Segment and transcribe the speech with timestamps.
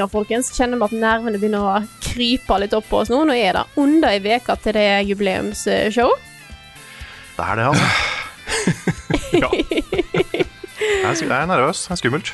[0.00, 0.48] Ja, folkens.
[0.56, 3.18] Kjenner vi at nervene begynner å krype litt opp på oss nå.
[3.28, 6.14] Nå er det under ei uke til det er jubileumsshow.
[7.36, 7.88] Det er det, altså.
[9.30, 9.48] Ja.
[10.80, 11.84] Jeg er nervøs.
[11.84, 12.32] Det er skummelt.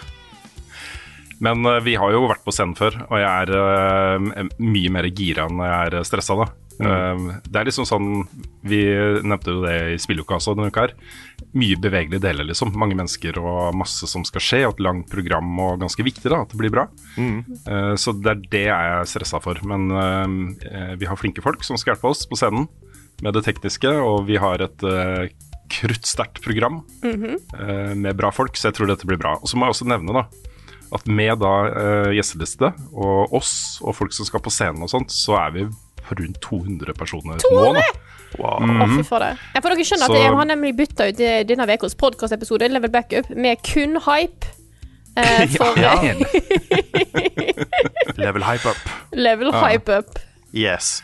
[1.44, 5.10] Men eh, vi har jo vært på scenen før, og jeg er eh, mye mer
[5.10, 6.46] gira enn jeg er stressa da.
[6.76, 8.08] Eh, det er liksom sånn
[8.68, 8.82] Vi
[9.24, 10.96] nevnte jo det i spilleuka også denne uka her.
[11.56, 12.74] Mye bevegelige deler, liksom.
[12.76, 14.62] Mange mennesker og masse som skal skje.
[14.66, 16.88] Og et langt program og ganske viktig da, at det blir bra.
[17.16, 19.60] Eh, så det er det jeg er stressa for.
[19.68, 19.88] Men
[21.00, 22.66] vi har flinke folk som skal hjelpe oss på scenen
[23.24, 25.24] med det tekniske, og vi har et uh,
[25.72, 29.36] kruttsterkt program eh, med bra folk, så jeg tror dette blir bra.
[29.40, 30.26] Og så må jeg også nevne da
[30.94, 35.10] at med da uh, gjesteliste og oss og folk som skal på scenen og sånt,
[35.14, 35.64] så er vi
[36.06, 37.72] på rundt 200 personer nå.
[37.74, 37.82] da.
[38.36, 38.62] Wow.
[38.62, 39.32] Å, for det.
[39.54, 42.68] Ja, for dere skjønner Så- at jeg har nemlig bytta ut eh, denne ukas podkastepisode,
[42.70, 44.52] Level Backup, med kun hype.
[45.16, 45.94] Uh, for Ja.
[46.04, 46.18] eh,
[48.20, 48.76] Level hype up.
[49.16, 50.18] Level Hype Up.
[50.52, 50.98] Yes.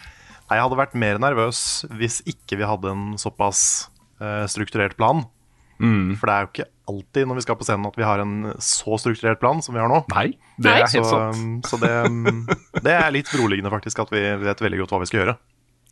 [0.50, 3.62] Jeg hadde vært mer nervøs hvis ikke vi hadde en såpass
[4.20, 5.24] uh, strukturert plan.
[6.20, 8.34] For det er jo ikke alltid når vi skal på scenen at vi har en
[8.62, 10.02] så strukturert plan som vi har nå.
[10.12, 10.76] Nei, det Nei.
[10.76, 11.64] er helt sant.
[11.66, 12.44] Så, så det, um,
[12.86, 15.36] det er litt beroligende, faktisk, at vi vet veldig godt hva vi skal gjøre.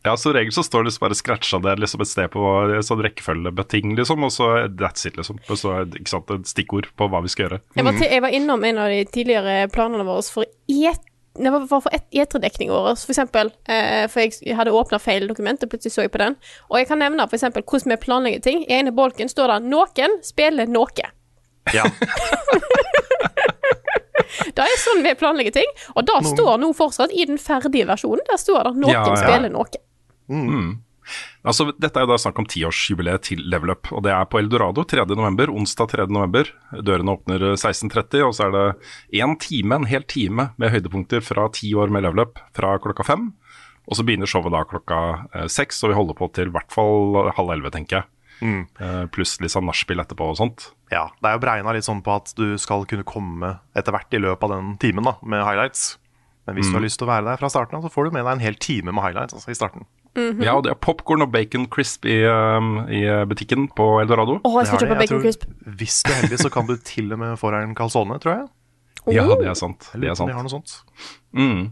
[0.01, 2.41] Ja, som regel så står det liksom bare scratcha det liksom et sted på
[2.87, 5.37] sånn rekkefølgebeting, liksom, og så that's it, liksom.
[5.45, 7.61] Og så ikke sant, et stikkord på hva vi skal gjøre.
[7.77, 11.05] Jeg var, til, jeg var innom en av de tidligere planene våre for et
[11.39, 13.51] det var for et etredekning vår, for eksempel.
[13.71, 16.35] Eh, for jeg hadde åpna feil dokument, og plutselig så jeg på den.
[16.69, 18.65] Og jeg kan nevne for eksempel hvordan vi planlegger ting.
[18.67, 21.09] I ene bolken står det 'Noen spiller noe'.
[21.73, 21.83] Ja,
[24.55, 25.69] Det er sånn vi planlegger ting.
[25.95, 28.23] Og det står nå fortsatt i den ferdige versjonen.
[28.29, 29.15] Der står det 'Noen Ja, ja.
[29.15, 29.79] spiller noe'.
[31.47, 34.39] Altså, Dette er jo da snakk om tiårsjubileet til Level Up, og det er på
[34.41, 35.05] Eldorado 3.
[35.17, 36.07] november, onsdag 3.
[36.13, 36.51] november.
[36.77, 38.65] Dørene åpner 16.30, og så er det
[39.23, 43.05] én time, en hel time med høydepunkter fra ti år med Level Up fra klokka
[43.07, 43.31] fem.
[43.89, 45.01] Og så begynner showet da klokka
[45.33, 48.11] eh, seks, og vi holder på til i hvert fall halv elleve, tenker jeg.
[48.41, 48.63] Mm.
[49.13, 50.71] pluss litt sånn nachspiel etterpå og sånt.
[50.89, 51.03] ja.
[51.21, 54.21] Det er jo beregna litt sånn på at du skal kunne komme etter hvert i
[54.23, 55.99] løpet av den timen da, med highlights.
[56.49, 58.15] Men hvis du har lyst til å være der fra starten av, så får du
[58.15, 59.85] med deg en hel time med highlights altså i starten.
[60.15, 64.39] Ja, og det er popkorn og bacon crisp i, um, i butikken på Eldorado.
[64.43, 65.45] Oh, jeg skal kjøpe bacon tror- crisp.
[65.79, 68.33] Hvis du er heldig, så kan du til og med få deg en calzone, tror
[68.35, 68.47] jeg.
[69.15, 69.37] Ja, Oh.
[69.39, 69.87] det er sant.
[69.93, 70.27] Jeg Det er sant.
[70.29, 70.35] de sant.
[70.35, 70.83] har noe sånt.
[71.33, 71.71] Mm.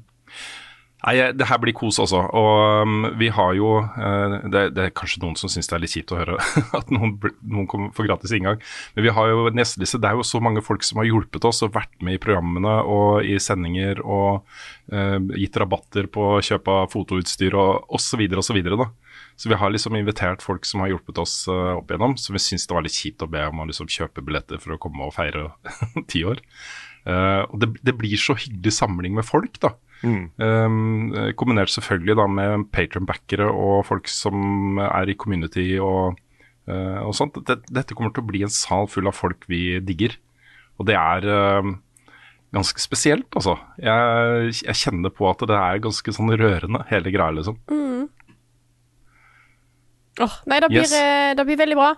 [1.00, 2.20] Nei, det her blir kos også.
[2.36, 5.84] Og um, vi har jo uh, det, det er kanskje noen som syns det er
[5.86, 6.36] litt kjipt å høre
[6.80, 8.60] at noen, noen for gratis inngang.
[8.98, 10.02] Men vi har jo en gjesteliste.
[10.04, 12.76] Det er jo så mange folk som har hjulpet oss og vært med i programmene
[12.84, 14.44] og i sendinger og
[14.92, 18.28] uh, gitt rabatter på kjøp av fotoutstyr og osv.
[18.44, 18.62] osv.
[18.68, 18.92] da.
[19.40, 22.44] Så vi har liksom invitert folk som har hjulpet oss uh, opp igjennom, som vi
[22.44, 25.08] syns det var litt kjipt å be om å liksom kjøpe billetter for å komme
[25.08, 25.54] og feire
[26.12, 26.44] ti år.
[27.10, 29.72] Og det, det blir så hyggelig samling med folk, da.
[30.04, 36.16] Um, eh, kombinert selvfølgelig da med patronbackere og folk som er i community og,
[36.72, 37.36] uh, og sånt.
[37.50, 40.16] Dette, dette kommer til å bli en sal full av folk vi digger.
[40.80, 41.74] Og det er uh,
[42.56, 43.58] ganske spesielt, altså.
[43.82, 47.60] Jeg, jeg kjenner på at det er ganske sånn rørende, hele greia, liksom.
[50.20, 50.94] Åh, nei, det blir, Yes.
[50.94, 51.94] eh, det blir veldig bra.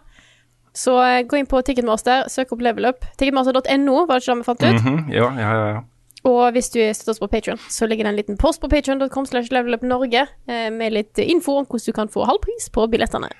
[0.73, 0.93] Så
[1.27, 3.05] gå inn på Ticketmaster, søk opp Level Up.
[3.17, 4.67] Ticketmaster.no, var det ikke det vi fant ut?
[4.69, 5.13] Mm -hmm.
[5.13, 5.81] ja, ja, ja.
[6.27, 10.25] Og hvis du støtter oss på Patreon, så ligger det en liten post på levelupnorge
[10.47, 13.31] eh, med litt info om hvordan du kan få halv pris på billettene.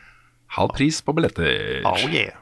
[0.58, 1.86] Halv pris på billetter.
[1.86, 2.34] Oh yeah.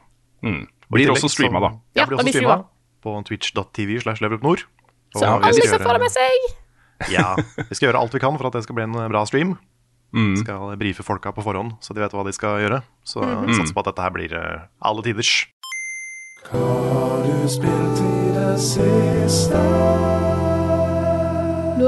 [0.42, 0.68] Mm.
[0.90, 1.70] Blir også streama, da.
[2.00, 2.64] Ja, blir også blir streama
[3.04, 4.64] på twitch.tv slash levelupnord.
[5.16, 6.48] Så alle skal få det med seg.
[7.14, 9.50] Ja, vi skal gjøre alt vi kan for at det skal bli en bra stream.
[10.16, 10.36] Mm.
[10.42, 12.80] Skal brife folka på forhånd, så de vet hva de skal gjøre.
[13.06, 13.46] Så mm.
[13.46, 15.34] vi satser på at dette her blir eh, alle tiders.
[16.50, 16.66] Nå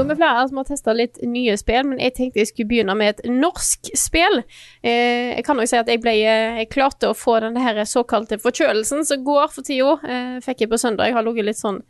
[0.02, 2.96] er vi flere som har testa litt nye spill, men jeg tenkte jeg skulle begynne
[2.98, 4.42] med et norsk spill.
[4.82, 7.58] Eh, jeg kan nok si at jeg ble eh, Jeg klarte å få den
[7.88, 9.94] såkalte forkjølelsen som går for tida.
[10.02, 11.10] Eh, fikk jeg på søndag.
[11.10, 11.82] Jeg har ligget litt sånn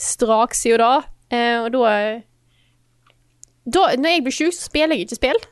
[0.00, 0.94] strak siden da.
[1.30, 2.22] Eh, og da
[3.64, 5.44] Da, når jeg blir sjuk, så spiller jeg ikke spill.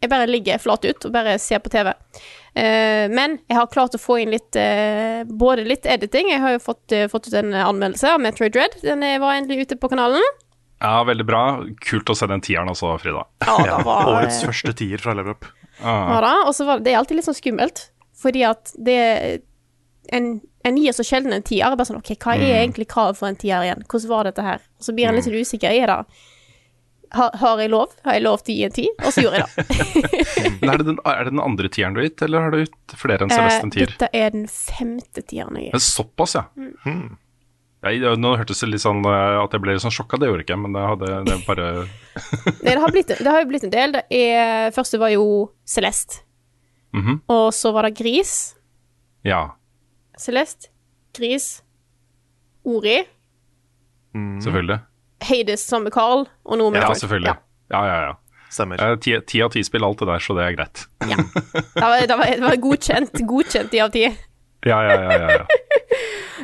[0.00, 1.90] Jeg bare ligger flat ut og bare ser på TV.
[2.54, 6.30] Eh, men jeg har klart å få inn litt eh, Både litt editing.
[6.30, 8.78] Jeg har jo fått, fått ut en anmeldelse av Metroid Dread.
[8.84, 10.22] Den var endelig ute på kanalen.
[10.82, 11.42] Ja, veldig bra.
[11.80, 13.22] Kult å se den tieren også, Frida.
[13.46, 15.46] Ja, det var, Årets første tier fra Level Up.
[15.80, 16.14] Ah.
[16.14, 17.82] Ja da, og så var det, det er alltid litt sånn skummelt,
[18.16, 18.98] fordi at det
[20.14, 20.28] en,
[20.68, 21.72] en gir så sjelden en tier.
[21.76, 23.82] Bare sånn, ok, Hva er egentlig kravet for en tier igjen?
[23.88, 24.62] Hvordan var dette her?
[24.78, 25.72] Og så blir en litt sånn usikker.
[25.72, 25.98] Er det
[27.16, 27.92] har, har jeg lov?
[28.04, 28.86] Har jeg lov til å gi en ti?
[29.00, 29.66] Og så gjorde jeg det.
[30.60, 32.58] Men er, det den, er det den andre tieren du har gitt, eller har du
[32.64, 33.92] gitt flere enn Celeste en Eh, tier?
[33.94, 35.84] dette er den femte tieren jeg Men gir.
[35.86, 36.42] såpass, ja.
[36.58, 37.16] Mm.
[37.84, 40.42] Jeg, nå hørtes det litt sånn eh, at jeg ble litt sånn sjokka, det gjorde
[40.42, 41.66] jeg ikke, men det hadde det bare
[42.64, 43.92] Nei, det har, blitt, det har jo blitt en del.
[43.98, 45.26] Det er, første var jo
[45.68, 46.22] Celeste.
[46.96, 47.20] Mhm.
[47.30, 48.32] Og så var det Gris.
[49.26, 49.42] Ja.
[50.18, 50.72] Celeste,
[51.16, 51.60] Gris,
[52.66, 53.02] Ori,
[54.16, 54.78] Selvfølgelig.
[55.20, 57.34] Hades sammen med Carl, og noe med Ja, selvfølgelig.
[57.72, 58.14] Ja, ja, ja.
[58.52, 58.80] Stemmer.
[58.80, 60.84] Eh, Ti ti av ti spill, alt det der, så det er greit.
[61.04, 61.16] Ja.
[61.18, 63.20] Det var, det var, det var godkjent.
[63.28, 64.06] Godkjent ti av ti.
[64.66, 65.12] Ja, ja, ja.
[65.20, 65.44] ja, ja.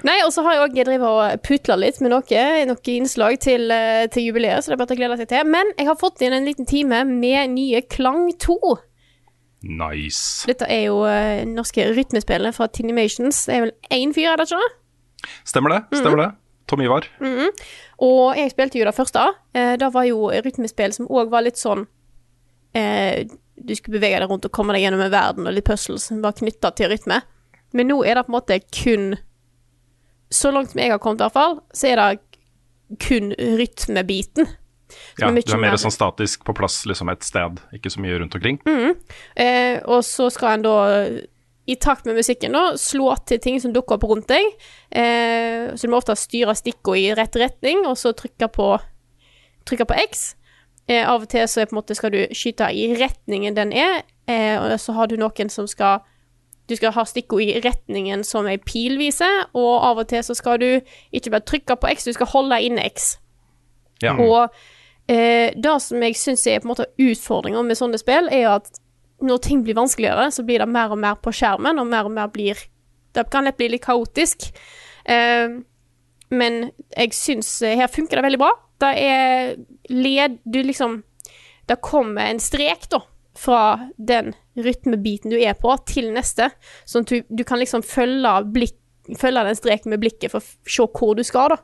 [0.02, 3.70] Nei, og så har jeg òg drevet og putla litt med noe, noe innslag til,
[3.70, 5.46] eh, til jubileet, så det er bare å glede seg til.
[5.46, 8.58] Men jeg har fått inn en liten time med nye Klang 2.
[9.62, 10.42] Nice.
[10.50, 13.44] Dette er jo eh, norske rytmespillene fra Tinimations.
[13.46, 14.70] Det er vel én fyr, er det ikke?
[15.46, 15.80] Stemmer det?
[15.92, 15.98] Mm.
[16.00, 16.30] Stemmer det?
[16.70, 17.06] Tom Ivar?
[18.02, 19.26] Og jeg spilte jo det første.
[19.54, 21.84] Eh, det var jo rytmespill som òg var litt sånn
[22.74, 26.08] eh, Du skulle bevege deg rundt og komme deg gjennom en verden, og litt puzzles
[26.10, 27.20] som var knytta til rytme.
[27.76, 29.12] Men nå er det på en måte kun
[30.32, 34.48] Så langt jeg har kommet, i hvert fall, så er det kun rytmebiten.
[35.16, 38.34] Ja, du er mer sånn statisk på plass liksom et sted, ikke så mye rundt
[38.36, 38.58] omkring.
[39.36, 40.74] Eh, og så skal en da,
[41.64, 44.52] i takt med musikken, da, slå til ting som dukker opp rundt deg.
[44.90, 48.68] Eh, så du må ofte styre stikkene i rett retning, og så trykke på,
[49.68, 50.32] trykke på X.
[50.90, 54.56] Eh, av og til så er måte skal du skyte i retningen den er, eh,
[54.58, 56.02] og så har du noen som skal
[56.72, 60.36] du skal ha stikkord i retningen som ei pil viser, og av og til så
[60.38, 60.68] skal du
[61.12, 63.16] ikke bare trykke på X, du skal holde inne X.
[64.02, 64.16] Ja.
[64.16, 64.48] Og
[65.12, 68.70] eh, det som jeg syns er på en måte utfordringa med sånne spill, er at
[69.22, 72.16] når ting blir vanskeligere, så blir det mer og mer på skjermen, og mer og
[72.16, 72.68] mer blir
[73.12, 74.46] Det kan lett bli litt kaotisk.
[75.04, 75.60] Eh,
[76.32, 76.54] men
[76.96, 78.52] jeg syns eh, her funker det veldig bra.
[78.80, 79.56] Det er
[79.92, 81.02] led Du liksom
[81.68, 83.02] Det kommer en strek, da,
[83.36, 86.50] fra den rytmebiten du er på, til neste.
[86.84, 88.78] Sånn at du, du kan liksom følge blikk
[89.18, 91.56] Følge den streken med blikket for å se hvor du skal, da.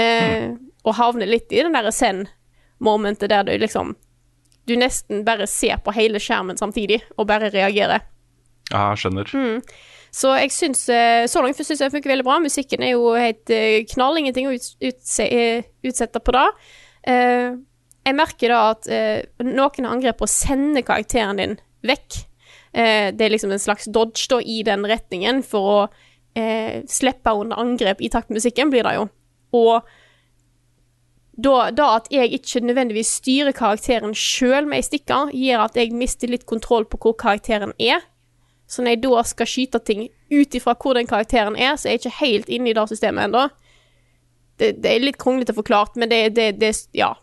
[0.00, 0.54] Eh,
[0.88, 3.90] Og havne litt i den derre send-momentet der du liksom
[4.64, 8.06] Du nesten bare ser på hele skjermen samtidig, og bare reagerer.
[8.72, 9.28] Ja, skjønner.
[9.36, 9.60] Mm.
[10.16, 12.40] Så jeg syns eh, Så langt syns jeg det funker veldig bra.
[12.40, 14.22] Musikken er jo helt eh, knall.
[14.22, 16.48] Ingenting å eh, utsette på det.
[17.04, 17.52] Eh,
[18.08, 18.86] jeg merker da at
[19.44, 22.18] noen har angrep på å sende karakteren din vekk.
[22.72, 25.78] Eh, det er liksom en slags dodge da i den retningen for å
[26.38, 29.08] eh, slippe under angrep i takt med musikken, blir det jo.
[29.58, 29.88] Og
[31.38, 35.94] da, da at jeg ikke nødvendigvis styrer karakteren sjøl med ei stikker, gjør at jeg
[35.94, 38.02] mister litt kontroll på hvor karakteren er.
[38.68, 41.96] Så når jeg da skal skyte ting ut ifra hvor den karakteren er, så er
[41.96, 43.46] jeg ikke helt inne i det systemet ennå.
[44.58, 47.14] Det, det er litt kronglete forklart, men det, det, det Ja.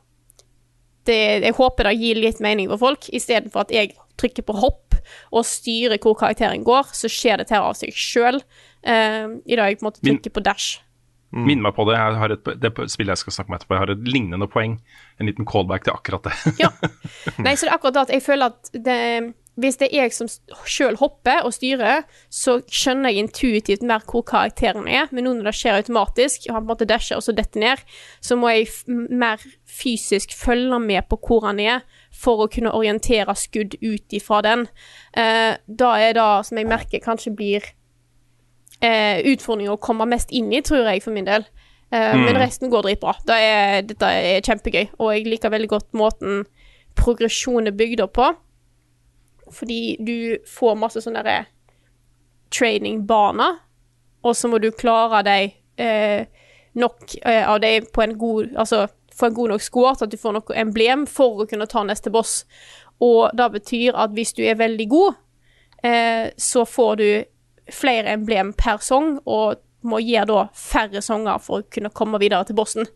[1.06, 4.96] Jeg håper det gir litt mening for folk, istedenfor at jeg trykker på hopp
[5.32, 8.42] og styrer hvor karakteren går, så skjer dette her av seg sjøl.
[8.86, 10.82] Uh, I dag jeg på en måte Min- på dash.
[11.36, 11.98] Minn meg på det.
[12.00, 14.78] Jeg har et, det spillet jeg skal snakke om etterpå, jeg har et lignende poeng.
[15.20, 16.36] En liten callback til akkurat det.
[16.64, 16.70] Ja.
[17.44, 19.00] Nei, så det er akkurat det at jeg føler at det,
[19.60, 20.30] hvis det er jeg som
[20.64, 25.50] sjøl hopper og styrer, så skjønner jeg intuitivt mer hvor karakteren er, men nå når
[25.50, 27.84] det skjer automatisk, og han på en måte dasher og så detter ned,
[28.24, 31.84] så må jeg f mer fysisk følge med på hvor han er,
[32.16, 34.68] for å kunne orientere skudd ut ifra den.
[35.18, 37.66] Eh, da er det som jeg merker kanskje blir
[38.82, 41.46] eh, utfordring å komme mest inn i, tror jeg, for min del.
[41.92, 43.16] Eh, Men resten går dritbra.
[43.28, 46.46] Det er, dette er kjempegøy, og jeg liker veldig godt måten
[46.96, 48.32] progresjonen er bygd opp på.
[49.52, 50.16] Fordi du
[50.50, 51.46] får masse sånne derre
[52.56, 53.60] training-baner,
[54.26, 56.26] og så må du klare deg eh,
[56.80, 60.14] nok eh, av dem på en god Altså få en god nok score til at
[60.14, 62.44] du får noe emblem for å kunne ta neste boss.
[63.04, 65.20] Og det betyr at hvis du er veldig god,
[65.84, 67.10] eh, så får du
[67.72, 72.46] flere emblem per sang, og må gjøre da færre sanger for å kunne komme videre
[72.48, 72.90] til bossen.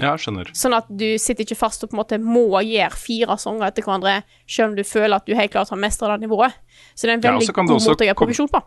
[0.00, 0.48] Ja, skjønner.
[0.56, 3.84] Sånn at du sitter ikke fast og på en måte må gjøre fire sanger etter
[3.84, 6.56] hverandre, selv om du føler at du helt klart har mestra det nivået.
[6.94, 8.62] Så det er en veldig ja, god måte å gjøre provisjon på.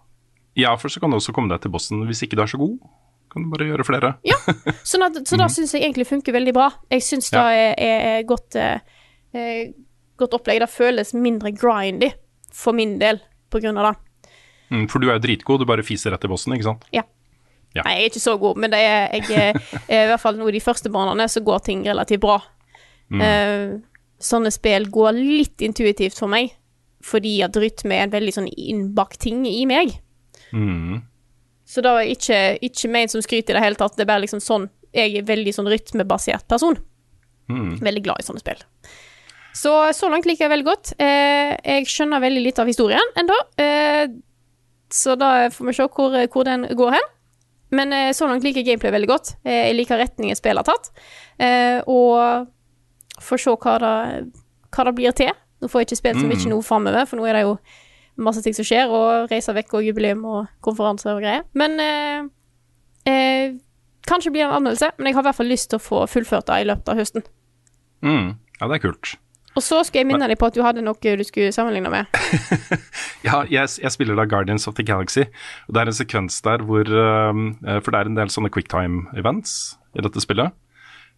[0.56, 2.62] Ja, for så kan du også komme deg til bossen hvis ikke du er så
[2.62, 2.78] god.
[3.36, 4.14] Kan du bare gjøre flere.
[4.24, 4.38] Ja,
[4.88, 6.70] sånn at, så da syns jeg egentlig funker veldig bra.
[6.94, 7.74] Jeg syns det Mhm.
[7.84, 8.80] Er, er godt, eh,
[9.36, 9.74] eh,
[10.18, 10.62] godt opplegg.
[10.64, 12.14] Det føles mindre grindy
[12.56, 13.20] for min del
[13.52, 14.32] på grunn av det.
[14.72, 16.86] Mm, for du er jo dritgod, du bare fiser rett i bossen, ikke sant?
[16.96, 17.04] Ja.
[17.76, 17.84] Ja.
[17.84, 19.60] Nei, jeg er ikke så god, men det er, jeg, er-
[20.06, 22.38] i hvert fall nå de første banene så går ting relativt bra.
[23.12, 23.22] Mm.
[23.22, 23.74] Eh,
[24.24, 26.54] sånne spill går litt intuitivt for meg,
[27.04, 29.92] fordi at rytme er en veldig sånn innbakt ting i meg.
[30.56, 31.04] Mm.
[31.66, 34.22] Så det er ikke, ikke ment som skryt i det hele tatt, det er bare
[34.26, 36.78] liksom sånn Jeg er veldig sånn rytmebasert person.
[37.52, 37.82] Mm.
[37.84, 38.62] Veldig glad i sånne spill.
[39.56, 40.94] Så så langt liker jeg veldig godt.
[41.00, 44.06] Eh, jeg skjønner veldig litt av historien ennå, eh,
[44.92, 47.12] så da får vi se hvor, hvor den går hen.
[47.76, 49.34] Men eh, så langt liker jeg gameplay veldig godt.
[49.44, 50.92] Eh, jeg liker retningen spillet har tatt.
[51.42, 52.48] Eh, og
[53.24, 53.96] får se hva det,
[54.76, 55.34] hva det blir til.
[55.64, 57.56] Nå får jeg ikke spilt så mye nå framover, for nå er det jo
[58.18, 61.44] masse ting som skjer, og reiser vekk og jubileum og konferanser og greier.
[61.58, 62.30] Men eh,
[63.12, 63.58] eh,
[64.08, 66.06] kanskje blir det en anmeldelse, men jeg har i hvert fall lyst til å få
[66.12, 67.28] fullført det i løpet av høsten.
[68.06, 68.36] Mm.
[68.60, 69.16] Ja, det er kult.
[69.56, 72.12] Og så skal jeg minne deg på at du hadde noe du skulle sammenligne med.
[73.26, 75.24] Ja, jeg, jeg spiller da Guardians of the Galaxy,
[75.66, 78.52] og det er en sekvens der hvor um, eh, For det er en del sånne
[78.54, 79.56] quicktime-events
[79.98, 80.54] i dette spillet.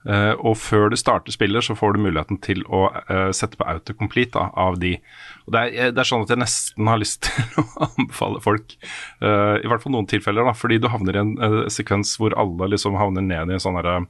[0.05, 3.67] Eh, og før du starter spillet, så får du muligheten til å eh, sette på
[3.67, 4.93] autocomplete da, av de.
[5.47, 8.77] Og det er, det er sånn at jeg nesten har lyst til å anbefale folk,
[9.19, 12.37] eh, i hvert fall noen tilfeller, da, fordi du havner i en eh, sekvens hvor
[12.39, 14.01] alle liksom havner ned i en sånn herre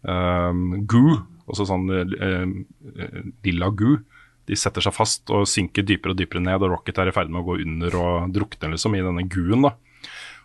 [0.00, 1.18] goo,
[1.50, 4.00] også sånn eh, eh, lilla goo.
[4.48, 7.30] De setter seg fast og synker dypere og dypere ned, og Rocket er i ferd
[7.30, 9.66] med å gå under og drukne liksom i denne guen.
[9.66, 9.74] da.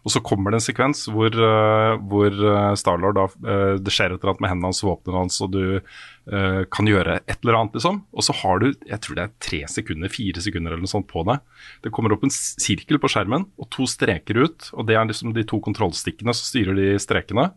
[0.06, 4.14] Og så kommer det en sekvens hvor, uh, hvor uh, Starlord da uh, Det skjer
[4.14, 7.58] et eller annet med hendene hans og hans, og du uh, kan gjøre et eller
[7.58, 8.04] annet, liksom.
[8.14, 11.10] Og så har du, jeg tror det er tre sekunder, fire sekunder eller noe sånt
[11.10, 11.42] på deg.
[11.82, 15.34] Det kommer opp en sirkel på skjermen og to streker ut, og det er liksom
[15.34, 17.50] de to kontrollstikkene som styrer de strekene.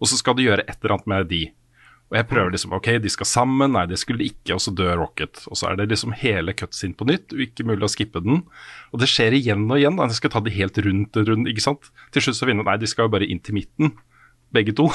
[0.00, 1.44] Og så skal du gjøre et eller annet med de.
[2.10, 4.72] Og jeg prøver liksom, ok, de skal sammen, nei, det skulle de ikke, og så
[4.74, 5.44] dør Rocket.
[5.46, 8.42] Og så er det liksom hele cutscene på nytt, og ikke mulig å skippe den.
[8.90, 10.08] Og det skjer igjen og igjen, da.
[10.10, 11.90] Jeg skal ta det helt rundt og rundt, ikke sant.
[12.10, 13.92] Til slutt så finner jeg, nei, de skal jo bare inn til midten,
[14.50, 14.88] begge to.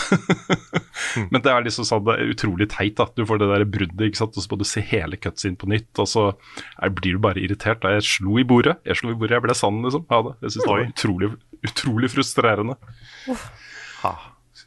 [1.31, 3.07] Men det er liksom sånn, det er utrolig teit, da.
[3.15, 5.69] Du får det der bruddet, ikke sant, og så må du se hele cutscene på
[5.71, 7.79] nytt, og så jeg blir du bare irritert.
[7.85, 10.03] Da jeg slo i bordet, jeg slo i bordet, jeg ble sann, liksom.
[10.11, 10.35] Ja, det.
[10.43, 11.31] Jeg synes det var utrolig,
[11.71, 12.75] utrolig frustrerende.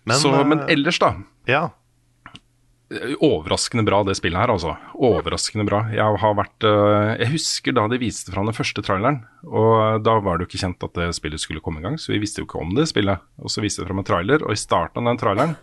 [0.09, 1.13] Men, så, men eh, ellers, da.
[1.51, 1.67] ja.
[2.89, 4.73] Overraskende bra, det spillet her, altså.
[4.97, 5.83] Overraskende bra.
[5.93, 10.15] Jeg har vært øh, Jeg husker da de viste fram den første traileren, og da
[10.25, 12.41] var det jo ikke kjent at det spillet skulle komme i gang, så vi visste
[12.41, 13.21] jo ikke om det spillet.
[13.45, 15.57] Og så viste de fram en trailer, og i starten av den traileren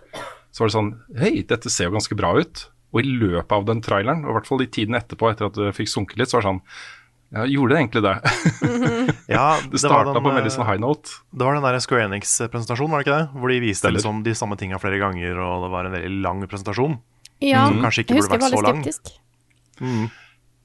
[0.54, 2.68] så var det sånn Hei, dette ser jo ganske bra ut.
[2.94, 5.58] Og i løpet av den traileren, og i hvert fall i tiden etterpå, etter at
[5.58, 6.62] det fikk sunket litt, så var det sånn
[7.36, 8.14] Ja, gjorde det egentlig det?
[9.36, 11.18] ja Det starta på en veldig eh, sånn high note.
[11.34, 13.42] Det var den der Square Enix-presentasjonen, var det ikke det?
[13.42, 16.46] Hvor de viste liksom de samme tinga flere ganger, og det var en veldig lang
[16.46, 17.00] presentasjon.
[17.44, 18.84] Ja, Som kanskje ikke jeg burde vært så lang.
[18.84, 19.16] skeptisk.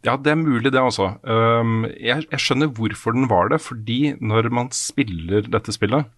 [0.07, 1.11] Ja, det er mulig det også.
[1.29, 6.09] Um, jeg, jeg skjønner hvorfor den var det, fordi når man spiller dette spillet,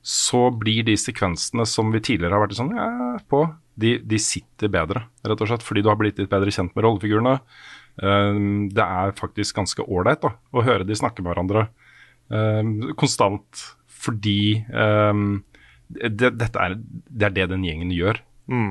[0.00, 2.86] så blir de sekvensene som vi tidligere har vært sånn ja,
[3.28, 3.42] på,
[3.80, 5.66] de, de sitter bedre, rett og slett.
[5.66, 7.36] Fordi du har blitt litt bedre kjent med rollefigurene.
[8.00, 11.66] Um, det er faktisk ganske ålreit å høre de snakke med hverandre
[12.32, 13.66] um, konstant,
[14.00, 15.42] fordi um,
[15.90, 18.22] det, dette er, det er det den gjengen gjør.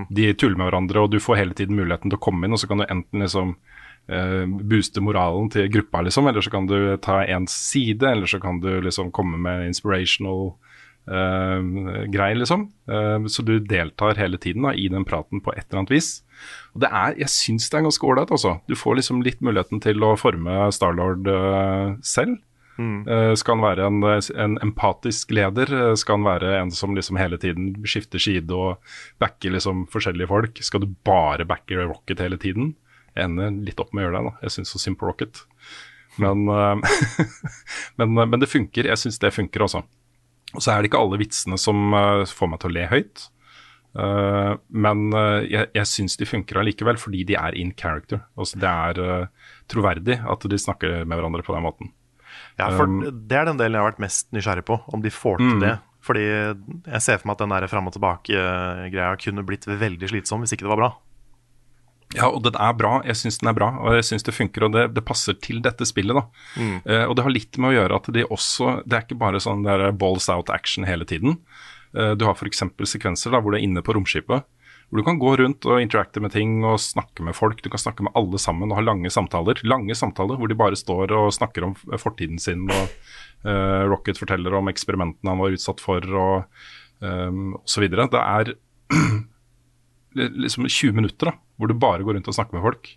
[0.10, 2.62] De tuller med hverandre, og du får hele tiden muligheten til å komme inn, og
[2.62, 3.54] så kan du enten liksom
[4.10, 8.42] eh, booste moralen til gruppa, liksom, eller så kan du ta ens side, eller så
[8.44, 10.52] kan du liksom komme med inspirational
[11.08, 12.68] eh, greier, liksom.
[12.90, 16.12] Eh, så du deltar hele tiden da, i den praten på et eller annet vis.
[16.74, 18.58] Og det er, jeg syns det er ganske ålreit, altså.
[18.68, 22.40] Du får liksom litt muligheten til å forme Starlord eh, selv.
[22.80, 24.04] Eh, skal han være en,
[24.46, 25.72] en empatisk leder?
[25.76, 28.80] Eh, Skal han være en som liksom hele tiden skifter side og
[29.20, 30.62] backer liksom forskjellige folk?
[30.64, 32.74] Skal du bare backe Rocket hele tiden?
[33.16, 34.30] Jeg ender litt opp med å gjøre det.
[34.30, 34.46] da.
[34.48, 35.44] Jeg syns så synd på Rocket.
[36.20, 36.76] Men, eh,
[38.00, 38.88] men, eh, men det funker.
[38.92, 39.84] Jeg syns det funker også.
[40.56, 43.28] Og så er det ikke alle vitsene som eh, får meg til å le høyt.
[43.98, 48.22] Uh, men uh, jeg, jeg syns de funker allikevel, fordi de er in character.
[48.38, 51.90] Altså, det er uh, troverdig at de snakker med hverandre på den måten.
[52.60, 55.10] Ja, for Um, Det er den delen jeg har vært mest nysgjerrig på, om de
[55.10, 55.60] får til Mm.
[55.62, 55.80] det.
[56.02, 56.24] Fordi
[56.88, 60.54] jeg ser for meg at den der fram og tilbake-greia kunne blitt veldig slitsom hvis
[60.56, 60.92] ikke det var bra.
[62.16, 63.02] Ja, og den er bra.
[63.06, 64.64] Jeg syns den er bra, og jeg syns det funker.
[64.66, 66.24] Og det, det passer til dette spillet, da.
[66.58, 69.38] Eh, og det har litt med å gjøre at de også Det er ikke bare
[69.44, 71.38] sånn der balls out action hele tiden.
[71.96, 72.64] Uh, du har f.eks.
[72.86, 74.44] sekvenser da, hvor du er inne på romskipet,
[74.90, 77.62] Hvor du kan gå rundt og interacte med ting og snakke med folk.
[77.62, 79.62] Du kan snakke med alle sammen og ha lange samtaler.
[79.70, 82.66] Lange samtaler hvor de bare står og snakker om fortiden sin.
[82.74, 82.96] og
[83.46, 86.50] uh, Rocket forteller om eksperimentene han var utsatt for og
[87.06, 87.86] um, osv.
[87.86, 88.56] Det er
[90.46, 92.90] liksom 20 minutter da, hvor du bare går rundt og snakker med folk.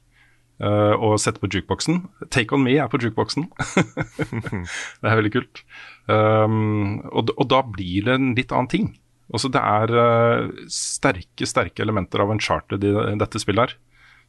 [0.63, 2.05] Uh, og setter på jukeboksen.
[2.31, 3.49] Take On Me er på jukeboksen.
[5.03, 5.65] det er veldig kult.
[6.07, 8.93] Um, og, og, da blir det en litt annen ting.
[9.31, 13.79] Også det er uh, sterke sterke elementer av Uncharted i dette spillet her.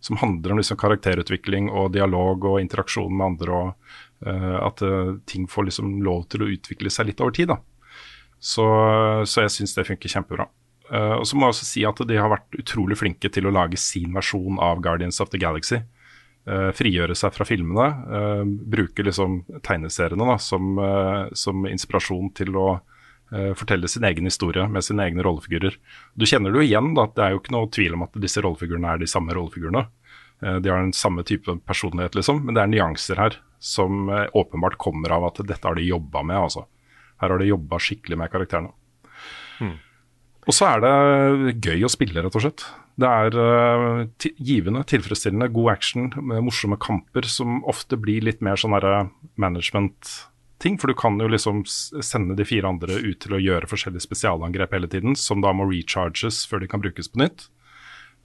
[0.03, 3.59] Som handler om liksom karakterutvikling og dialog og interaksjon med andre.
[3.59, 4.83] Og uh, at
[5.29, 7.55] ting får liksom lov til å utvikle seg litt over tid.
[8.43, 8.65] Så,
[9.23, 10.49] så jeg syns det funker kjempebra.
[10.91, 13.53] Uh, og så må jeg også si at de har vært utrolig flinke til å
[13.55, 15.79] lage sin versjon av Guardians of the Galaxy.
[16.43, 17.87] Uh, frigjøre seg fra filmene.
[18.11, 20.75] Uh, bruke liksom tegneseriene da, som,
[21.37, 22.67] som, inspirasjon til å
[23.57, 25.77] fortelle sin egen historie med sine egne rollefigurer.
[26.13, 28.43] Du kjenner det jo igjen, da, det er jo ikke noe tvil om at disse
[28.43, 29.87] rollefigurene er de samme rollefigurene.
[30.43, 35.15] de har den samme type personlighet, liksom, men det er nyanser her som åpenbart kommer
[35.15, 36.37] av at dette har de jobba med.
[36.37, 36.65] altså.
[37.23, 38.73] Her har de jobba skikkelig med karakterene.
[39.59, 39.77] Hmm.
[40.43, 42.65] Og så er det gøy å spille, rett og slett.
[42.99, 43.37] Det er
[44.43, 48.75] givende, tilfredsstillende, god action med morsomme kamper som ofte blir litt mer sånn
[50.63, 50.79] management-ting.
[50.79, 54.73] For du kan jo liksom sende de fire andre ut til å gjøre forskjellige spesialangrep
[54.73, 57.49] hele tiden, som da må recharges før de kan brukes på nytt.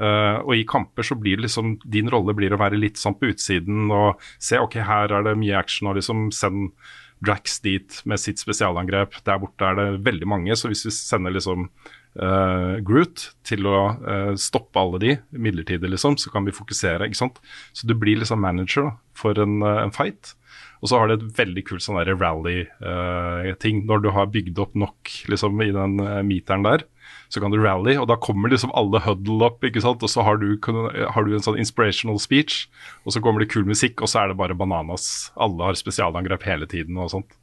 [0.01, 3.33] Uh, og i kamper så blir liksom din rolle blir å være litt sånn på
[3.33, 6.71] utsiden og se ok, her er det mye action, og liksom send
[7.19, 9.17] Drax dit med sitt spesialangrep.
[9.27, 13.81] Der borte er det veldig mange, så hvis vi sender liksom uh, Groot til å
[13.99, 17.09] uh, stoppe alle de midlertidig, liksom, så kan vi fokusere.
[17.11, 17.43] ikke sant?
[17.75, 20.37] Så du blir liksom manager da, for en, en fight.
[20.79, 23.83] Og så har det et veldig kult sånn rally-ting.
[23.89, 26.87] Når du har bygd opp nok liksom, i den meteren der,
[27.29, 30.05] så kan du rally, og da kommer liksom alle huddle opp, ikke sant.
[30.05, 32.63] Og så har du, har du, en sånn inspirational speech,
[33.05, 35.29] og så kommer det kul musikk, og så er det bare bananas.
[35.37, 37.37] Alle har spesialangrep hele tiden og sånt.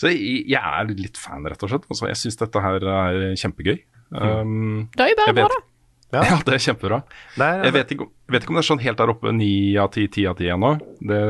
[0.00, 1.86] Så jeg, jeg, er litt fan, rett og slett.
[1.92, 3.76] Altså, jeg syns dette her er kjempegøy.
[4.10, 5.60] Um, det er jo bare bra, da.
[6.10, 6.24] Ja.
[6.26, 6.38] ja.
[6.46, 7.02] det er kjempebra.
[7.40, 9.92] Nei, jeg, vet ikke, vet ikke, om det er sånn helt der oppe ni av
[9.94, 10.74] ti, ti av ti ennå.
[10.98, 11.20] Det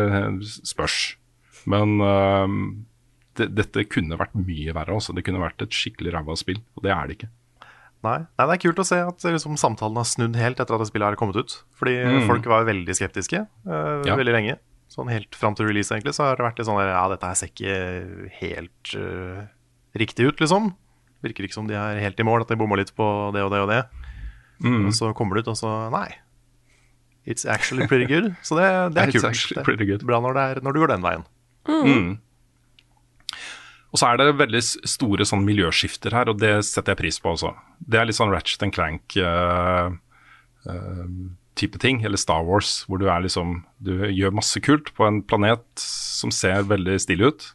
[0.68, 1.00] spørs.
[1.70, 2.46] Men uh,
[3.38, 4.96] det, dette kunne vært mye verre.
[4.96, 5.14] Også.
[5.16, 7.30] Det kunne vært et skikkelig ræva spill, og det er det ikke.
[8.00, 8.16] Nei.
[8.24, 11.12] Nei, det er kult å se at liksom, samtalen har snudd helt etter at spillet
[11.12, 11.60] har kommet ut.
[11.76, 12.26] Fordi mm.
[12.30, 14.16] folk var veldig skeptiske uh, ja.
[14.16, 14.56] veldig lenge.
[14.90, 17.28] Sånn helt fram til release, egentlig, så har det vært litt sånn der, Ja, dette
[17.28, 17.74] her ser ikke
[18.40, 19.44] helt uh,
[20.00, 20.72] riktig ut, liksom.
[21.22, 23.52] Virker ikke som de er helt i mål, at de bomma litt på det og
[23.52, 23.82] det og det.
[24.64, 24.88] Mm.
[24.88, 26.08] Og så kommer det ut, og så Nei.
[27.28, 28.32] It's actually pretty good.
[28.42, 29.78] Så det, det er kult.
[29.78, 31.24] Det er bra når, det er, når du går den veien.
[31.68, 31.86] Mm.
[31.86, 32.10] mm.
[33.90, 37.32] Og så er det veldig store sånn miljøskifter her, og det setter jeg pris på
[37.32, 37.50] også.
[37.82, 39.16] Det er litt sånn Ratchet and Clank.
[39.18, 39.96] Uh,
[40.70, 41.08] uh,
[41.58, 45.20] type ting, eller Star Wars, hvor du er liksom Du gjør masse kult på en
[45.26, 47.48] planet som ser veldig stilig ut.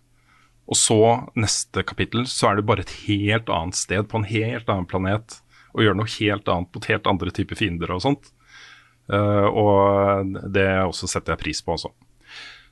[0.66, 1.00] Og så,
[1.38, 5.40] neste kapittel, så er du bare et helt annet sted, på en helt annen planet,
[5.76, 8.32] og gjør noe helt annet mot helt andre typer fiender og sånt.
[9.12, 11.92] Uh, og det også setter jeg pris på også.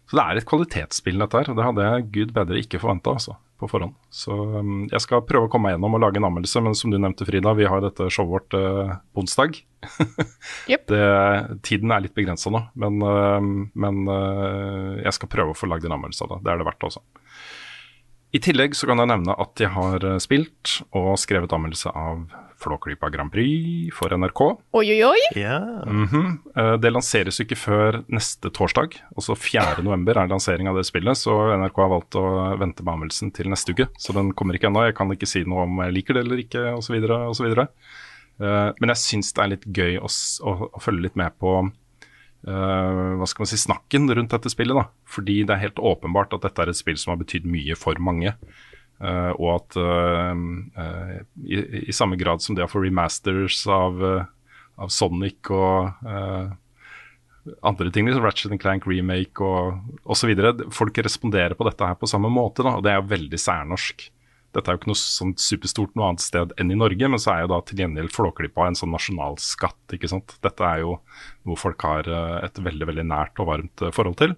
[0.10, 1.52] Så det er et kvalitetsspill, dette her.
[1.52, 3.96] Og det hadde jeg gud bedre ikke forventa, altså på forhånd.
[4.12, 6.92] Så um, jeg skal prøve å komme meg gjennom og lage en anmeldelse, men som
[6.92, 9.60] du nevnte, Frida, vi har dette showet vårt uh, på onsdag.
[10.72, 10.86] yep.
[10.92, 11.04] det,
[11.68, 13.40] tiden er litt begrensa nå, men, uh,
[13.86, 14.04] men
[15.04, 16.42] jeg skal prøve å få lagd en anmeldelse av det.
[16.44, 17.04] Det er det verdt, også.
[18.34, 22.24] I tillegg så kan jeg nevne at jeg har eh, spilt og skrevet anmeldelse av
[22.64, 24.42] Flåklypa Grand Prix for NRK.
[24.80, 25.22] Oi, oi, oi!
[25.36, 25.84] Yeah.
[25.86, 26.80] Mm -hmm.
[26.80, 31.18] Det lanseres jo ikke før neste torsdag, altså 4.11 er lansering av det spillet.
[31.18, 33.88] Så NRK har valgt å vente med anmeldelsen til neste uke.
[33.98, 34.86] Så den kommer ikke ennå.
[34.86, 36.96] Jeg kan ikke si noe om jeg liker det eller ikke, osv.
[37.04, 37.54] osv.
[38.80, 40.08] Men jeg syns det er litt gøy å,
[40.44, 41.70] å, å følge litt med på
[42.48, 44.78] uh, hva skal man si, snakken rundt dette spillet.
[44.78, 47.78] da, Fordi det er helt åpenbart at dette er et spill som har betydd mye
[47.80, 48.36] for mange.
[49.04, 50.34] Uh, og at uh,
[51.44, 54.00] i, i, samme grad som det å få remasters av,
[54.80, 55.92] av Sonic og
[57.60, 60.32] andre ting, liksom Ratchet Clank remake og osv.
[60.72, 64.06] Folk responderer på dette her på samme måte, da, og det er jo veldig særnorsk.
[64.54, 67.32] Dette er jo ikke noe sånn superstort noe annet sted enn i Norge, men så
[67.34, 69.96] er jo da til gjengjeld Flåklypa en sånn nasjonalskatt.
[69.98, 70.36] ikke sant?
[70.46, 71.00] Dette er jo
[71.50, 74.36] noe folk har eh, et veldig veldig nært og varmt eh, forhold til.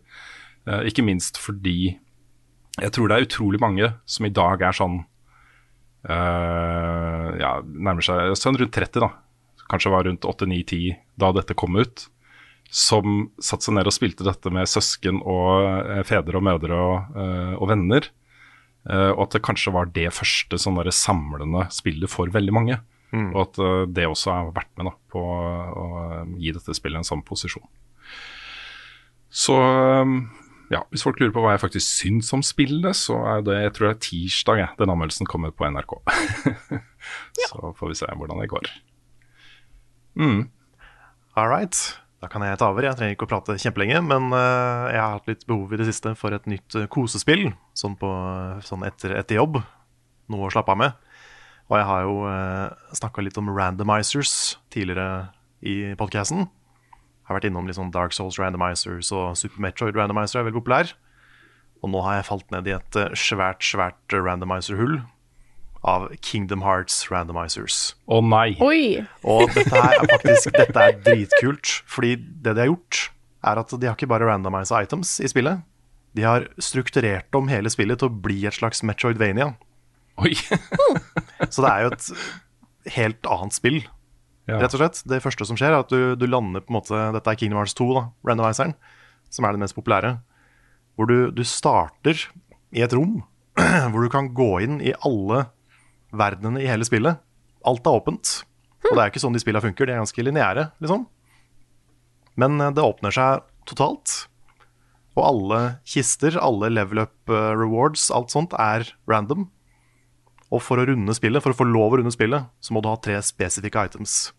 [0.70, 1.98] Eh, ikke minst fordi
[2.80, 4.98] jeg tror det er utrolig mange som i dag er sånn
[6.12, 9.14] uh, Ja, nærmer seg sånn rundt 30, da.
[9.72, 12.04] Kanskje var rundt 8-9-10 da dette kom ut.
[12.68, 17.16] Som satte seg ned og spilte dette med søsken og fedre og mødre og,
[17.62, 18.12] og venner.
[18.86, 22.82] Uh, og at det kanskje var det første sånn samlende spillet for veldig mange.
[23.34, 27.02] Og at eh, det også har vært med da, på å eh, gi dette spillet
[27.02, 27.66] en sånn posisjon.
[29.30, 30.16] Så eh,
[30.74, 33.76] ja, hvis folk lurer på hva jeg faktisk syns om spillet, så er det jeg
[33.78, 36.00] tror det er tirsdag jeg, den anmeldelsen kommer på NRK.
[37.52, 38.72] Så får vi se hvordan det går.
[41.36, 41.78] All right.
[42.26, 42.82] Da kan jeg ta over.
[42.82, 45.86] Jeg trenger ikke å prate kjempelenge, men eh, jeg har hatt litt behov i det
[45.86, 47.52] siste for et nytt eh, kosespill.
[47.78, 48.10] Sånn, på,
[48.66, 49.60] sånn etter, etter jobb.
[50.34, 50.96] Noe å slappe av med.
[51.70, 55.28] Og jeg har jo uh, snakka litt om randomizers tidligere
[55.66, 56.48] i podkasten.
[57.30, 60.96] Har vært innom litt sånn Dark Souls randomizers og Super Metroid randomizer er veldig populær.
[61.86, 64.98] Og nå har jeg falt ned i et eh, svært, svært randomizer-hull
[65.86, 67.94] av Kingdom Hearts randomizers.
[68.10, 68.56] Å nei!
[68.64, 69.04] Oi!
[69.22, 73.02] Og dette her er faktisk dette er dritkult, fordi det de har gjort,
[73.46, 75.62] er at de har ikke bare randomisa items i spillet.
[76.18, 79.54] De har strukturert om hele spillet til å bli et slags Metroidvania.
[80.24, 80.34] Oi!
[81.54, 82.10] Så det er jo et
[82.96, 83.82] helt annet spill,
[84.50, 84.60] ja.
[84.62, 85.04] rett og slett.
[85.06, 87.62] Det første som skjer, er at du, du lander på en måte Dette er Kingdom
[87.62, 88.74] Hearts 2, da, randomizeren,
[89.34, 90.16] som er det mest populære.
[90.96, 92.30] Hvor du, du starter
[92.76, 93.20] i et rom
[93.92, 95.46] hvor du kan gå inn i alle
[96.20, 97.22] verdenene i hele spillet.
[97.66, 98.38] Alt er åpent.
[98.86, 101.06] Og det er ikke sånn de spillene funker, de er ganske lineære, liksom.
[102.40, 104.28] Men eh, det åpner seg totalt.
[105.16, 109.48] Og alle kister, alle level up eh, rewards, alt sånt er random.
[110.54, 112.92] Og for å runde spillet, for å få lov å runde spillet, så må du
[112.92, 114.30] ha tre spesifikke items.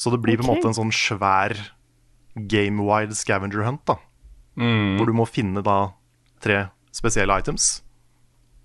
[0.00, 1.54] Så det blir på en måte en sånn svær
[2.34, 3.98] game-wide scavenger hunt, da.
[4.98, 5.92] Hvor du må finne da
[6.42, 7.82] tre spesielle items.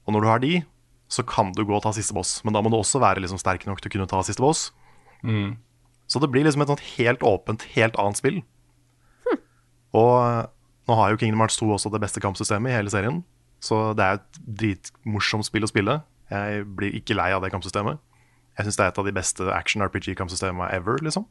[0.08, 0.54] Og når du har de,
[1.12, 2.40] så kan du gå og ta siste boss.
[2.46, 4.70] Men da må du også være liksom sterk nok til å kunne ta siste boss.
[6.08, 8.42] Så det blir liksom et sånt helt åpent, helt annet spill.
[9.96, 10.42] Og eh,
[10.90, 13.24] nå har jo Kingdom Hearts 2 også det beste kampsystemet i hele serien.
[13.64, 16.00] Så det er et dritmorsomt spill å spille.
[16.30, 18.02] Jeg blir ikke lei av det kampsystemet.
[18.56, 21.26] Jeg syns det er et av de beste action RPG-kampsystemene ever, liksom.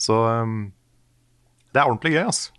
[0.00, 0.72] Så um,
[1.74, 2.52] det er ordentlig gøy, altså.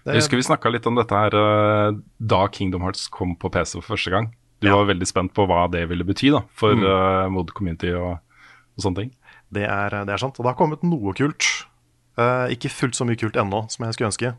[0.00, 1.98] Det, Jeg husker vi snakka litt om dette her eh,
[2.32, 4.30] da Kingdom Hearts kom på PC for første gang.
[4.60, 4.76] Du Ja.
[4.76, 8.18] var veldig spent på hva det ville bety da, for eh, mod community og,
[8.76, 9.10] og sånne ting.
[9.50, 10.36] Det er, det er sant.
[10.38, 11.46] Og det har kommet noe kult.
[12.20, 14.32] Uh, ikke fullt så mye kult ennå som jeg skulle ønske.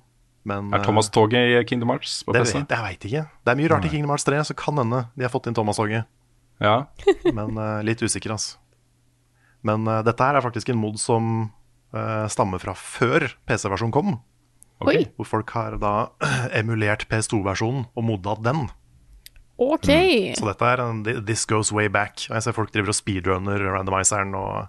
[0.48, 2.60] Men Er Thomas Toget i Kingdom Hearts på PC?
[2.60, 3.24] vet, jeg veit ikke.
[3.46, 5.58] Det er mye rart i Kingdom Hearts 3, så kan hende de har fått inn
[5.58, 6.06] Thomas-toget.
[6.62, 6.76] Ja.
[7.38, 8.58] Men uh, litt usikker, altså.
[9.66, 11.52] Men uh, dette her er faktisk en mod som
[11.94, 14.16] eh, stammer fra før PC-versjonen kom.
[14.82, 15.06] Okay.
[15.18, 15.94] Hvor folk har da
[16.62, 18.64] emulert PS2-versjonen og modda den.
[19.62, 19.90] OK.
[20.40, 22.26] Så dette er en This goes way back.
[22.30, 24.34] Og jeg ser folk driver og speedrunner randomizeren.
[24.38, 24.68] Og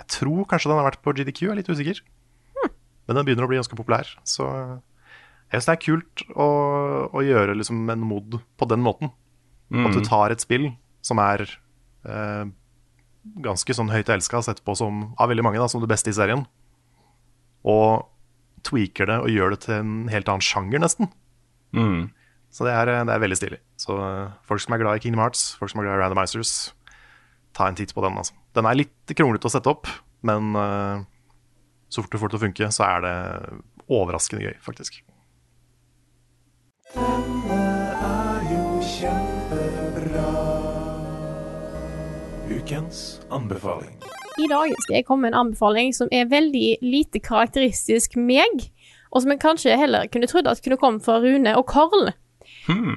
[0.00, 2.02] jeg tror kanskje den har vært på GDQ, jeg er litt usikker.
[3.08, 4.10] Men den begynner å bli ganske populær.
[4.28, 4.44] Så
[5.48, 6.48] jeg syns det er kult å,
[7.08, 9.14] å gjøre liksom en mod på den måten.
[9.72, 10.70] At du tar et spill
[11.04, 11.44] som er
[12.08, 12.44] eh,
[13.44, 16.16] ganske sånn høyt elska, sett på som, av veldig mange da, som det beste i
[16.16, 16.44] serien,
[17.68, 18.08] og
[18.66, 21.10] tweaker det og gjør det til en helt annen sjanger, nesten.
[21.76, 22.08] Mm.
[22.52, 23.60] Så det er, det er veldig stilig.
[23.88, 26.74] Så eh, folk som er glad i Kingdom Hearts, folk som er glad i randomizers,
[27.56, 28.18] ta en titt på den.
[28.20, 28.36] Altså.
[28.56, 29.88] Den er litt kronglete å sette opp,
[30.28, 31.00] men uh,
[31.88, 33.14] så fort du får det til å funke, så er det
[33.88, 35.00] overraskende gøy, faktisk.
[36.92, 37.62] Denne
[38.04, 40.28] er jo kjempebra.
[42.52, 43.96] Ukens anbefaling.
[44.38, 48.68] I dag skal jeg komme med en anbefaling som er veldig lite karakteristisk meg,
[49.08, 52.12] og som jeg kanskje heller kunne trodd at kunne komme fra Rune og Karl.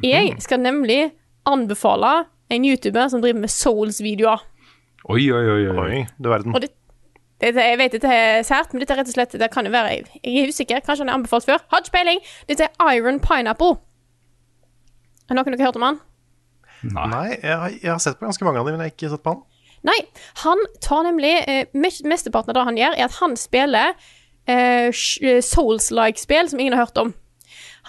[0.04, 1.12] Jeg skal nemlig
[1.48, 4.42] anbefale en YouTuber som driver med Souls-videoer.
[5.10, 5.62] Oi, oi, oi.
[5.82, 6.02] oi.
[6.22, 6.54] Du verden.
[6.56, 6.70] Og det,
[7.42, 9.72] det, jeg vet dette er sært, men dette er rett og slett Det kan jo
[9.74, 11.64] være Jeg er usikker, kanskje han er anbefalt før.
[11.72, 12.20] Har ikke peiling.
[12.52, 13.80] Dette er Iron Pineapple.
[15.30, 16.00] Har noen dere hørt om han?
[16.84, 17.08] Nei.
[17.14, 19.12] Nei, jeg, har- jeg har sett på ganske mange av dem, men jeg har ikke
[19.16, 19.42] sett på han.
[19.88, 19.98] Nei,
[20.44, 23.96] han tar nemlig eh, Mesteparten av det han gjør, er at han spiller
[24.46, 27.14] eh, eh, Souls-like spill som ingen har hørt om.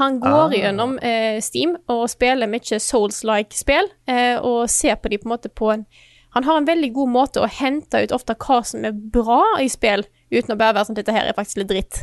[0.00, 5.20] Han går gjennom eh, Steam og spiller mye Souls-like spill, eh, og ser på de
[5.20, 5.85] på en måte på en
[6.33, 9.66] Han har en veldig god måte å hente ut ofte hva som er bra i
[9.68, 11.98] spill, uten å bare være sånn dette her er faktisk litt dritt.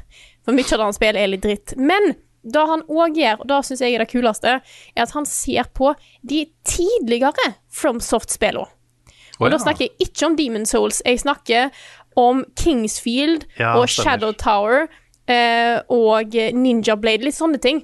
[0.46, 1.74] For mye av det han spiller, er litt dritt.
[1.82, 2.12] Men
[2.46, 5.72] det han òg gjør, og det syns jeg er det kuleste, er at han ser
[5.74, 8.70] på de tidligere FromSoft-spillene.
[9.40, 9.64] Og da ja.
[9.64, 11.70] snakker jeg ikke om Demon Souls, jeg snakker
[12.20, 13.88] om Kingsfield Ja, og.
[13.90, 14.90] Shadow Tower
[15.30, 17.84] og Ninja Blade, litt sånne ting.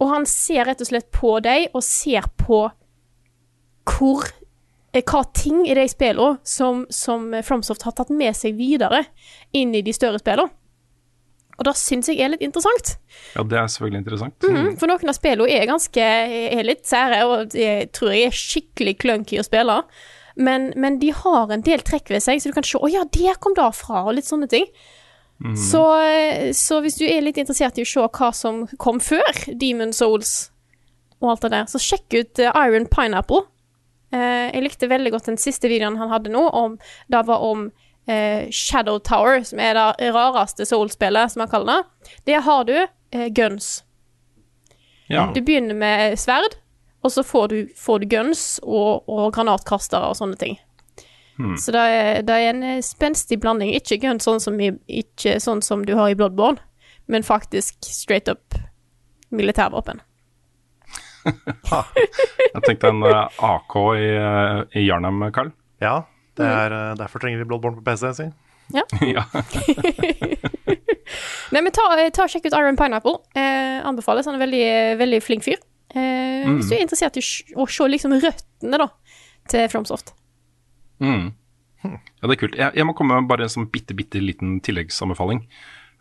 [0.00, 2.66] Og han ser rett og slett på dem, og ser på
[3.86, 4.26] hvor
[4.92, 9.04] eh, hva ting i de spillene som, som FromSoft har tatt med seg videre
[9.56, 10.52] inn i de større spillene.
[11.56, 12.98] Og det syns jeg er litt interessant.
[13.32, 14.44] Ja, det er selvfølgelig interessant.
[14.44, 18.36] Mhm, for noen av spillene er ganske er litt sære, og jeg tror jeg er
[18.36, 19.78] skikkelig clunky å spille.
[20.36, 23.06] Men, men de har en del trekk ved seg, så du kan se 'Å ja,
[23.08, 24.68] der kom det fra', og litt sånne ting.
[25.60, 25.82] Så,
[26.56, 30.50] så hvis du er litt interessert i å se hva som kom før Demon Souls
[31.20, 33.46] og alt det der, så sjekk ut eh, Iron Pineapple.
[34.14, 36.76] Eh, jeg likte veldig godt den siste videoen han hadde nå, om,
[37.12, 37.70] det var om
[38.08, 42.12] eh, Shadow Tower, som er det rareste Soul-spillet, som han kaller det.
[42.30, 43.80] Der har du eh, guns.
[45.08, 45.30] Ja.
[45.34, 46.58] Du begynner med sverd,
[47.04, 50.56] og så får du, får du guns og, og granatkastere og sånne ting.
[51.60, 53.74] Så det er, det er en eh, spenstig blanding.
[53.76, 56.62] Ikke guns sånn som, i, ikke sånn som du har i Bloodborne,
[57.12, 58.56] men faktisk straight up
[59.34, 60.00] militærvåpen.
[61.26, 65.52] Jeg tenkte en eh, AK i, eh, i Jarnheim, Karl.
[65.82, 66.00] Ja,
[66.38, 68.28] det er, eh, derfor trenger vi Bloodborne på PC, si.
[69.14, 69.22] ja.
[71.54, 73.20] Nei, men ta, ta og Sjekk ut Iron Pineapple.
[73.38, 74.26] Eh, anbefales.
[74.26, 74.66] Han er veldig,
[75.02, 75.60] veldig flink fyr.
[75.94, 78.88] Eh, Hvis du er interessert i å se liksom røttene da
[79.50, 80.16] til Fromsoft.
[81.02, 81.30] Mm.
[81.86, 82.58] Ja, det er kult.
[82.58, 85.44] Jeg, jeg må komme med bare en sånn bitte, bitte liten tilleggsanbefaling.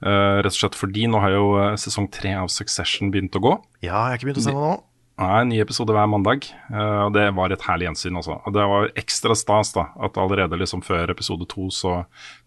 [0.04, 3.42] Uh, rett og slett fordi nå har jo eh, sesong tre av Succession begynt å
[3.44, 3.54] gå.
[3.80, 4.76] Ja, jeg har ikke begynt å se noe nå.
[5.16, 6.50] Nei, en ny episode hver mandag.
[6.68, 8.36] Uh, og det var et herlig gjensyn, altså.
[8.44, 12.02] Og det var ekstra stas da, at allerede liksom før episode to så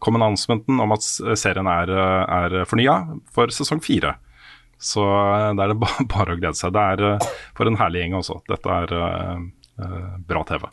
[0.05, 1.07] kom annonsementen om at
[1.41, 3.01] serien er, eh, er fornya
[3.33, 4.19] for sesong fire.
[4.79, 5.03] Så
[5.57, 5.81] det er det
[6.15, 6.77] bare å glede seg.
[6.77, 8.41] Det er eh, for en herlig gjeng også.
[8.53, 9.37] Dette er uh,
[9.83, 10.69] eh, bra TV.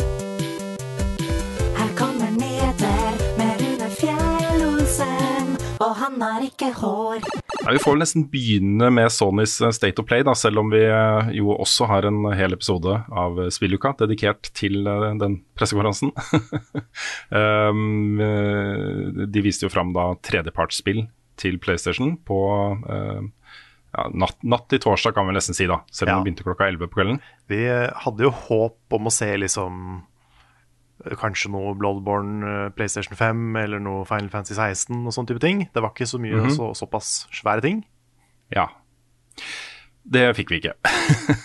[5.81, 7.23] Og han har ikke hår.
[7.65, 10.69] Ja, vi får vel nesten begynne med Sonys eh, State of Play, da, selv om
[10.73, 16.13] vi eh, jo også har en hel episode av eh, Spilluka dedikert til den pressekonferansen.
[17.39, 18.21] um,
[19.25, 21.05] de viste jo fram da tredjepartsspill
[21.41, 22.39] til PlayStation på
[22.87, 23.23] eh,
[23.95, 26.19] ja, natt, natt til torsdag, kan vi nesten si, da, selv om Ja.
[26.21, 27.21] det begynte klokka 11 på kvelden.
[27.51, 27.63] Vi
[28.05, 30.03] hadde jo håp om å se liksom
[31.19, 35.65] Kanskje noe Bloodborne, eh, PlayStation 5 eller noe Final Fantasy 16 og sånne type ting.
[35.73, 37.83] Det var ikke så mye så, såpass svære ting.
[38.55, 38.69] Ja.
[40.05, 40.75] Det fikk vi ikke.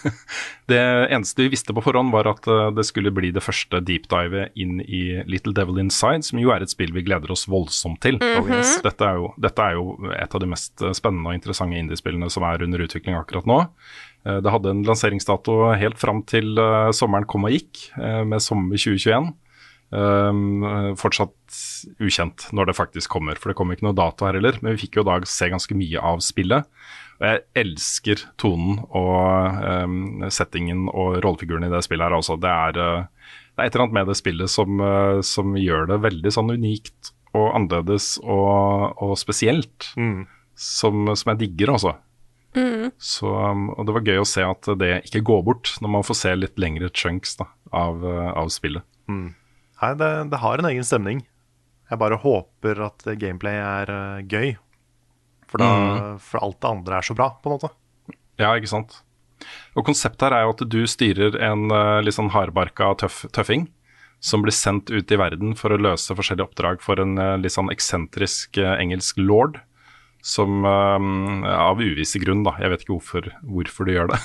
[0.70, 4.52] det eneste vi visste på forhånd, var at eh, det skulle bli det første deepdivet
[4.60, 8.20] inn i Little Devil Inside, som jo er et spill vi gleder oss voldsomt til.
[8.20, 12.28] dette, er jo, dette er jo et av de mest eh, spennende og interessante indiespillene
[12.32, 13.62] som er under utvikling akkurat nå.
[14.26, 18.42] Eh, Det hadde en lanseringsdato helt fram til eh, sommeren kom og gikk, eh, med
[18.44, 19.32] sommer 2021.
[19.90, 21.56] Um, eh, fortsatt
[21.98, 24.58] ukjent når det faktisk kommer, for det kom ikke noe dato her heller.
[24.62, 26.68] Men vi fikk jo da se ganske mye av spillet.
[27.20, 32.16] Og jeg elsker tonen og um, settingen og rollefiguren i det spillet her.
[32.16, 32.38] også.
[32.40, 34.80] Det, er, det er et eller annet med det spillet som,
[35.26, 39.90] som gjør det veldig sånn unikt og annerledes og, og spesielt.
[40.60, 41.92] Som, som jeg digger, altså.
[42.98, 46.06] Så, um, og det var gøy å se at det ikke går bort når man
[46.06, 48.86] får se litt lengre chunks da, av, uh, av spillet.
[49.80, 51.22] Nei, det, det har en egen stemning.
[51.90, 54.52] Jeg bare håper at gameplay er eh, gøy.
[55.50, 57.70] For, da, for alt det andre er så bra, på en måte.
[58.38, 59.00] Ja, ikke sant.
[59.74, 63.66] Og konseptet her er jo at du styrer en uh, litt sånn hardbarka tøff, tøffing
[64.22, 67.56] som blir sendt ut i verden for å løse forskjellige oppdrag for en uh, litt
[67.56, 69.58] sånn eksentrisk uh, engelsk lord.
[70.26, 71.00] Som uh,
[71.54, 72.52] av uvisse grunn, da.
[72.60, 74.20] Jeg vet ikke hvorfor, hvorfor de gjør det.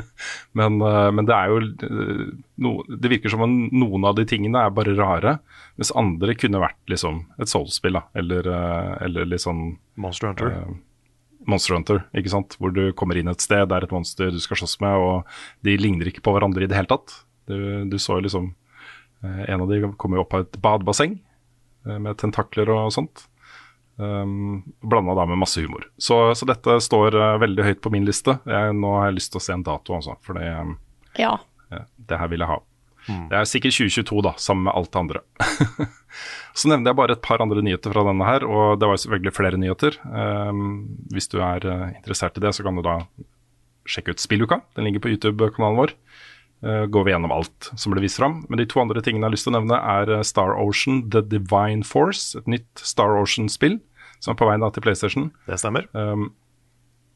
[0.58, 2.24] men, uh, men det er jo uh,
[2.64, 5.38] no, Det virker som om noen av de tingene er bare rare,
[5.76, 8.06] mens andre kunne vært liksom et soulspill, da.
[8.16, 8.48] Eller,
[9.04, 10.46] eller litt sånn Monster Hunter.
[10.46, 10.74] Eh,
[11.46, 12.56] Monster Hunter, ikke sant?
[12.58, 15.66] hvor du kommer inn et sted, det er et monster du skal slåss med, og
[15.66, 17.12] de ligner ikke på hverandre i det hele tatt.
[17.48, 17.56] Du,
[17.90, 18.46] du så jo liksom
[19.20, 23.26] eh, En av de kommer jo opp av et badebasseng eh, med tentakler og sånt.
[23.96, 25.86] Um, Blanda da med masse humor.
[26.02, 28.38] Så, så dette står uh, veldig høyt på min liste.
[28.48, 30.16] Jeg, nå har jeg lyst til å se en dato, altså.
[30.26, 30.76] For det, um,
[31.20, 31.36] Ja.
[31.70, 32.60] ja, det her vil jeg ha.
[33.04, 35.20] Det er sikkert 2022, da, sammen med alt det andre.
[36.58, 39.02] så nevnte jeg bare et par andre nyheter fra denne her, og det var jo
[39.02, 39.98] selvfølgelig flere nyheter.
[40.08, 40.62] Um,
[41.12, 42.96] hvis du er uh, interessert i det, så kan du da
[43.84, 44.62] sjekke ut Spilluka.
[44.78, 45.92] Den ligger på YouTube-kanalen vår.
[46.64, 48.38] Uh, går vi gjennom alt som ble vist fram.
[48.48, 51.02] Men de to andre tingene jeg har lyst til å nevne, er eh, Star Ocean
[51.12, 52.38] The Divine Force.
[52.38, 53.80] Et nytt Star Ocean-spill
[54.24, 55.26] som er på vei til PlayStation.
[55.44, 55.84] Det stemmer.
[55.92, 56.30] Um,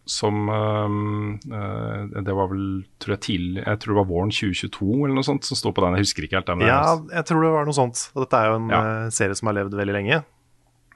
[0.08, 2.66] som um, uh, Det var vel
[3.00, 5.84] tror jeg, tidlig, jeg tror det var våren 2022 eller noe sånt som sto på
[5.84, 5.96] den.
[5.96, 6.48] Jeg husker ikke helt.
[6.48, 8.04] Den Ja, jeg tror det var noe sånt.
[8.16, 8.80] Og dette er jo en Ja.
[9.06, 10.20] eh, serie som har levd veldig lenge.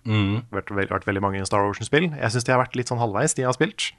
[0.04, 2.10] Mm, Vært, vært, vært veldig mange Star Ocean-spill.
[2.10, 3.92] Jeg syns de har vært litt sånn halvveis, de jeg har spilt.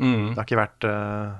[0.00, 1.34] mm, Det har ikke vært eh,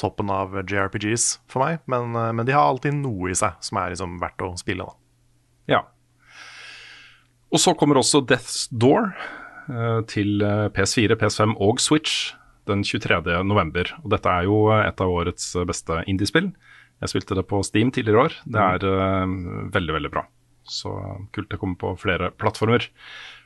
[0.00, 3.78] toppen av JRPGs for meg, men, eh, men de har alltid noe i seg som
[3.80, 4.84] er liksom verdt å spille.
[4.86, 5.76] da.
[5.76, 5.82] ja.
[7.54, 9.12] Og så kommer også Death's Door.
[9.70, 12.32] eh, til eh, PS4, PS5 og Switch
[12.66, 13.20] den 23.
[13.44, 13.92] november.
[14.02, 16.50] Og dette er jo et av årets beste indiespill.
[17.02, 18.36] Jeg spilte det på Steam tidligere i år.
[18.56, 19.36] Det er eh,
[19.74, 20.24] veldig, veldig bra.
[20.64, 20.90] Så
[21.36, 22.88] kult det kommer på flere plattformer.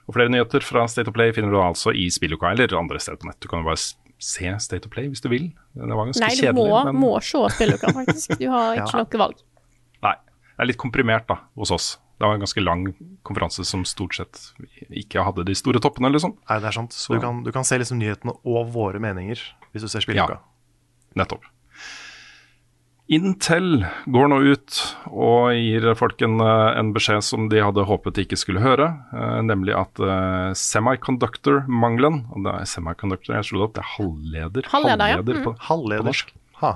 [0.09, 3.21] Og flere nyheter fra State of Play finner du altså i spilluka eller andre steder
[3.21, 3.41] på nett.
[3.43, 3.83] Du kan jo bare
[4.19, 5.49] se State of Play hvis du vil.
[5.75, 6.55] Det var ganske Nei, du kjedelig.
[6.59, 8.39] må, men- må se spilluka, faktisk.
[8.39, 9.05] Du har ikke Ja.
[9.05, 9.37] noe valg.
[10.03, 11.99] Nei, det er litt komprimert da, hos oss.
[12.19, 14.41] Det var en ganske lang konferanse som stort sett
[14.91, 16.33] ikke hadde de store toppene, liksom.
[16.51, 16.91] Nei, det er sant.
[16.91, 19.39] Så du kan, du kan se liksom nyhetene og våre meninger
[19.73, 20.41] hvis du ser spilluka.
[21.15, 21.43] Nettopp.
[23.09, 28.19] Intel går nå ut og gir folk en, eh, en beskjed som de hadde håpet
[28.19, 33.63] de ikke skulle høre, eh, nemlig at eh, semiconductor-mangelen og det er Semiconductor, jeg slo
[33.63, 34.69] det opp, det er halvleder.
[34.75, 35.23] Halvleder, ja.
[35.25, 35.57] Mm.
[35.71, 36.05] Halvleder.
[36.05, 36.35] på norsk.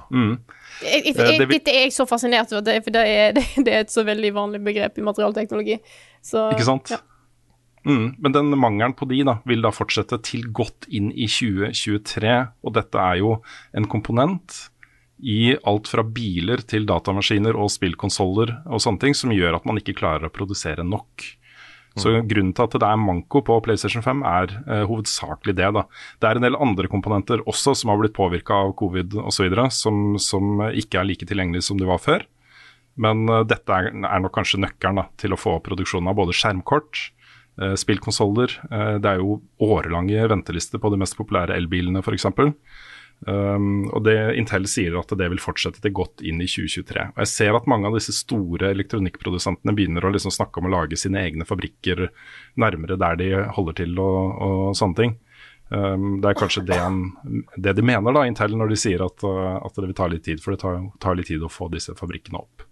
[0.08, 0.32] Mm.
[0.80, 3.04] Jeg, jeg, Eh, jeg, det vil- Dette er jeg så fascinert over, det, for det
[3.06, 5.80] er, det, det er et så veldig vanlig begrep i materialteknologi.
[6.24, 6.90] Så, Ikke sant?
[6.96, 7.02] Ja.
[7.84, 12.36] Mm, men den mangelen på de da, vil da fortsette til godt inn i 2023,
[12.62, 13.42] og dette er jo
[13.74, 14.68] en komponent
[15.22, 19.78] i alt fra biler til datamaskiner og spillkonsoller og sånne ting, som gjør at man
[19.78, 21.28] ikke klarer å produsere nok.
[21.98, 25.68] Så Grunnen til at det er manko på PlayStation 5 er eh, hovedsakelig det.
[25.76, 25.82] da.
[26.22, 30.16] Det er en del andre komponenter også som har blitt påvirka av covid osv., som,
[30.16, 32.24] som ikke er like tilgjengelige som de var før.
[33.00, 36.18] Men eh, dette er, er nok kanskje nøkkelen da, til å få opp produksjonen av
[36.18, 37.02] både skjermkort,
[37.60, 38.56] eh, spillkonsoller.
[38.70, 42.28] eh, det er jo årelange ventelister på de mest populære elbilene f.eks.
[43.22, 47.04] Um, og det Intel sier at det vil fortsette til godt inn i 2023.
[47.12, 50.72] Og Jeg ser at mange av disse store elektronikkprodusentene begynner å liksom snakke om å
[50.74, 52.08] lage sine egne fabrikker
[52.58, 55.14] nærmere der de holder til og, og sånne ting.
[55.72, 59.22] Um, det er kanskje det, en- det de mener, da, Intel, når de sier at,
[59.24, 60.42] uh, at det vil ta litt tid.
[60.44, 62.66] For det tar, tar litt tid å få disse fabrikkene opp.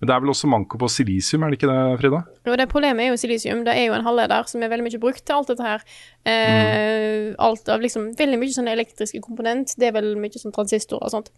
[0.00, 2.20] Men det er vel også manko på silisium, er det ikke det, Frida?
[2.46, 3.60] Jo, det Problemet er jo silisium.
[3.66, 5.84] Det er jo en halvleder som er veldig mye brukt til alt dette her.
[6.24, 9.74] Eh, Alt av liksom Veldig mye sånn elektriske komponent.
[9.76, 11.30] Det er vel mye sånn transistorer og sånt.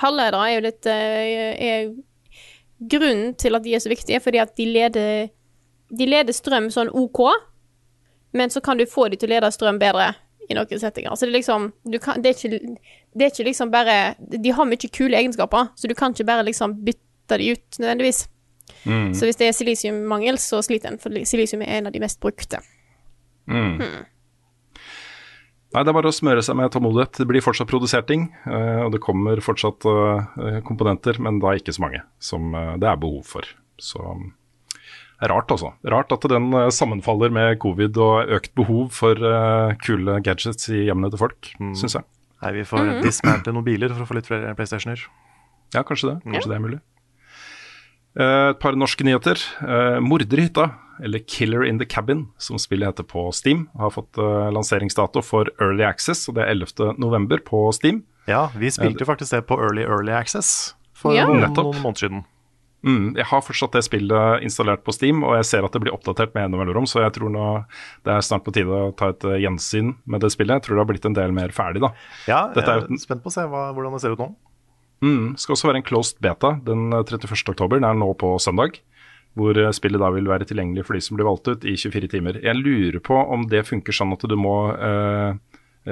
[0.00, 1.92] Halvledere er jo litt eh, er
[2.80, 5.28] Grunnen til at de er så viktige, fordi at de leder
[5.90, 7.18] De leder strøm sånn OK,
[8.32, 10.12] men så kan du få de til å lede strøm bedre
[10.50, 11.14] i noen settinger.
[11.14, 12.74] Så det er liksom du kan, det, er ikke,
[13.14, 16.46] det er ikke liksom bare De har mye kule egenskaper, så du kan ikke bare
[16.48, 18.26] liksom bytte de ut nødvendigvis.
[18.84, 19.10] Mm.
[19.14, 22.20] Så hvis det er silisiummangel, så sliter en, for silisium er en av de mest
[22.22, 22.62] brukte.
[23.50, 23.78] Mm.
[25.70, 27.20] Nei, Det er bare å smøre seg med tålmodighet.
[27.22, 31.74] Det blir fortsatt produsert ting, eh, og det kommer fortsatt eh, komponenter, men da ikke
[31.76, 33.46] så mange som eh, det er behov for.
[33.78, 34.02] Så
[35.28, 35.72] rart, altså.
[35.84, 40.86] Rart at den eh, sammenfaller med covid og økt behov for uh, kule gadgets i
[40.86, 41.74] hjemmene til folk, Mm.
[41.76, 42.04] syns jeg.
[42.42, 43.02] Nei, vi får Mhm.
[43.02, 44.98] dismantle noen biler for å få litt flere PlayStationer.
[45.74, 46.32] Ja, kanskje det.
[46.32, 46.80] Kanskje det er mulig.
[48.18, 49.36] Eh, et par norske nyheter.
[49.62, 50.70] Uh, 'Morder i hytta',
[51.02, 55.84] eller 'Killer in the Cabin', som spillet heter på Steam, har fått lanseringsdato for Early
[55.84, 56.98] Access, og det er 11.
[56.98, 58.02] november på Steam.
[58.26, 61.24] Ja, vi spilte jo faktisk det på Early Early Access for Ja.
[61.26, 62.24] noen, noen måneder siden.
[62.86, 65.92] Mm, jeg har fortsatt det spillet installert på Steam, og jeg ser at det blir
[65.92, 67.48] oppdatert med ene mellomrom, så jeg tror nå
[68.08, 70.56] det er snart på tide å ta et eh, gjensyn med det spillet.
[70.56, 71.92] Jeg tror det har blitt en del mer ferdig, da.
[72.30, 74.30] Ja, jeg er er spent på å se hva, hvordan det ser ut nå.
[75.04, 77.36] Mm, skal også være en closed beta den eh, 31.
[77.52, 77.80] oktober.
[77.80, 78.80] Den er nå på søndag.
[79.38, 82.14] Hvor eh, spillet da vil være tilgjengelig for de som blir valgt ut i 24
[82.16, 82.40] timer.
[82.40, 85.36] Jeg lurer på om det funker sånn at du må eh,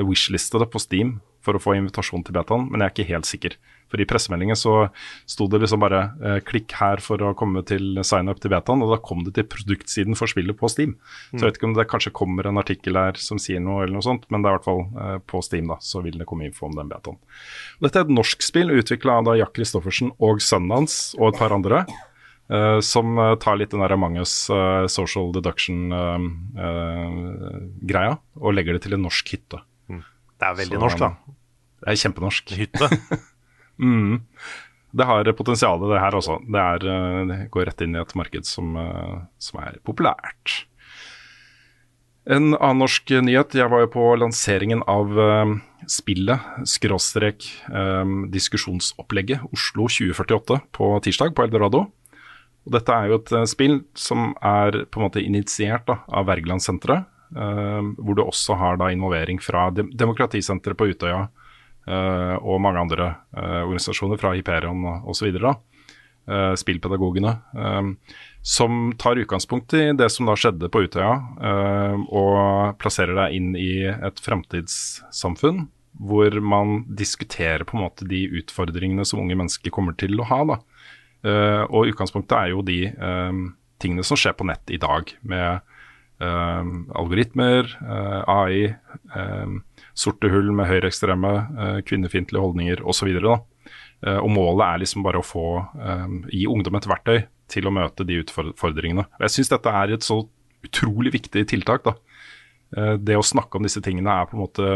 [0.09, 3.29] wishliste det på Steam for å få invitasjon til betaen, men jeg er ikke helt
[3.29, 3.57] sikker.
[3.89, 4.91] For i pressemeldingen så
[5.29, 8.83] sto det liksom bare eh, 'klikk her for å komme til sign up til betaen',
[8.85, 10.99] og da kom det til produktsiden for spillet på Steam.
[11.31, 13.97] Så jeg vet ikke om det kanskje kommer en artikkel her som sier noe, eller
[13.97, 16.29] noe sånt, men det er i hvert fall eh, på Steam, da, så vil det
[16.29, 17.17] komme info om den betaen.
[17.81, 21.41] Dette er et norsk spill utvikla av da Jack Christoffersen og sønnen hans og et
[21.41, 21.87] par andre.
[22.51, 28.83] eh, som eh, tar litt den der Among us eh, social deduction-greia og legger det
[28.87, 29.59] til en norsk hytte.
[30.39, 31.37] Det er veldig Så, norsk, da.
[31.79, 32.57] Det er kjempenorsk.
[32.59, 32.89] Hytte.
[33.83, 34.17] mm.
[34.99, 36.39] Det har potensial, det her også.
[36.49, 40.65] Det, er, eh, det går rett inn i et marked som, eh, som er populært.
[42.29, 43.57] En annen norsk nyhet.
[43.57, 45.53] Jeg var jo på lanseringen av eh,
[45.89, 47.47] spillet, skråstrek
[48.33, 51.87] diskusjonsopplegget Oslo 2048 på tirsdag på Eldorado.
[52.67, 57.09] Og dette er jo et spill som er på en måte initiert da, av Wergelandsenteret.
[57.37, 61.25] Eh, hvor du også har da involvering fra Demokratisenteret på Utøya
[61.89, 65.43] eh, og mange andre eh, organisasjoner fra Hyperion osv.
[66.29, 67.31] Uh, spillpedagogene.
[68.45, 71.15] som tar utgangspunkt i det som da skjedde på Utøya,
[72.13, 75.63] og plasserer deg inn i et fremtidssamfunn
[75.97, 80.43] hvor man diskuterer på en måte de utfordringene som unge mennesker kommer til å ha.
[80.53, 80.59] da.
[81.73, 82.83] Og utgangspunktet er jo de
[83.81, 85.65] tingene som skjer på nett i dag, med
[86.21, 88.65] algoritmer, eh, AI,
[89.15, 89.47] eh,
[89.95, 93.11] sorte hull med høyreekstreme, uh, kvinnefiendtlige holdninger osv.
[93.19, 97.19] Uh, og målet er liksom bare å få um, gi ungdom et verktøy
[97.51, 99.09] til å møte de utfordringene.
[99.19, 100.21] Og Jeg syns dette er et så
[100.67, 101.83] utrolig viktig tiltak.
[101.87, 101.97] da.
[102.99, 104.67] Det å snakke om disse tingene er på en måte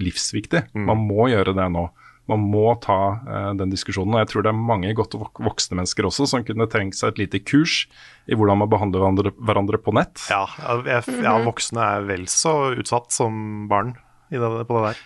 [0.00, 0.62] livsviktig.
[0.72, 0.86] Mm.
[0.88, 1.84] Man må gjøre det nå.
[2.30, 4.16] Man må ta uh, den diskusjonen.
[4.16, 7.24] og Jeg tror det er mange godt voksne mennesker også som kunne trengt seg et
[7.24, 7.84] lite kurs
[8.24, 10.22] i hvordan man behandler hverandre, hverandre på nett.
[10.32, 10.46] Ja,
[10.88, 13.92] jeg, ja, voksne er vel så utsatt som barn
[14.32, 15.04] det, på det der.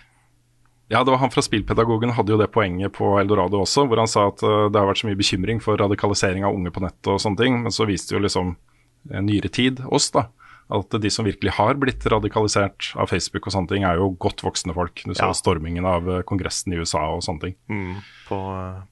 [0.89, 4.09] Ja, det var han fra Spillpedagogen hadde jo det poenget på Eldorado også, hvor han
[4.09, 7.11] sa at uh, det har vært så mye bekymring for radikalisering av unge på nett
[7.11, 8.55] og sånne ting, men så viste jo liksom
[9.09, 10.27] nyere tid oss, da,
[10.69, 14.43] at de som virkelig har blitt radikalisert av Facebook og sånne ting, er jo godt
[14.45, 15.01] voksne folk.
[15.01, 15.37] Du så ja.
[15.37, 17.55] stormingen av eh, Kongressen i USA og sånne ting.
[17.73, 17.95] Mm.
[18.27, 18.39] På,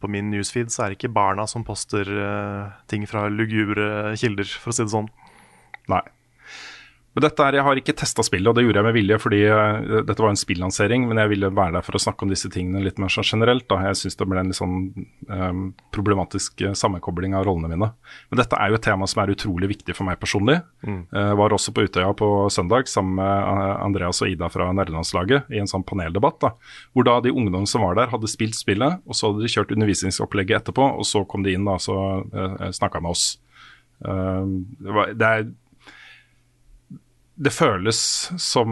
[0.02, 4.50] på, min newsfeed så er det ikke barna som poster uh, ting fra lugubre kilder,
[4.50, 5.12] for å si det sånn.
[5.94, 6.02] Nei.
[7.18, 9.40] Men dette er, Jeg har ikke testa spillet, og det gjorde jeg med vilje fordi
[9.50, 12.52] uh, dette var en spillansering, men jeg ville være der for å snakke om disse
[12.54, 13.66] tingene litt mer sånn generelt.
[13.74, 13.80] da.
[13.88, 14.76] Jeg syns det ble en litt sånn
[15.26, 15.64] um,
[15.96, 17.90] problematisk uh, sammenkobling av rollene mine.
[18.30, 20.60] Men dette er jo et tema som er utrolig viktig for meg personlig.
[20.86, 21.02] Mm.
[21.10, 23.50] Uh, var også på Utøya på søndag sammen med
[23.82, 26.54] Andreas og Ida fra nerdelandslaget i en sånn paneldebatt, da,
[26.94, 29.74] hvor da de ungdommene som var der, hadde spilt spillet, og så hadde de kjørt
[29.74, 31.98] undervisningsopplegget etterpå, og så kom de inn da, så
[32.30, 33.32] uh, snakka med oss.
[33.98, 35.48] det, var, det er
[37.38, 38.00] det føles
[38.42, 38.72] som,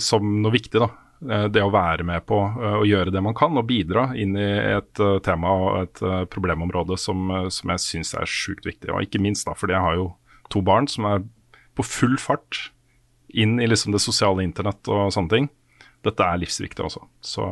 [0.00, 0.88] som, noe viktig, da.
[1.30, 4.36] Eh, det å være med på å eh, gjøre det man kan, og bidra inn
[4.40, 6.02] i et uh, tema og et
[6.32, 8.92] problemområde som, som jeg syns er sjukt viktig.
[8.92, 10.08] Og ikke minst da, fordi jeg har jo
[10.52, 11.26] to barn som er
[11.76, 12.70] på full fart
[13.36, 15.50] inn i liksom det sosiale internett og sånne ting.
[16.06, 17.02] Dette er livsviktig også.
[17.20, 17.44] Så,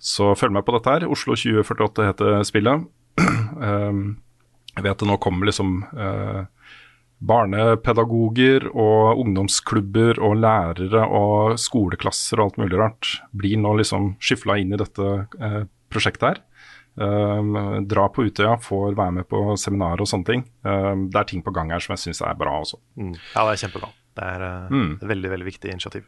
[0.00, 1.08] så følg med på dette her.
[1.10, 2.86] Oslo 2048 heter spillet.
[4.74, 6.46] jeg vet det nå kommer liksom uh,
[7.24, 14.58] barnepedagoger og ungdomsklubber og lærere og skoleklasser og alt mulig rart blir nå liksom skyfla
[14.60, 15.62] inn i dette eh,
[15.92, 16.42] prosjektet her.
[16.94, 17.56] Um,
[17.90, 20.44] dra på Utøya, får være med på seminarer og sånne ting.
[20.62, 22.78] Um, det er ting på gang her som jeg syns er bra også.
[23.00, 23.14] Mm.
[23.32, 23.88] Ja, det er kjempebra.
[24.14, 24.90] Det er uh, mm.
[25.00, 26.04] et veldig, veldig viktig initiativ.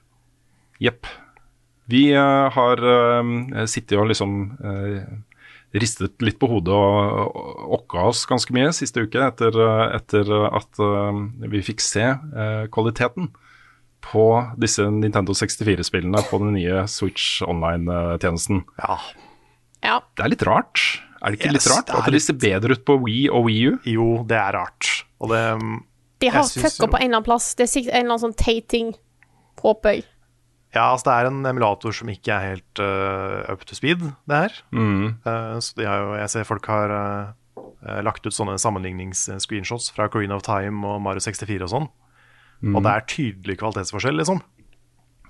[0.83, 1.11] Jepp.
[1.91, 4.39] Vi uh, har uh, sittet og liksom
[5.83, 9.57] ristet litt på hodet og okka oss ganske mye siste uke etter,
[9.97, 13.31] etter at uh, vi fikk se uh, kvaliteten
[14.07, 14.27] på
[14.61, 18.63] disse Nintendo 64-spillene på den nye Switch online-tjenesten.
[18.79, 18.99] Ja.
[19.83, 19.97] ja.
[20.15, 20.85] Det er litt rart.
[21.23, 23.63] Er det ikke yes, litt rart at det ser bedre ut på Wii og Wii
[23.67, 23.79] U?
[23.89, 24.91] Jo, det er rart.
[25.23, 25.43] Og det
[26.23, 27.55] De har fucka på en eller annen plass.
[27.59, 28.93] Det er sikkert en eller annen sånn teit ting,
[29.65, 30.07] håper jeg.
[30.75, 34.41] Ja, altså det er en emulator som ikke er helt uh, up to speed, det
[34.43, 34.57] her.
[34.75, 35.17] Mm.
[35.25, 40.11] Uh, så de har jo, jeg ser folk har uh, lagt ut sånne sammenlignings-screenshots fra
[40.13, 41.89] Green of Time og Mario 64 og sånn.
[42.61, 42.77] Mm.
[42.77, 44.43] Og det er tydelig kvalitetsforskjell, liksom.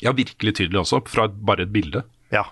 [0.02, 2.02] Ja, virkelig tydelig også, fra bare et bilde.
[2.34, 2.48] Ja.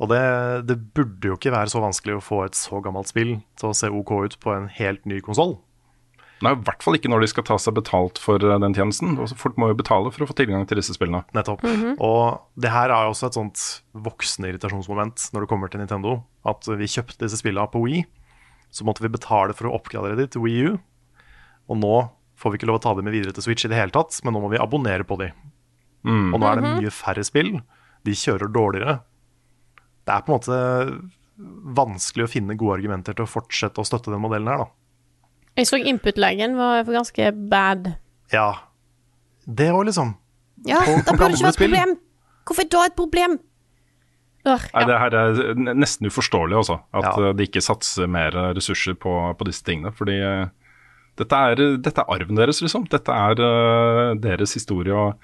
[0.00, 0.22] Og det,
[0.70, 3.76] det burde jo ikke være så vanskelig å få et så gammelt spill til å
[3.76, 5.58] se OK ut på en helt ny konsoll.
[6.40, 9.18] Nei, I hvert fall ikke når de skal ta seg betalt for eh, den tjenesten.
[9.36, 11.22] Folk må jo betale for å få tilgang til disse spillene.
[11.36, 11.62] Nettopp.
[11.66, 11.98] Mm -hmm.
[12.00, 16.24] Og det her er jo også et sånt voksende irritasjonsmoment når det kommer til Nintendo.
[16.44, 18.06] At vi kjøpte disse spillene på Wii,
[18.70, 20.78] så måtte vi betale for å oppgradere de til Wii U.
[21.68, 23.76] Og nå får vi ikke lov å ta dem med videre til Switch i det
[23.76, 25.32] hele tatt, men nå må vi abonnere på de.
[26.04, 26.34] Mm.
[26.34, 26.80] Og nå er det mhm.
[26.80, 27.60] mye færre spill.
[28.02, 29.00] De kjører dårligere.
[30.06, 31.10] Det er på en måte
[31.76, 34.79] vanskelig å finne gode argumenter til å fortsette å støtte den modellen her, da.
[35.58, 37.92] Jeg så input-legen var ganske bad.
[38.32, 38.50] Ja.
[39.46, 40.14] Det òg, liksom.
[40.68, 41.96] Ja, på, da burde det ikke være et problem.
[42.46, 43.38] Hvorfor er da et problem?
[44.48, 44.72] Ør, ja.
[44.78, 46.78] Nei, det her er nesten uforståelig, altså.
[46.96, 47.28] At ja.
[47.28, 49.92] Eh, de ikke satser mer ressurser på, på disse tingene.
[49.96, 50.46] Fordi uh,
[51.20, 52.86] dette, er, dette, er, arven deres, liksom.
[52.92, 54.96] Dette er uh, deres historie.
[54.96, 55.18] og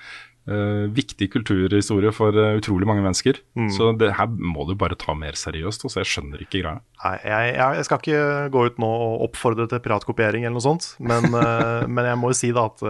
[0.47, 3.41] Uh, viktig kulturhistorie for uh, utrolig mange mennesker.
[3.59, 3.71] Mm.
[3.75, 5.83] Så det her må du bare ta mer seriøst.
[5.89, 5.99] Også.
[6.05, 6.79] Jeg skjønner ikke greia.
[7.03, 8.21] Nei, jeg, jeg, jeg, skal ikke
[8.55, 12.31] gå ut nå og oppfordre til piratkopiering eller noe sånt, men, uh, men jeg må
[12.31, 12.87] jo si da at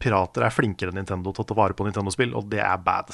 [0.00, 3.12] pirater er flinkere enn Nintendo til å ta vare på Nintendo-spill, og det er bad.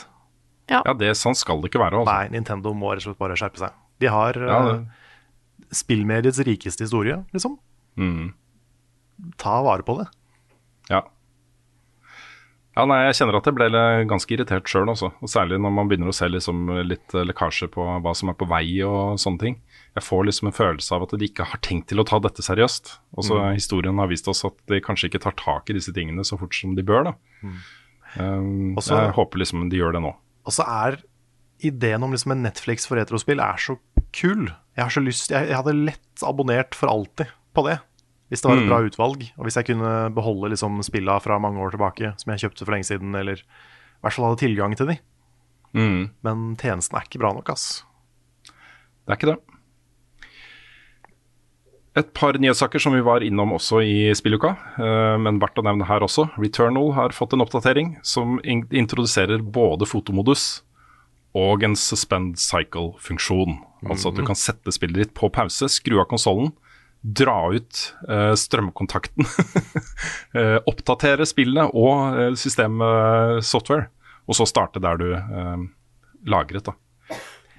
[0.71, 2.05] Ja, ja det, sånn skal det ikke være.
[2.05, 2.15] Altså.
[2.15, 3.75] Nei, Nintendo må rett og slett bare skjerpe seg.
[4.01, 4.61] De har ja,
[5.75, 7.59] spillmediets rikeste historie, liksom.
[7.99, 8.31] Mm.
[9.43, 10.07] Ta vare på det.
[10.91, 11.03] Ja.
[12.81, 13.69] Ja, nei, Jeg kjenner at jeg ble
[14.09, 15.11] ganske irritert sjøl, også.
[15.21, 18.39] Og særlig når man begynner å se liksom litt eh, lekkasje på hva som er
[18.41, 19.59] på vei og sånne ting.
[19.99, 22.45] Jeg får liksom en følelse av at de ikke har tenkt til å ta dette
[22.47, 22.95] seriøst.
[23.19, 23.51] Og så mm.
[23.59, 26.57] Historien har vist oss at de kanskje ikke tar tak i disse tingene så fort
[26.57, 27.11] som de bør.
[27.11, 27.15] da.
[27.45, 27.61] Mm.
[28.17, 30.15] Um, Også, jeg håper liksom de gjør det nå.
[30.49, 31.03] Og så er
[31.67, 33.77] ideen om liksom en Netflix for retrospill er så
[34.17, 34.49] kul.
[34.79, 37.77] Jeg har så lyst, jeg, jeg hadde lett abonnert for alltid på det.
[38.31, 38.69] Hvis det var et Mm.
[38.71, 42.45] bra utvalg, og hvis jeg kunne beholde liksom spilla fra mange år tilbake, som jeg
[42.47, 44.99] kjøpte for lenge siden, eller i hvert fall hadde tilgang til de.
[45.75, 46.11] Mm.
[46.23, 47.83] Men tjenesten er ikke bra nok, ass.
[48.47, 49.39] Det er ikke det.
[51.99, 55.89] Et par nyhetssaker som vi var innom også i spilluka, eh, men verdt å nevne
[55.89, 56.29] her også.
[56.39, 60.63] Returnal har fått en oppdatering som introduserer både fotomodus
[61.35, 63.59] og en suspend cycle-funksjon.
[63.91, 66.53] Altså at du kan sette spillet ditt på pause, skru av konsollen,
[67.01, 69.25] dra ut eh, strømkontakten,
[70.39, 73.89] eh, oppdatere spillet og eh, systemsoftware,
[74.29, 75.09] og så starte der du
[76.29, 76.69] lagret.
[76.69, 76.77] da.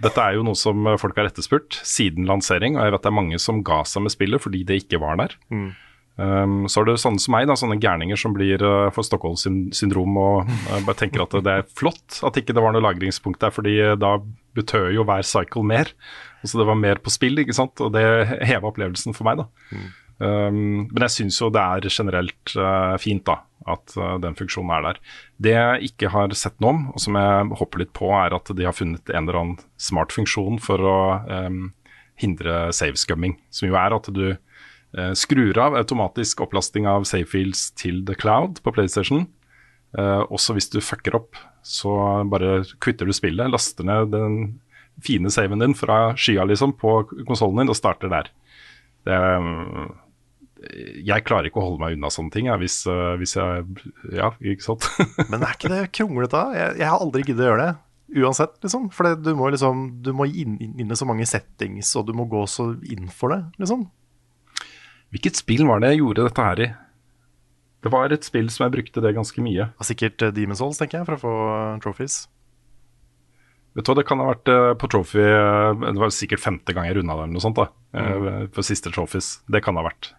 [0.01, 3.17] Dette er jo noe som folk har etterspurt siden lansering, og jeg vet det er
[3.17, 5.35] mange som ga seg med spillet fordi det ikke var der.
[6.21, 10.17] Um, så er det sånne som meg, da, sånne gærninger som blir uh, for Stockholm-syndrom
[10.19, 13.53] og uh, bare tenker at det er flott at ikke det var noe lagringspunkt der,
[13.55, 14.17] fordi da
[14.57, 15.89] betød jo hver cycle mer.
[16.43, 18.03] Så det var mer på spill, ikke sant, og det
[18.47, 19.47] heva opplevelsen for meg, da.
[20.21, 23.39] Um, men jeg syns jo det er generelt uh, fint da,
[23.73, 24.99] at uh, den funksjonen er der.
[25.41, 28.51] Det jeg ikke har sett noe om, og som jeg hopper litt på, er at
[28.53, 31.61] de har funnet en eller annen smart funksjon for å um,
[32.21, 33.39] hindre save-scumming.
[33.49, 38.61] Som jo er at du uh, skrur av automatisk opplasting av savefields til the cloud
[38.61, 39.29] på PlayStation.
[39.91, 41.35] Også hvis du fucker opp,
[41.67, 41.91] så
[42.31, 44.37] bare kvitter du spillet, laster ned den
[45.05, 48.31] fine saven din fra skya liksom på konsollen din og starter der.
[49.07, 49.91] Det, um,
[51.01, 53.63] jeg klarer ikke å holde meg unna sånne ting, jeg, hvis, uh, hvis jeg
[54.13, 54.85] Ja, ikke sant?
[55.31, 56.43] Men er ikke det kronglete?
[56.57, 57.71] Jeg, jeg har aldri giddet å gjøre det.
[58.21, 58.89] Uansett, liksom.
[58.93, 62.13] For det, du må liksom Du må inn, inn i så mange settings, og du
[62.17, 63.87] må gå så inn for det, liksom.
[65.11, 66.69] Hvilket spill var det jeg gjorde dette her i?
[67.81, 69.71] Det var et spill som jeg brukte det ganske mye.
[69.83, 71.33] Sikkert uh, Demon's Souls, tenker jeg, for å få
[71.83, 72.21] trophies.
[73.77, 76.75] Vet du hva, Det kan ha vært uh, på Trophy uh, Det var sikkert femte
[76.75, 77.59] gang jeg runda det, eller noe sånt.
[77.59, 78.49] da mm.
[78.55, 79.37] For siste trophies.
[79.51, 80.11] Det kan det ha vært.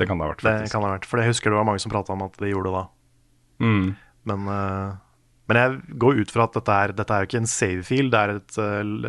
[0.00, 1.08] Det kan det ha vært, Det kan det ha vært.
[1.08, 2.84] For jeg husker det var mange som prata om at de gjorde det da.
[3.62, 3.88] Mm.
[4.28, 4.46] Men,
[5.50, 8.12] men jeg går ut fra at dette er, dette er jo ikke en save field,
[8.14, 8.58] det er et,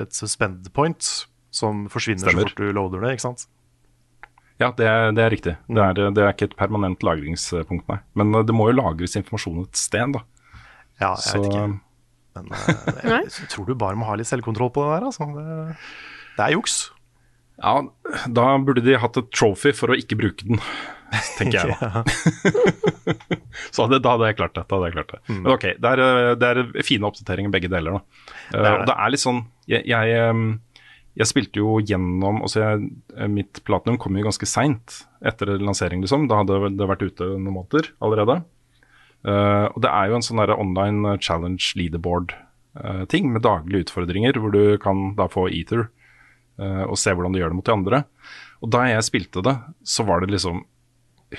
[0.04, 1.10] et suspend point
[1.54, 2.50] som forsvinner Stemmer.
[2.50, 3.46] så fort du loader det, ikke sant?
[4.62, 5.56] Ja, det er, det er riktig.
[5.68, 8.00] Det er, det er ikke et permanent lagringspunkt, nei.
[8.20, 10.24] Men det må jo lagres informasjon et sted, da.
[11.02, 11.66] Ja, jeg Så vet ikke.
[12.38, 12.66] Men uh,
[13.04, 15.30] jeg, jeg tror du bare må ha litt selvkontroll på det der, altså.
[15.38, 15.78] Det,
[16.38, 16.78] det er juks.
[17.62, 17.76] ja,
[18.34, 20.62] da burde de hatt et trophy for å ikke bruke den,
[21.38, 22.04] tenker jeg da.
[23.76, 24.66] Så det, da hadde jeg klart det.
[24.66, 25.22] Da hadde jeg klart det.
[25.30, 28.30] Men ok, det er, uh, det er fine oppdateringer begge deler, da.
[28.54, 28.96] Det er det.
[28.98, 30.24] er litt sånn Jeg, jeg,
[31.22, 32.90] jeg spilte jo gjennom altså jeg,
[33.32, 36.26] Mitt platinum kom jo ganske seint etter lansering, liksom.
[36.32, 38.42] Da hadde det vært ute noen måneder allerede.
[39.24, 44.76] Uh, og det er jo en sånn online challenge leaderboard-ting med daglige utfordringer, hvor du
[44.84, 45.86] kan da få ether
[46.59, 48.03] uh, og se hvordan du gjør det mot de andre.
[48.63, 49.55] Og da jeg spilte det,
[49.88, 50.63] så var det liksom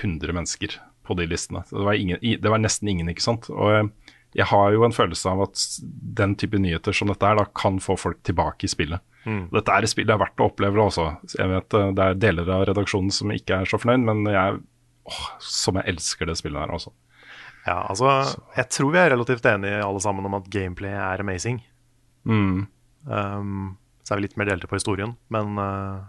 [0.01, 1.65] 100 mennesker på de listene.
[1.69, 3.51] Det var, ingen, det var nesten ingen, ikke sant.
[3.53, 5.61] Og uh, jeg har jo en følelse av at
[6.19, 9.05] den type nyheter som dette er, da kan få folk tilbake i spillet.
[9.55, 11.07] Dette er et spill det er verdt å oppleve, også.
[11.37, 14.61] Jeg vet uh, det er deler av redaksjonen som ikke er så fornøyd, men jeg,
[15.13, 16.93] åh, som jeg elsker det spillet her, altså.
[17.65, 18.11] Ja, altså,
[18.59, 21.63] jeg tror vi er relativt enige alle sammen om at gameplay er amazing.
[22.29, 22.67] Mm.
[23.09, 26.03] Um, så er vi litt mer delte på historien, men uh,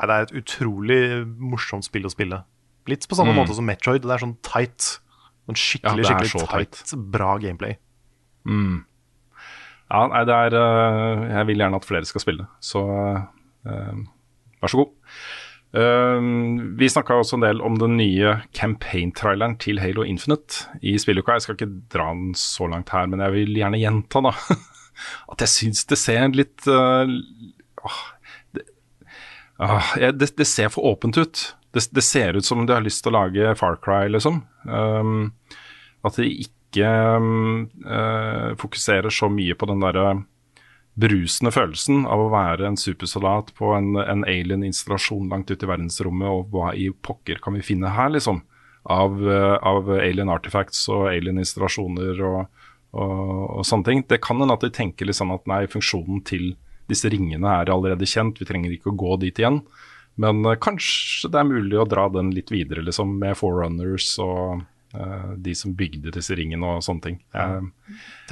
[0.00, 1.00] nei, det er et utrolig
[1.38, 2.42] morsomt spill å spille.
[2.90, 3.38] Litt på samme Mm.
[3.42, 4.02] måte som Metroid.
[4.02, 4.96] Det er sånn tight.
[5.46, 7.76] Sånn skikkelig, Ja, skikkelig så tight, bra gameplay.
[8.48, 8.80] Mm.
[9.90, 12.82] Ja, nei, det er uh, Jeg vil gjerne at flere skal spille, så
[13.66, 14.02] uh,
[14.62, 14.92] vær så god.
[15.70, 16.22] Øh,
[16.78, 21.36] vi snakka også en del om den nye campaign-traileren til Halo Infinite i spilluka.
[21.36, 24.34] Jeg skal ikke dra den så langt her, men jeg vil gjerne gjenta da
[25.32, 27.06] at jeg syns det ser litt uh,
[28.56, 28.66] det,
[29.62, 31.44] uh, det, det ser for åpent ut.
[31.70, 34.42] Det, det ser ut som de har lyst til å lage Far Cry, liksom.
[34.66, 35.30] Um,
[36.02, 36.90] at de ikke
[37.20, 37.68] um,
[38.58, 40.18] fokuserer så mye på den derre
[41.00, 46.28] brusende følelsen av å være en supersoldat på en, en alien-installasjon langt ute i verdensrommet,
[46.28, 48.42] og hva i pokker kan vi finne her, liksom?
[48.90, 52.64] Av, eh, av alien artifacts og alien-installasjoner og,
[52.96, 53.22] og,
[53.60, 54.02] og sånne ting.
[54.08, 56.54] Det kan hende at de tenker litt sånn at nei, funksjonen til
[56.90, 59.60] disse ringene er allerede kjent, vi trenger ikke å gå dit igjen.
[60.20, 64.64] Men eh, kanskje det er mulig å dra den litt videre, liksom, med forerunners og
[64.90, 67.18] de som bygde disse ringene og sånne ting.
[67.30, 67.68] Jeg,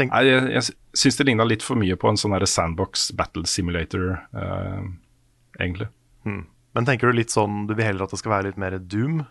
[0.08, 4.16] Nei, jeg, jeg syns det ligna litt for mye på en sånn sandbox battle simulator,
[4.34, 4.88] eh,
[5.60, 5.90] egentlig.
[6.76, 9.22] Men tenker du litt sånn Du vil heller at det skal være litt mer Doom?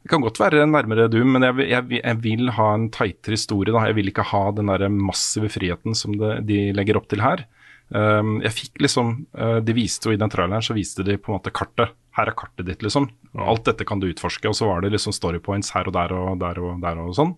[0.00, 3.72] Det kan godt være nærmere Doom, men jeg, jeg, jeg vil ha en tightere historie.
[3.74, 3.84] Da.
[3.90, 7.44] Jeg vil ikke ha den der massive friheten som det, de legger opp til her.
[7.90, 11.32] Um, jeg fikk liksom uh, De viste jo i den traileren så viste de på
[11.32, 11.92] en måte kartet.
[12.16, 13.06] Her er kartet ditt, liksom.
[13.38, 14.50] Alt dette kan du utforske.
[14.50, 17.14] Og så var det liksom story points her og der og der og der og
[17.14, 17.36] sånn.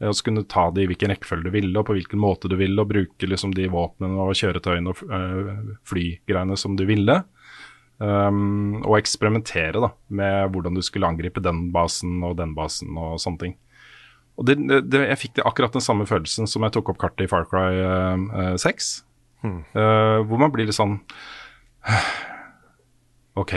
[0.00, 2.22] Eh, Og så kunne du ta det i hvilken rekkefølge du ville, og på hvilken
[2.22, 6.86] måte du ville, og bruke liksom de våpnene og kjøretøyene og øh, flygreiene som du
[6.86, 7.22] ville.
[8.02, 13.20] Um, og eksperimentere da, med hvordan du skulle angripe den basen og den basen og
[13.22, 13.52] sånne ting.
[14.40, 14.56] Og det,
[14.90, 17.44] det, Jeg fikk det akkurat den samme følelsen som jeg tok opp kartet i Far
[17.46, 19.04] Cry øh, øh, 6.
[19.44, 21.00] Uh, hvor man blir litt sånn
[23.42, 23.54] OK.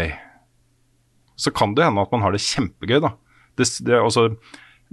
[1.35, 3.11] Så kan det hende at man har det kjempegøy, da.
[3.59, 4.29] Det, det, altså,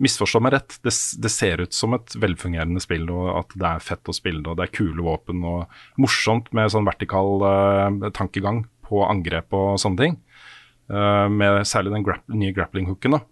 [0.03, 3.84] misforstå meg rett, det, det ser ut som et velfungerende spill, og at det er
[3.84, 8.64] fett å spille og det er kule våpen og morsomt med sånn vertikal uh, tankegang
[8.86, 10.18] på angrep og sånne ting.
[10.93, 13.18] Uh, med særlig den grapp, nye grappling-hooken.
[13.18, 13.22] da.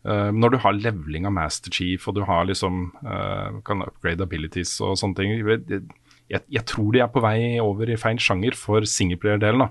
[0.00, 2.86] Eh, når du har leveling av Master Chief, og du har liksom
[3.66, 5.82] kan upgrade abilities og sånne ting jeg,
[6.32, 9.66] jeg, jeg tror de er på vei over i feil sjanger for singleplayer-delen.
[9.66, 9.68] da.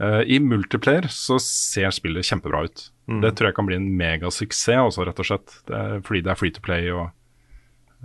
[0.00, 2.88] Eh, I multiplayer så ser spillet kjempebra ut.
[3.20, 5.54] Det tror jeg kan bli en megasuksess, også, rett og slett.
[5.68, 7.10] Det er, fordi det er free to play og,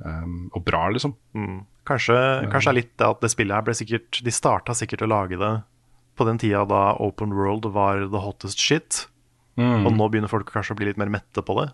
[0.04, 1.14] um, og bra, liksom.
[1.88, 2.18] Kanskje,
[2.52, 5.38] kanskje er litt det at det spillet her ble sikkert De starta sikkert å lage
[5.40, 5.52] det
[6.20, 9.06] på den tida da Open World var the hottest shit.
[9.86, 11.70] Og nå begynner folk kanskje å bli litt mer mette på det.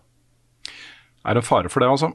[1.26, 2.12] Er en fare for det, altså.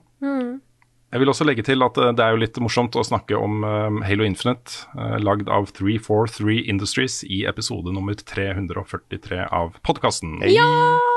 [1.09, 3.63] Jeg vil også legge til at eh, det er jo litt morsomt å snakke om
[3.65, 10.43] eh, Halo Infinite, uh, lagd av 343 Industries i episode nummer 343 av podkasten.
[10.53, 10.69] Ja!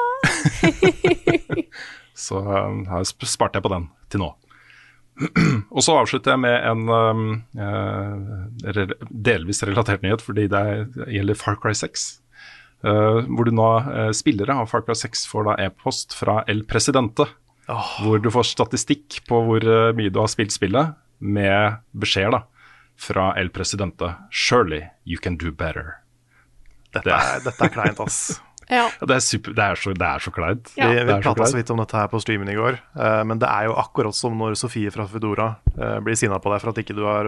[2.22, 4.32] Så eh, her sp- sparte jeg på den til nå.
[5.76, 11.40] Og så avslutter jeg med en um, eh, delvis relatert nyhet, fordi det, er, gjelder
[11.40, 12.10] Far Cry 6.
[12.82, 16.64] Uh, hvor du nå, uh, spillere av Far Cry 6 får da e-post fra El
[16.66, 17.28] Presidente.
[18.02, 22.44] Hvor du får statistikk på hvor eh, mye du har spilt spillet, med beskjed da,
[22.98, 24.16] fra El Presidente.
[24.34, 26.00] Surely you can do better.
[26.92, 28.24] Dette er, dette er kleint, ass.
[28.72, 28.86] Ja.
[29.04, 30.70] Det er, super, det er så, det er så kleint.
[30.80, 30.86] Ja.
[30.88, 33.42] Vi, vi så prata så vidt om dette her på streamen i går, uh, men
[33.42, 36.72] det er jo akkurat som når Sofie fra Foodora uh, blir sinna på deg for
[36.72, 37.28] at ikke du har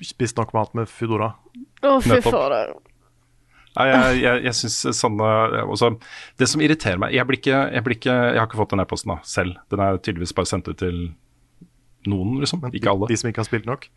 [0.00, 1.34] spist nok mat med Foodora.
[1.84, 2.72] Å, fy fader.
[3.78, 5.28] Jeg, jeg, jeg synes sånne
[5.68, 5.92] også,
[6.38, 8.82] Det som irriterer meg Jeg, blir ikke, jeg, blir ikke, jeg har ikke fått den
[8.82, 9.56] e-posten selv.
[9.70, 11.14] Den er tydeligvis bare sendt ut til
[12.08, 12.62] noen, liksom.
[12.72, 13.08] Ikke alle.
[13.10, 13.88] De som ikke har spilt nok.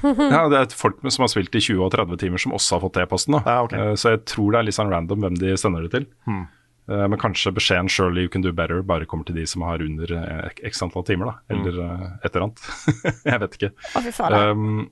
[0.34, 2.84] Ja, Det er folk som har spilt i 20 og 30 timer, som også har
[2.86, 3.36] fått e-posten.
[3.44, 3.74] Ja, ok.
[3.76, 6.06] Eh, Så jeg tror det er litt sånn random hvem de sender det til.
[6.28, 6.46] Hmm.
[6.90, 9.82] Eh, Men kanskje beskjeden 'surely you can do better' bare kommer til de som har
[9.82, 11.34] under eh, x antall timer, da.
[11.50, 11.66] Hmm.
[11.66, 12.18] Eller mm.
[12.24, 12.64] et eller annet.
[13.32, 13.72] jeg vet ikke.
[13.94, 14.90] Å, fy faen, Um,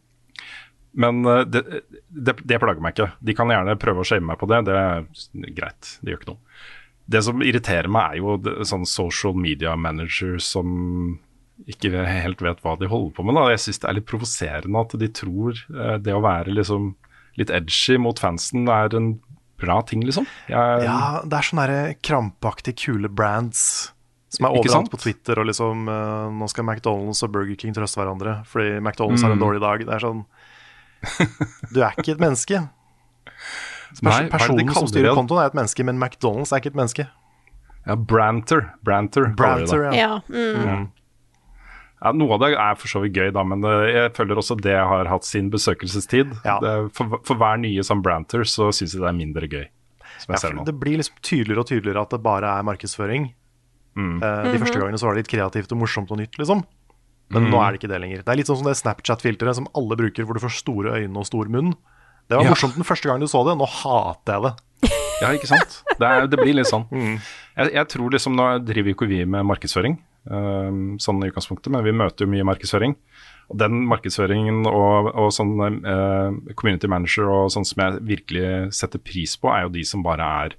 [0.99, 1.63] men uh, det,
[2.09, 3.11] det, det plager meg ikke.
[3.25, 4.59] De kan gjerne prøve å shame meg på det.
[4.69, 5.07] Det er
[5.57, 6.61] greit, det gjør ikke noe.
[7.09, 11.19] Det som irriterer meg, er jo sånn social media managers som
[11.69, 13.39] ikke helt vet hva de holder på med.
[13.39, 13.47] Da.
[13.55, 16.93] Jeg syns det er litt provoserende at de tror uh, det å være liksom
[17.39, 19.13] litt edgy mot fansen er en
[19.59, 20.27] bra ting, liksom.
[20.51, 23.93] Jeg, Ja, det er sånne krampaktige, kule brands
[24.31, 25.39] som er overalt på Twitter.
[25.41, 29.39] Og liksom eh, Nå skal McDonald's og Burger King trøste hverandre fordi McDonald's har en
[29.41, 29.45] Mm.
[29.47, 29.85] dårlig dag.
[29.87, 30.21] Det er sånn
[31.75, 32.61] Du er ikke et menneske.
[34.05, 37.07] Nei, er personen som styrer kontoen, er et menneske, men McDonald's er ikke et menneske.
[37.87, 38.67] ja, Branter.
[38.85, 39.31] Branter.
[39.35, 39.71] kaller det.
[39.71, 40.21] Branter, ja.
[40.29, 40.67] Ja.
[40.79, 40.89] Mm.
[41.99, 44.55] Ja, Noe av det er for så vidt gøy, da, men eh, jeg føler også
[44.63, 46.37] det har hatt sin besøkelsestid.
[46.47, 46.59] Ja.
[46.63, 49.65] Det, for, for hver nye som branter så syns jeg det er mindre gøy.
[50.23, 50.63] Som Ja, ser nå.
[50.69, 53.33] det blir liksom tydeligere og tydeligere at det bare er markedsføring.
[53.99, 54.21] Mm.
[54.23, 56.63] Uh, de første gangene så var det litt kreativt og morsomt og nytt, liksom.
[57.31, 57.51] Men Mm.
[57.53, 58.23] nå er det ikke det lenger.
[58.25, 61.17] Det er litt sånn som det Snapchat-filteret som alle bruker, hvor du får store øyne
[61.17, 61.75] og stor munn.
[62.29, 62.51] Det var Ja.
[62.55, 64.55] morsomt den første gangen du så det, nå hater jeg det.
[65.21, 65.83] Ja, ikke sant?
[65.99, 66.87] Det, er, det blir litt sånn.
[66.95, 67.19] Mm.
[67.59, 69.99] Jeg, jeg tror liksom, Nå driver jo ikke vi med markedsføring,
[70.31, 72.95] um, sånn i utgangspunktet, men vi møter jo mye markedsføring.
[73.51, 78.99] Og den markedsføringen og, og sånn uh, community manager og sånn som jeg virkelig setter
[79.01, 80.55] pris på, er jo de som bare er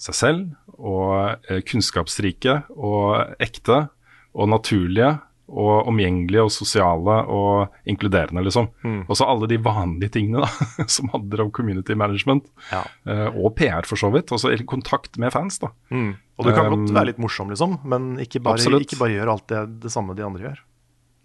[0.00, 3.88] seg selv og uh, kunnskapsrike og ekte
[4.34, 5.20] og naturlige
[5.52, 8.70] og omgjengelige og sosiale og inkluderende, liksom.
[9.04, 10.48] Og så alle de vanlige tingene da,
[10.96, 12.48] som handler om community management.
[12.72, 12.82] Ja.
[13.04, 14.32] Eh, og PR, for så vidt.
[14.32, 15.72] Altså kontakt med fans, da.
[15.92, 19.32] Og du kan Um, godt være litt morsom, liksom, men ikke bare, ikke bare gjør
[19.34, 20.60] alt det, det samme de andre gjør.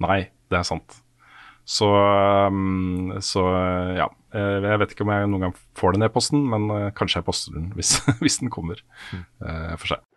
[0.03, 0.19] Nei,
[0.51, 0.99] det er sant.
[1.67, 1.88] Så,
[2.47, 3.43] um, så
[3.97, 4.07] ja.
[4.36, 7.28] Eh, Jeg vet ikke om jeg noen gang får den e-posten, men eh, kanskje jeg
[7.28, 8.80] poster den hvis, hvis den kommer.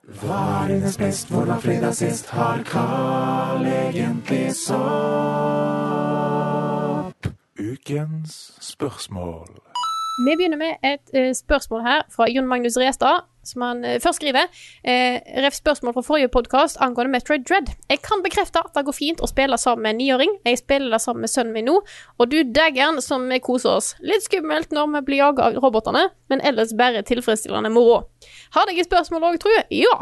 [0.09, 0.15] Eh,
[2.65, 4.81] Carl egentlig sopp?
[7.59, 9.49] Ukens spørsmål.
[10.27, 13.21] Vi begynner med et eh, spørsmål her fra Jon Magnus Restad.
[13.47, 14.49] Som han eh, først skriver.
[14.85, 17.73] Eh, ref spørsmål fra forrige podkast angående Metroid Dread.
[17.91, 20.35] Jeg kan bekrefte at det går fint å spille sammen med en niåring.
[20.47, 21.79] Jeg spiller det sammen med sønnen min nå,
[22.19, 23.95] og du daggeren som vi koser oss.
[24.05, 28.03] Litt skummelt når vi blir jaga av robotene, men ellers bare tilfredsstillende moro.
[28.57, 29.67] Har deg et spørsmål òg, tror jeg?
[29.85, 29.97] Ja.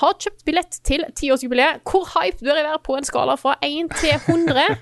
[0.00, 1.82] Har kjøpt billett til tiårsjubileet.
[1.88, 4.78] Hvor hype bør jeg være på en skala fra 1 til 100?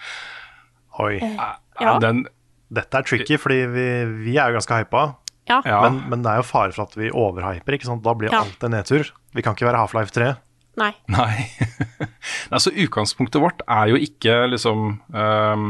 [1.04, 1.16] Oi.
[1.80, 1.96] Ja.
[2.02, 2.26] Den,
[2.70, 3.86] Dette er tricky, fordi vi,
[4.26, 5.06] vi er jo ganske hypa.
[5.48, 5.62] Ja.
[5.64, 5.80] ja.
[5.88, 7.74] Men, men det er jo fare for at vi overhyper.
[7.78, 8.02] ikke sant?
[8.04, 8.42] Da blir Ja.
[8.44, 9.08] alt en nedtur.
[9.34, 10.34] Vi kan ikke være Half-Life 3.
[10.78, 10.92] Nei.
[11.10, 11.48] Nei.
[12.60, 15.64] så utgangspunktet vårt er jo ikke liksom um,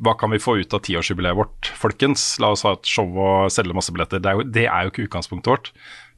[0.00, 2.36] Hva kan vi få ut av tiårsjubileet vårt, folkens?
[2.42, 4.20] La oss ha et show og selge masse billetter.
[4.22, 5.70] Det er jo, det er jo ikke utgangspunktet vårt.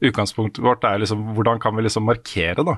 [0.03, 2.75] Utgangspunktet vårt er liksom hvordan kan vi liksom markere da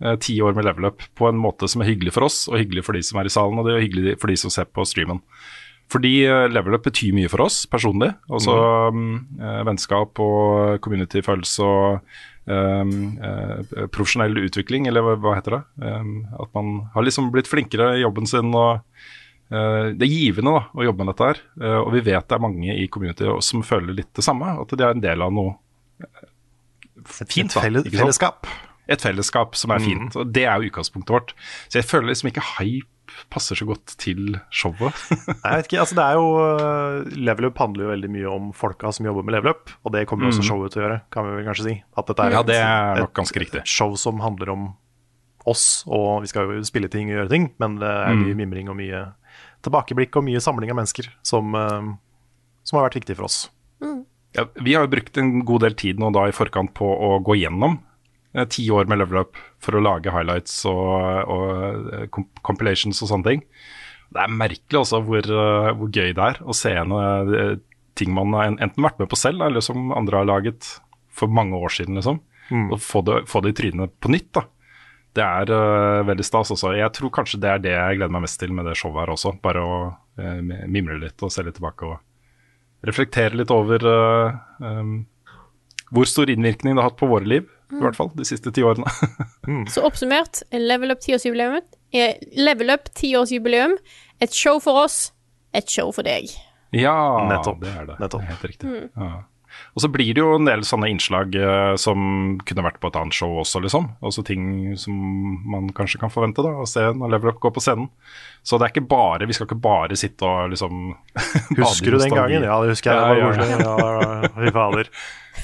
[0.00, 2.56] eh, ti år med level up på en måte som er hyggelig for oss, og
[2.62, 4.70] hyggelig for de som er i salen, og det er hyggelig for de som ser
[4.70, 5.20] på streamen.
[5.90, 8.12] Fordi eh, level up betyr mye for oss personlig.
[8.30, 8.56] Altså
[8.94, 12.12] mm, eh, vennskap og community-følelse og
[12.50, 15.62] um, uh, profesjonell utvikling, eller hva, heter det?
[15.82, 18.54] Um, at man har liksom blitt flinkere i jobben sin.
[18.54, 18.84] og
[19.50, 21.42] Det er givende da, å jobbe med dette her.
[21.82, 24.54] Og vi vet det er mange i community som føler litt det samme.
[24.62, 25.56] At de er en del av noe
[27.06, 27.50] fint.
[27.50, 28.04] Et da, felle, ikke sant?
[28.04, 28.50] fellesskap.
[28.90, 30.14] Et fellesskap som er fint.
[30.18, 31.34] og Det er jo utgangspunktet vårt.
[31.68, 32.89] Så jeg føler liksom ikke hype
[33.30, 34.94] passer så godt til showet.
[35.10, 38.30] Nei, jeg vet ikke, altså det er jo øh, Level Up handler jo veldig mye
[38.32, 40.86] om folka som jobber med Level Up, og det kommer jo også showet til å
[40.86, 41.74] gjøre, kan vi vel kanskje si.
[41.96, 42.36] At dette er Mm.
[42.38, 43.62] Ja, det er nok ganske riktig.
[43.66, 44.68] show som handler om
[45.46, 48.24] oss, og vi skal jo spille ting og gjøre ting, men det er Mm.
[48.26, 49.12] mye mimring og mye
[49.62, 51.96] tilbakeblikk og mye samling av mennesker som, øh,
[52.64, 53.48] som har vært viktig for oss.
[54.32, 57.18] Ja, vi har jo brukt en god del tid nå da i forkant på å
[57.24, 57.89] gå gjennom eh,
[58.52, 63.10] ti år med level up for å lage highlights og, og eh, comp compilations og
[63.10, 63.42] sånne ting.
[64.10, 67.56] Det er merkelig også hvor, eh, hvor gøy det er å se eh,
[67.98, 70.76] ting man har enten vært med på selv, eller som andre har laget
[71.10, 72.22] for mange år siden, liksom.
[72.50, 74.46] Og få det, få det i trynet på nytt, da.
[75.14, 76.72] Det er uh, veldig stas også.
[76.78, 79.12] Jeg tror kanskje det er det jeg gleder meg mest til med det showet her
[79.14, 79.34] også.
[79.42, 85.00] Bare å uh, mimre litt og se litt tilbake og reflektere litt over uh, um,
[85.94, 88.62] hvor stor innvirkning det har hatt på våre liv, i hvert fall de siste ti
[88.66, 88.90] årene.
[89.72, 91.60] Så oppsummert, Level Up tiårsjubileum
[91.94, 93.76] er Level Up tiårsjubileum.
[94.22, 95.10] Et show for oss,
[95.56, 96.30] et show for deg.
[96.76, 96.94] ja,
[97.30, 97.60] Nettopp.
[97.62, 97.98] det er det.
[98.02, 98.22] Nettopp.
[98.26, 98.80] Er Helt riktig.
[98.94, 99.12] Ja.
[99.74, 102.98] Og så blir det jo en del sånne innslag eh, som kunne vært på et
[103.00, 103.88] annet show også, liksom.
[104.06, 104.94] Også ting som
[105.50, 107.88] man kanskje kan forvente da, å se når Level Up går på scenen.
[108.46, 110.92] Så det er ikke bare, vi skal ikke bare sitte og liksom
[111.58, 112.46] Husker du den gangen?
[112.46, 113.24] Ja, det husker jeg.
[113.24, 114.20] Ja, Det var ja.
[114.22, 114.92] Ja, fy fader.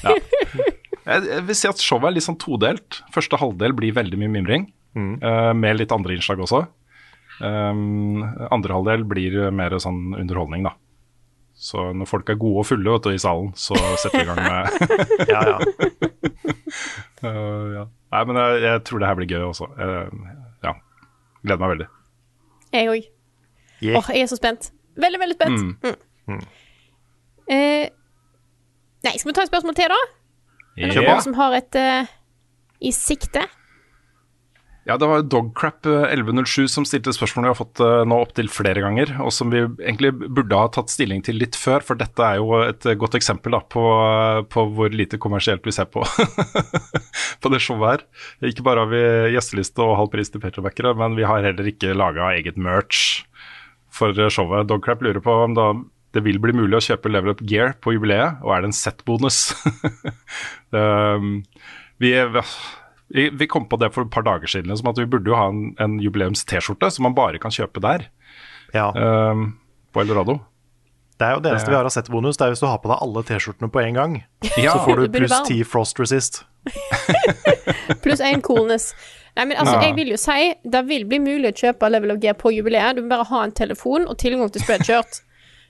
[1.07, 2.97] Jeg, jeg vil si at showet er litt sånn todelt.
[3.14, 4.64] Første halvdel blir veldig mye mimring,
[4.99, 6.64] eh, med litt andre innslag også.
[7.39, 10.72] Um, andre halvdel blir mer sånn underholdning, da.
[11.57, 14.28] Så når folk er gode og fulle vet du, i salen, så setter vi i
[14.28, 14.66] gang med
[15.32, 15.59] Ja, ja.
[17.22, 17.84] uh, ja.
[18.16, 19.70] Nei, men jeg, jeg tror det her blir gøy også.
[19.78, 20.11] Uh,
[20.66, 20.74] ja.
[21.47, 21.89] Gleder meg veldig.
[22.74, 23.09] Jeg òg.
[23.78, 24.01] Yeah.
[24.01, 24.70] Åh, jeg er så spent.
[25.01, 25.95] Veldig, veldig spent.
[26.26, 26.45] Mm.
[27.53, 27.89] Eh,
[29.07, 30.01] nei, skal vi ta et spørsmål til, da?
[30.77, 32.11] Er det noen som har et uh,
[32.85, 33.47] i sikte?
[34.87, 38.47] Ja, det var Dogcrap eh, 1107 som stilte spørsmål vi har fått eh, nå opptil
[38.53, 42.23] flere ganger, og som vi egentlig burde ha tatt stilling til litt før, for dette
[42.23, 43.83] er jo et godt eksempel da, på,
[44.47, 46.05] på hvor lite kommersielt vi ser på
[47.43, 48.07] på det showet her.
[48.53, 49.03] Ikke bare har vi
[49.35, 53.25] gjesteliste og halv pris til patrionbackere, men vi har heller ikke laga eget merch
[53.91, 54.71] for showet.
[54.71, 55.73] Dogcrap lurer på om da
[56.17, 58.77] det vil bli mulig å kjøpe Level Up Gear på jubileet, og er det en
[58.77, 59.41] set-bonus?
[60.73, 61.39] um,
[62.03, 62.12] vi,
[63.14, 65.39] vi, vi kom på det for et par dager siden, liksom, at vi burde jo
[65.39, 68.09] ha en, en jubileums-T-skjorte som man bare kan kjøpe der,
[68.75, 68.91] ja.
[68.97, 69.51] um,
[69.93, 70.41] på Eldorado.
[71.17, 72.91] Det er jo det eneste vi har av set-bonus, Det er hvis du har på
[72.93, 74.17] deg alle T-skjortene på en gang.
[74.61, 76.43] Ja, Så får du pluss ti 10 Frost Resist.
[78.05, 78.91] Pluss én coolness.
[79.37, 79.87] Nei, men altså, Ja.
[79.87, 82.97] jeg vil jo si det vil bli mulig å kjøpe Level of Gear på jubileet.
[82.97, 85.23] Du må bare ha en telefon og tilgang til spreadshirt.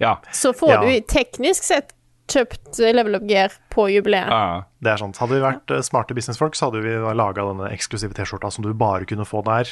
[0.02, 0.80] Ja, Så får Ja.
[0.82, 1.92] du teknisk sett
[2.28, 4.28] kjøpt eh, Level up Gear på jubileet.
[4.28, 4.64] ja.
[4.82, 5.16] Det er sant.
[5.18, 8.72] Hadde vi vært eh, smarte businessfolk, så hadde vi laga denne eksklusive T-skjorta som du
[8.74, 9.70] bare kunne få der.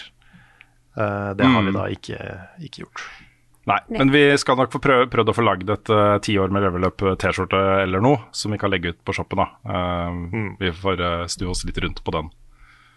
[0.97, 2.19] Eh, det har vi da ikke,
[2.63, 3.05] ikke gjort.
[3.67, 6.51] Nei, men vi skal nok få prøv, prøvd å få lagd et uh, ti år
[6.53, 9.41] med level up T-skjorte eller noe, som vi kan legge ut på shoppen.
[9.41, 9.47] da.
[10.11, 12.29] Um, Vi får uh, snu oss litt rundt på den.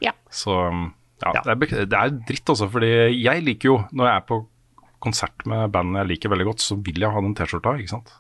[0.03, 0.11] Ja.
[0.29, 0.89] Så um,
[1.23, 1.41] ja, Ja.
[1.55, 4.41] Det, er, det er dritt også, fordi jeg liker jo, når jeg er på
[5.03, 8.13] konsert med band jeg liker veldig godt, så vil jeg ha den T-skjorta, ikke sant.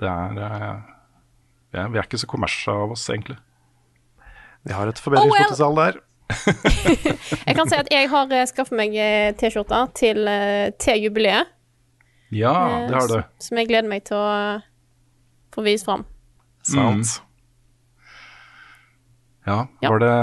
[0.00, 0.78] Det er uh,
[1.74, 3.36] ja, Vi er ikke så kommersielle av oss, egentlig.
[4.64, 6.00] Vi har et forbedringspotensial der.
[7.48, 11.50] Jeg kan si at jeg har uh, skaffet meg eh, T-skjorte til, eh, til jubileet.
[12.32, 13.18] Ja, eh, det har du.
[13.18, 14.30] Som, som jeg gleder meg til å
[15.54, 16.06] få vist fram.
[16.64, 17.12] Sant.
[17.20, 17.30] Mm.
[19.44, 19.58] Ja.
[19.84, 20.14] var det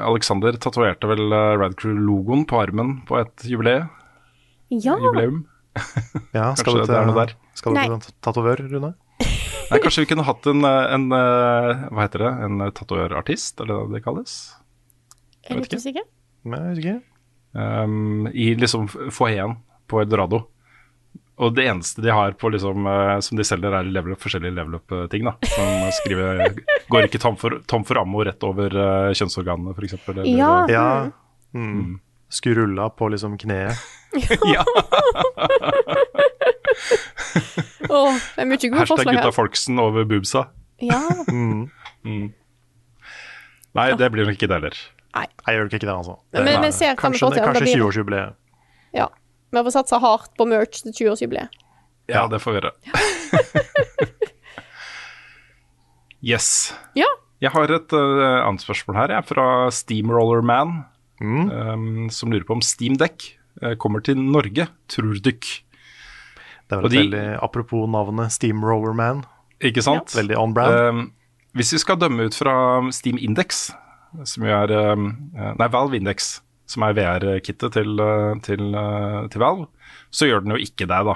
[0.00, 3.90] Alexander tatoverte vel eh, Radcrew-logoen på armen på et jubileum?
[4.72, 4.96] Ja.
[4.98, 5.44] jubileum?
[6.32, 7.34] Ja, skal Kanskje du til, det noe der.
[7.58, 8.94] Skal du til tatovør, Rune?
[9.70, 13.62] Nei, kanskje vi kunne hatt en, eh, en eh, hva heter det, en eh, tatovørartist,
[13.62, 14.38] er det det kalles?
[15.48, 16.04] Jeg vet ikke.
[16.48, 16.98] Nei, jeg vet ikke.
[17.54, 19.58] Um, I liksom foajeen
[19.90, 20.44] på Eldorado.
[21.42, 22.86] Og det eneste de har på liksom,
[23.26, 25.26] som de selger, er level up, forskjellige level up-ting.
[25.26, 26.44] da Som skriver
[26.92, 29.96] Går ikke tom for, tom for ammo rett over uh, kjønnsorganene, f.eks.
[30.30, 30.52] Ja.
[30.70, 30.86] Ja.
[31.54, 31.98] Mm.
[32.30, 33.82] Skrulla på liksom kneet.
[34.54, 34.64] Ja.
[37.90, 40.42] oh, det er mye gode Hashtag forslag gutta folksen over boobsa.
[40.82, 41.00] Ja.
[43.74, 44.76] Nei, det blir nok ikke det heller.
[45.14, 45.26] Nei.
[45.46, 46.14] Jeg gjør nok ikke det, altså.
[46.34, 48.32] Men- men ser kanskje det kanskje 20-årsjubileet.
[48.94, 49.08] ja.
[49.54, 51.48] Vi får satse hardt på merch til 20-årsjubileet.
[52.10, 52.72] Ja, det får vi gjøre.
[56.34, 56.74] yes.
[56.98, 57.06] Ja.
[57.40, 60.84] Jeg har et uh, annet spørsmål her, jeg, fra Steamroller Man,
[61.20, 63.34] um, som lurer på om Steamdekk uh,
[63.80, 65.50] kommer til Norge, tror dykk.
[66.68, 69.24] Det er vel de- veldig apropos navnet Steamroller Man.
[69.64, 70.14] Ikke sant?
[70.16, 70.74] Veldig on brand.
[70.74, 71.04] Uh,
[71.54, 72.54] hvis vi skal dømme ut fra
[72.92, 73.68] Steam Index,
[74.26, 75.04] som jo er eh,
[75.58, 76.40] Nei, Valve Index,
[76.70, 79.68] som er VR-kittet til, eh, til, eh, til Valve,
[80.14, 81.14] så gjør den jo ikke det, da.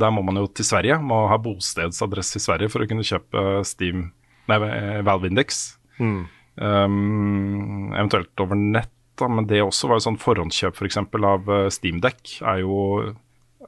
[0.00, 3.64] Der må man jo til Sverige, må ha bostedsadresse i Sverige for å kunne kjøpe
[3.68, 4.12] Steam
[4.48, 5.76] Nei, eh, Valve Index.
[6.00, 6.22] Mm.
[6.60, 8.90] Um, eventuelt over nett,
[9.22, 12.76] da, men det også var jo sånn forhåndskjøp for eksempel av uh, Steamdeck er jo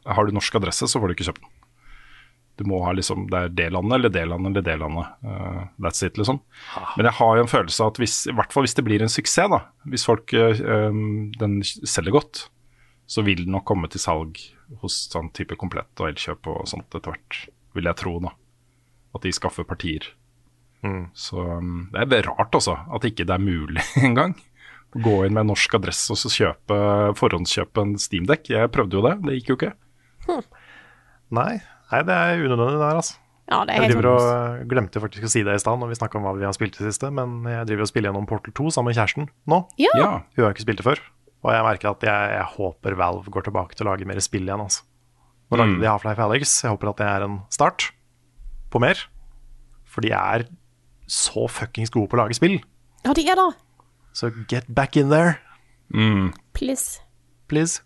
[0.03, 1.51] Har du norsk adresse, så får du ikke kjøpt den.
[2.61, 5.13] Du må ha liksom Det er det landet eller det landet eller det landet.
[5.25, 6.41] Uh, that's it, liksom.
[6.97, 9.05] Men jeg har jo en følelse av at hvis, i hvert fall hvis det blir
[9.05, 10.93] en suksess, da, hvis folk uh,
[11.41, 12.47] den selger godt,
[13.09, 14.41] så vil den nok komme til salg
[14.81, 17.41] hos sånn type komplett og Elkjøp og sånt etter hvert,
[17.77, 18.33] vil jeg tro, da.
[19.13, 20.07] At de skaffer partier.
[21.15, 24.35] Så um, det er rart, altså, at ikke det er mulig engang.
[24.93, 26.77] Gå inn med en norsk adresse og så kjøpe,
[27.17, 28.51] forhåndskjøpe en Steamdekk.
[28.53, 29.73] Jeg prøvde jo det, det gikk jo ikke.
[31.33, 31.53] Nei,
[31.89, 33.17] nei, det er unødvendig der, altså.
[33.51, 35.97] Ja, det er Jeg driver og glemte faktisk å si det i stad når vi
[35.99, 38.29] snakka om hva vi har spilt i det siste, men jeg driver og spiller gjennom
[38.29, 39.59] Portal 2 sammen med kjæresten nå.
[39.83, 39.93] Ja.
[39.99, 41.03] Ja, Hun har ikke spilt det før.
[41.43, 44.47] Og jeg merker at jeg, jeg håper Valve går tilbake til å lage mer spill
[44.47, 44.63] igjen.
[44.63, 44.85] altså.
[45.51, 46.53] Nå lagde de Half-Life Alex.
[46.63, 47.89] Jeg håper at det er en start
[48.73, 49.01] på mer.
[49.91, 50.47] For de er
[51.11, 52.61] så fuckings gode på å lage spill.
[53.05, 53.49] Ja, de er det.
[54.13, 55.39] Så get back in there,
[56.53, 57.01] Please.
[57.49, 57.81] please.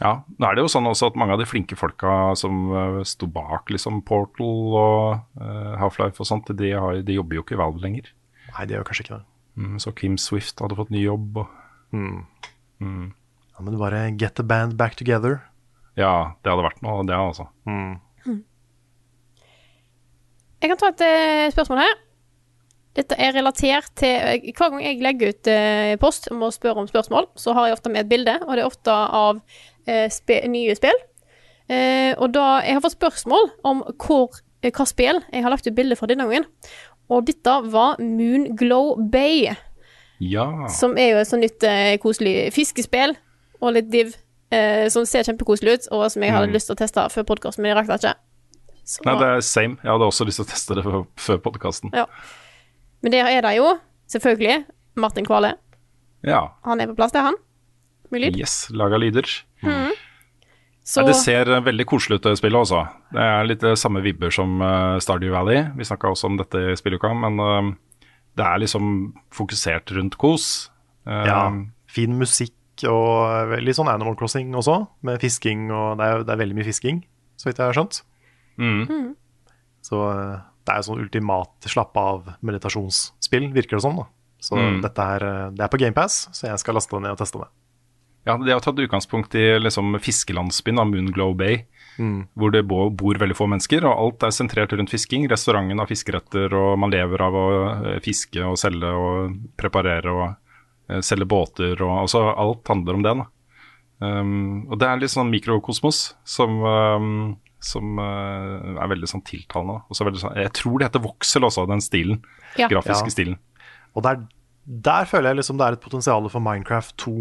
[0.00, 0.24] ja.
[0.38, 3.26] Nå er det jo sånn også at mange av de flinke folka som uh, sto
[3.30, 7.60] bak liksom Portal og uh, Half-Life og sånt, de, har, de jobber jo ikke i
[7.62, 8.10] Valve lenger.
[8.54, 9.24] Nei, de gjør kanskje ikke det.
[9.58, 11.42] Mm, så Kim Swift hadde fått ny jobb.
[11.44, 11.60] Og,
[13.54, 15.40] Ja, men bare get the band back together.
[15.96, 17.46] ja, det hadde vært noe, det altså.
[20.64, 21.94] Jeg kan ta et eh, spørsmål her.
[22.94, 26.78] Dette er relatert til eh, Hver gang jeg legger ut eh, post om å spørre
[26.84, 29.40] om spørsmål, så har jeg ofte med et bilde, og det er ofte av
[29.86, 30.96] eh, spe, nye spill.
[31.68, 35.66] Eh, og da Jeg har fått spørsmål om hvor, eh, hva spill jeg har lagt
[35.66, 36.46] ut bilde fra denne gangen.
[37.10, 39.50] Og dette var Moonglow Bay,
[40.22, 40.46] Ja.
[40.72, 43.16] som er jo et sånt nytt eh, koselig fiskespill
[43.60, 44.14] og litt div.
[44.54, 47.64] Eh, som ser kjempekoselig ut, og som jeg hadde lyst til å teste før podkasten,
[47.64, 48.14] men jeg rakk det ikke.
[48.84, 49.76] Så- Nei, det er same.
[49.82, 50.84] Jeg hadde også lyst til å teste det
[51.16, 51.90] før podkasten.
[51.96, 52.04] Ja.
[53.04, 53.74] Men der er det jo,
[54.10, 54.64] selvfølgelig,
[54.96, 55.54] Martin Kvale.
[56.24, 56.46] Ja.
[56.64, 57.38] Han er på plass, det er han.
[58.12, 58.38] Med lyd.
[58.40, 59.28] Yes, laga lyder.
[60.84, 62.82] Så Ja, det ser eh, veldig koselig ut, det spillet også.
[63.12, 65.62] Det er litt eh, samme vibber som uh, Stardew Valley.
[65.78, 67.70] Vi snakka også om dette i spilluka, men uh,
[68.36, 68.90] det er liksom
[69.32, 70.68] fokusert rundt kos.
[71.08, 71.40] Uh, Ja,
[71.88, 76.40] fin musikk og litt sånn Animal Crossing også, med fisking og Det er, det er
[76.40, 77.04] veldig mye fisking,
[77.38, 78.00] så vidt jeg har skjønt.
[78.58, 79.14] mm.
[79.84, 83.96] Så eh, det er sånn ultimat slappe av meditasjonsspill, virker det som.
[83.96, 84.06] da.
[84.40, 84.80] Så Mm.
[84.82, 87.38] dette er, eh, det er på GamePass, så jeg skal laste det ned og teste
[87.40, 87.48] det.
[88.26, 91.64] Ja, Det har tatt utgangspunkt i liksom fiskelandsbyen av Moonglow Bay,
[92.36, 93.84] hvor det bor, bor veldig få mennesker.
[93.84, 95.28] og Alt er sentrert rundt fisking.
[95.28, 100.36] Restauranten har fiskeretter, og man lever av å eh, fiske og selge og preparere og
[100.88, 101.78] eh, selge båter.
[101.82, 103.14] og altså Alt handler om det.
[103.16, 103.26] da.
[104.00, 109.80] Um, og Det er litt sånn mikrokosmos som, um, som uh, er veldig sånn tiltalende.
[109.92, 112.20] Også veldig sånn, jeg tror det heter voksel også, den stilen.
[112.60, 112.68] Ja.
[112.72, 113.14] Grafiske Ja.
[113.16, 113.38] stilen.
[113.94, 114.24] Og der,
[114.66, 117.14] der føler jeg liksom det er et potensial for Minecraft 2.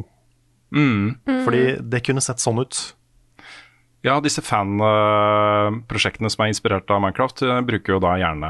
[0.74, 1.16] Mm.
[1.46, 1.64] Fordi
[1.94, 2.80] det kunne sett sånn ut.
[4.04, 8.50] Ja, disse fan-prosjektene som er inspirert av Minecraft, eh, bruker jo da gjerne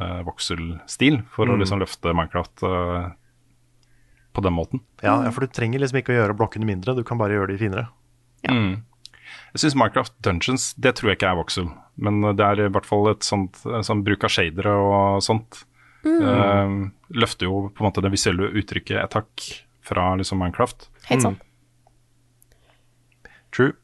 [0.00, 3.10] uh, vokselstil for å liksom løfte Minecraft uh,
[4.34, 4.80] på den måten.
[5.02, 7.52] Ja, ja, For du trenger liksom ikke å gjøre blokkene mindre, du kan bare gjøre
[7.52, 7.84] de finere.
[8.48, 8.80] Mm.
[9.54, 11.68] Jeg syns Minecraft Dungeons, det tror jeg ikke er voksel,
[12.02, 15.60] men det er i hvert fall et sånt, eh, sånn bruk av shadere og sånt.
[16.04, 16.72] Eh,
[17.14, 19.44] løfter jo på en måte det visuelle uttrykket et hakk
[19.86, 20.88] fra liksom Minecraft.
[21.06, 21.44] Helt sant.
[23.54, 23.76] True.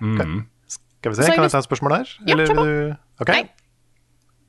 [0.00, 0.46] Mm.
[0.66, 2.14] Skal vi se, kan jeg ta et spørsmål der?
[2.24, 3.28] Ja, Eller vil du Ok.
[3.28, 3.42] Nei.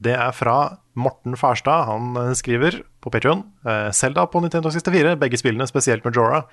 [0.03, 0.55] Det er fra
[0.95, 1.85] Morten Farstad.
[1.91, 3.43] Han eh, skriver på Patreon
[3.91, 6.45] Selda på Nintendo 64, begge spillene, spesielt Majora,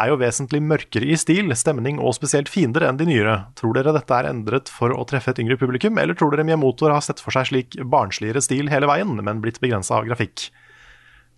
[0.00, 3.36] er jo vesentlig mørkere i stil, stemning og spesielt fiender enn de nyere.
[3.58, 6.90] Tror dere dette er endret for å treffe et yngre publikum, eller tror dere Miyamoto
[6.90, 10.48] har sett for seg slik barnsligere stil hele veien, men blitt begrensa av grafikk?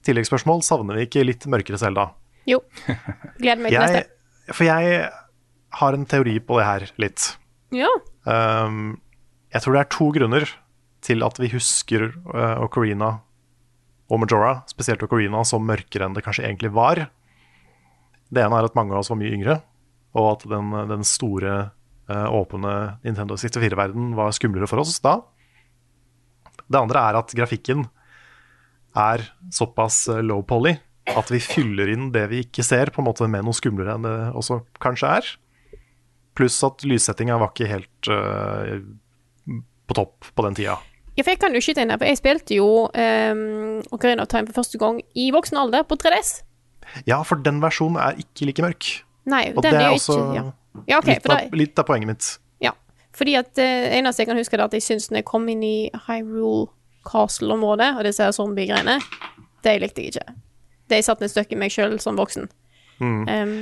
[0.09, 2.11] Tilleggsspørsmål, savner vi ikke litt mørkere Selda?
[2.49, 2.63] Jo.
[3.43, 4.55] Gleder meg til neste.
[4.55, 5.01] for jeg
[5.81, 7.27] har en teori på det her litt.
[7.75, 7.91] Ja.
[8.25, 8.97] Um,
[9.53, 10.49] jeg tror det er to grunner
[11.05, 13.19] til at vi husker uh, Ocarina
[14.07, 17.09] og Majora, spesielt Ocarina, som mørkere enn det kanskje egentlig var.
[18.33, 19.61] Det ene er at mange av oss var mye yngre,
[20.17, 21.57] og at den, den store,
[22.11, 22.75] uh, åpne
[23.05, 25.21] Nintendo 64-verdenen var skumlere for oss da.
[26.67, 27.87] Det andre er at grafikken
[28.97, 29.23] er
[29.55, 30.75] såpass uh, low poly
[31.07, 34.07] at vi fyller inn det vi ikke ser, på en måte med noe skumlere enn
[34.07, 35.29] det også kanskje er.
[36.37, 38.75] Pluss at lyssettinga var ikke helt uh,
[39.87, 40.77] på topp på den tida.
[41.17, 44.29] Ja, for jeg kan jo skyte inn her, for jeg spilte jo um, Ocarina of
[44.29, 46.43] Time for første gang i voksen alder, på 3DS.
[47.07, 48.89] Ja, for den versjonen er ikke like mørk.
[49.27, 50.45] Nei, Og den det er er også ikke Ja,
[50.87, 52.39] ja okay, litt, av, litt av poenget mitt.
[52.63, 52.73] ja.
[53.17, 55.63] Fordi at det eneste jeg kan huske, er at jeg syns når jeg kom inn
[55.65, 56.69] i Hyrule
[57.09, 58.99] Castle-området, og disse her zombie-greiene,
[59.65, 60.35] det likte jeg ikke.
[60.89, 62.49] Det satt et stykke i meg sjøl som voksen.
[63.01, 63.25] Mm.
[63.29, 63.57] Um,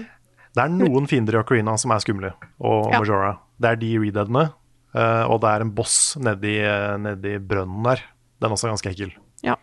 [0.55, 2.99] Det er noen fiender i Ocarina som er skumle, og Ja.
[3.01, 3.39] Majora.
[3.61, 4.53] Det er de redeadene,
[4.95, 8.03] øh, og det er en boss nedi, øh, nedi brønnen der.
[8.41, 9.13] Den er også ganske ekkel.
[9.43, 9.55] Ja.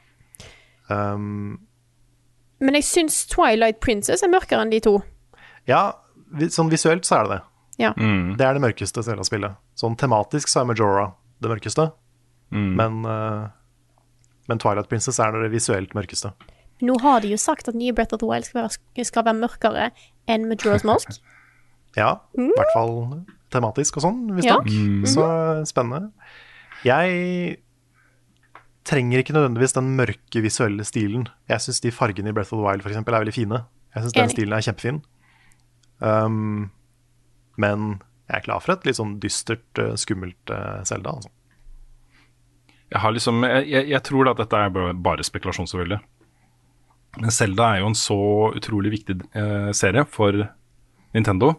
[0.90, 1.60] Um,
[2.62, 5.00] men jeg syns Twilight Princess er mørkere enn de to.
[5.68, 5.92] ja,
[6.54, 7.42] sånn visuelt så er det det.
[7.82, 7.90] Ja.
[7.98, 9.56] Det er det mørkeste Zelda-spillet.
[9.76, 11.08] Sånn tematisk så er Majora
[11.42, 11.88] det mørkeste,
[12.52, 13.48] men, uh,
[14.48, 16.32] men Twilight Princess er det visuelt mørkeste.
[16.82, 19.38] Nå har de jo sagt at nye Breath of the Wild skal være, skal være
[19.42, 19.90] mørkere
[20.30, 21.18] enn Majora's Mask.
[21.98, 22.94] Ja, i hvert fall
[23.52, 24.62] tematisk og sånn, Ja.
[24.64, 25.08] visstnok.
[25.12, 25.26] Så
[25.68, 26.14] spennende.
[26.88, 27.58] Jeg
[28.88, 31.28] trenger ikke nødvendigvis den mørke visuelle stilen.
[31.50, 33.64] Jeg syns de fargene i Breath of the Wild for eksempel, er veldig fine.
[33.96, 35.02] Jeg syns den stilen er kjempefin.
[36.02, 36.72] Um,
[37.62, 38.00] men
[38.32, 41.16] jeg er klar for et litt sånn dystert, eh, skummelt Selda, Zelda.
[41.20, 41.32] Altså.
[42.92, 46.00] Jeg, har liksom, jeg, jeg, tror at dette er bare- bare spekulasjon, selvfølgelig.
[47.20, 48.18] Men Selda er jo en så
[48.56, 50.32] utrolig viktig eh, serie for
[51.14, 51.58] Nintendo.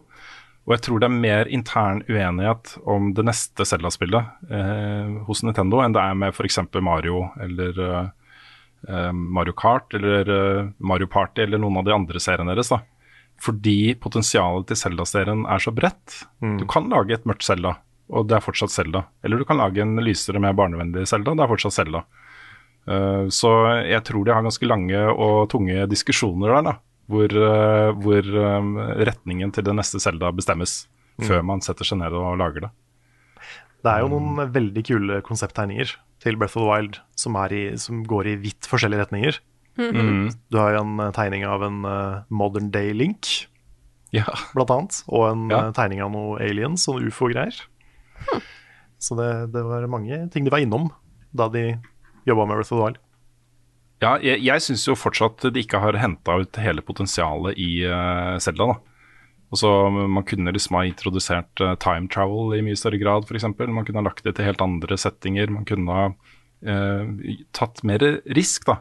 [0.63, 5.81] Og jeg tror det er mer intern uenighet om det neste Zelda-spillet eh, hos Nintendo
[5.83, 6.61] enn det er med f.eks.
[6.79, 8.11] Mario eller eh,
[8.87, 12.71] eh, Mario Kart eller eh, Mario Party eller noen av de andre seriene deres.
[12.71, 12.79] da.
[13.43, 16.21] Fordi potensialet til Zelda-serien er så bredt.
[16.39, 17.75] Du kan lage et mørkt Zelda,
[18.13, 19.03] og det er fortsatt Zelda.
[19.27, 22.05] Eller du kan lage en lysere, mer barnevennlig Zelda, det er fortsatt Zelda.
[22.83, 23.51] Uh, så
[23.87, 26.77] jeg tror de har ganske lange og tunge diskusjoner der, da.
[27.11, 28.69] Hvor, eh, hvor eh,
[29.09, 30.87] retningen til det neste Selda bestemmes,
[31.23, 32.71] før man setter seg ned og lager det.
[33.83, 35.91] Det er jo noen veldig kule konsepttegninger
[36.23, 39.41] til Breath of the Wild som, er i, som går i vidt forskjellige retninger.
[39.81, 40.31] Mm.
[40.53, 41.81] Du har jo en eh, tegning av en
[42.31, 43.49] modern day Link,
[44.13, 44.29] Ja.
[44.55, 45.03] blant annet.
[45.09, 45.63] Og en Ja.
[45.73, 47.57] tegning av noe aliens, og ufo-greier.
[49.03, 50.91] Så det, det var mange ting de var innom
[51.35, 51.81] da de
[52.29, 52.99] jobba med Breath of the Wild.
[54.03, 58.35] Ja, jeg, jeg syns jo fortsatt de ikke har henta ut hele potensialet i uh,
[58.43, 58.73] Zelda.
[58.73, 58.93] da.
[59.53, 63.47] Også, man kunne liksom ha introdusert uh, time travel i mye større grad, f.eks.
[63.61, 65.53] Man kunne ha lagt det til helt andre settinger.
[65.55, 68.03] Man kunne ha uh, tatt mer
[68.35, 68.81] risk da,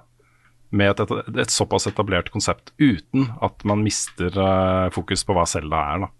[0.72, 5.46] med et, et, et såpass etablert konsept, uten at man mister uh, fokus på hva
[5.50, 6.06] Zelda er.
[6.08, 6.12] da.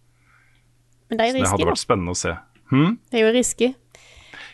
[1.10, 2.38] Men det er jo risky, det hadde vært spennende å se.
[2.72, 3.74] Det er jo risky.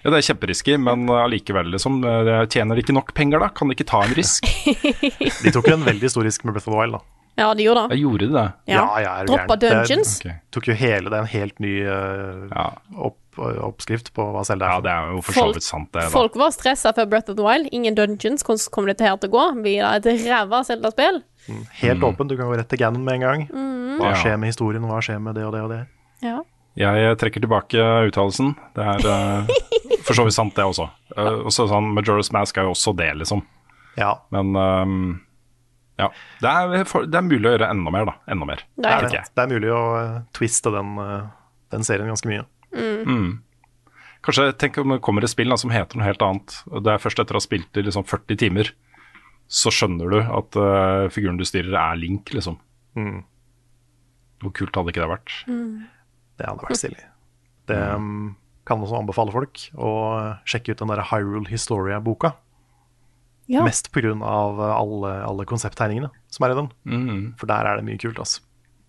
[0.08, 2.00] Ja, det er kjemperisky, men allikevel, liksom.
[2.08, 3.50] eh, Tjener de ikke nok penger, da?
[3.52, 4.48] Kan de ikke ta en risk?
[5.44, 6.96] De tok jo en veldig stor risk med Breath of the Wild.
[6.96, 7.02] da.
[7.38, 7.98] Ja, de gjorde det.
[7.98, 8.44] Jeg gjorde det.
[8.72, 8.84] Ja.
[9.04, 9.84] ja, er Droppa dungeons.
[10.24, 10.48] Det- dungeons.
[10.56, 12.64] Tok jo hele, Det er en helt ny uh, Ja.
[12.98, 13.20] opp,
[13.68, 14.82] oppskrift på hva selv ja, er.
[14.88, 16.02] det er jo for så Folk- vidt sant, det.
[16.08, 16.10] da.
[16.16, 17.68] Folk var stressa før Breath of the Wild.
[17.72, 18.42] Ingen dungeons.
[18.48, 19.46] Hvordan kommer dette til her til å gå?
[19.62, 21.22] Blir det et ræva Zelda-spill?
[21.84, 23.46] Helt åpen, du kan gå rett til Ganon med en gang.
[23.54, 24.00] Mm.
[24.02, 25.84] Hva skjer med historien, hva skjer med det og det og det?
[26.26, 26.40] Ja.
[26.78, 28.52] Jeg trekker tilbake uttalelsen.
[28.78, 29.54] Det er eh,
[30.08, 30.90] for så vidt sant, det også.
[31.14, 33.44] Uh, også sånn, Majora's Mask er jo også det, liksom.
[33.98, 35.00] Ja, Men um,
[35.98, 36.12] ja.
[36.42, 38.16] Det er, for, det er mulig å gjøre enda mer, da.
[38.30, 38.64] Enda mer.
[38.78, 39.22] Det det er det.
[39.34, 41.30] det er mulig å eh, twiste den, eh,
[41.74, 42.44] den serien ganske mye.
[44.28, 46.60] Kanskje tenk om det kommer et spill da, som heter noe helt annet.
[46.86, 48.72] Det er først etter å ha spilt i liksom 40 timer,
[49.50, 52.60] så skjønner du at uh, figuren du styrer, er Link, liksom.
[53.00, 53.22] Mm.
[54.44, 55.38] Hvor kult hadde ikke det vært?
[55.48, 57.06] Det hadde vært stilig.
[57.72, 58.26] Det mm,
[58.68, 59.92] kan også anbefale folk å
[60.48, 62.34] sjekke ut den der Hyrule Historia-boka.
[63.48, 63.62] Ja.
[63.64, 64.12] Mest pga.
[64.20, 66.68] alle, alle konsepttegningene som er i den.
[66.84, 67.22] Mm.
[67.40, 68.20] For der er det mye kult.
[68.20, 68.42] Altså.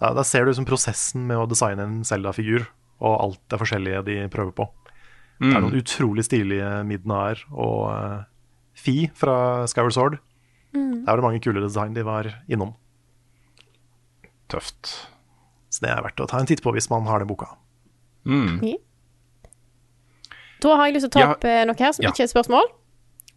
[0.03, 2.66] Der, der ser du liksom prosessen med å designe en Zelda-figur,
[2.99, 4.66] og alt det forskjellige de prøver på.
[5.39, 5.68] Det er Mm.
[5.68, 8.24] noen utrolig stilige Midnar og uh,
[8.74, 10.16] Fi fra Skyward Sword.
[10.74, 11.05] Mm.
[11.05, 12.72] Der var det mange kule design de var innom.
[14.51, 14.91] Tøft.
[15.70, 17.53] Så det er verdt å ta en titt på hvis man har den boka.
[18.26, 18.59] Mm.
[20.62, 21.64] Da har jeg lyst til å ta opp ja.
[21.68, 22.12] noe her som Ja.
[22.12, 22.68] ikke er et spørsmål.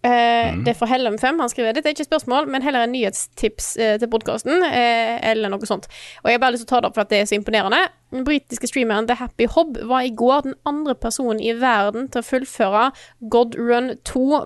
[0.02, 0.64] Uh, Mm.
[0.64, 1.40] Det er fra Hellum5.
[1.40, 5.30] Han skriver dette er ikke et spørsmål, men heller en nyhetstips uh, til podkasten, Uh,
[5.30, 5.88] eller noe sånt.
[6.24, 7.38] Og jeg har bare lyst til å ta det opp for at det er så
[7.38, 7.82] imponerende.
[8.12, 12.24] Den britiske streameren The Happy Hob var i går den andre personen i verden til
[12.24, 12.92] å fullføre
[13.30, 14.42] God Run 2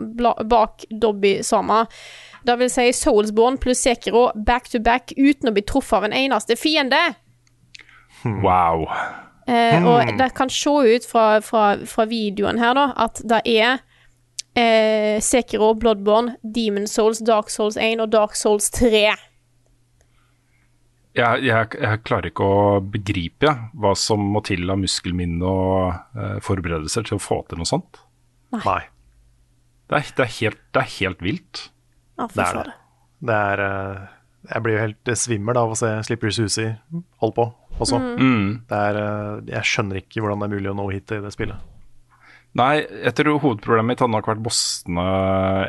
[0.52, 1.86] bak Dobby Sama.
[2.46, 6.14] Det vil si Soulsborne pluss Sekiro back to back uten å bli truffet av en
[6.14, 7.00] eneste fiende.
[8.26, 8.86] Wow.
[9.48, 9.88] Eh, Hmm.
[9.88, 13.80] Og det kan se ut fra, fra, fra videoen her, da, at det er
[14.58, 19.04] eh, Sekiro, Bloodborne, Demon Souls, Dark Souls 1 og Dark Souls 3.
[21.16, 26.40] Jeg, jeg, jeg klarer ikke å begripe hva som må til av muskelminne og eh,
[26.44, 28.02] forberedelser til å få til noe sånt.
[28.56, 28.82] Nei,
[29.88, 31.62] Det er, det er, helt, det er helt vilt.
[32.20, 32.76] Ja, det er det.
[33.30, 34.04] det er, eh,
[34.50, 36.76] jeg blir jo helt eh, svimmel av å se Slippery Susie
[37.22, 37.46] holde på
[37.82, 38.00] også.
[38.00, 38.66] Mm.
[38.70, 41.34] Det er, eh, jeg skjønner ikke hvordan det er mulig å nå hit i det
[41.36, 41.72] spillet.
[42.56, 45.08] Nei, jeg tror hovedproblemet mitt hadde nok vært bossene,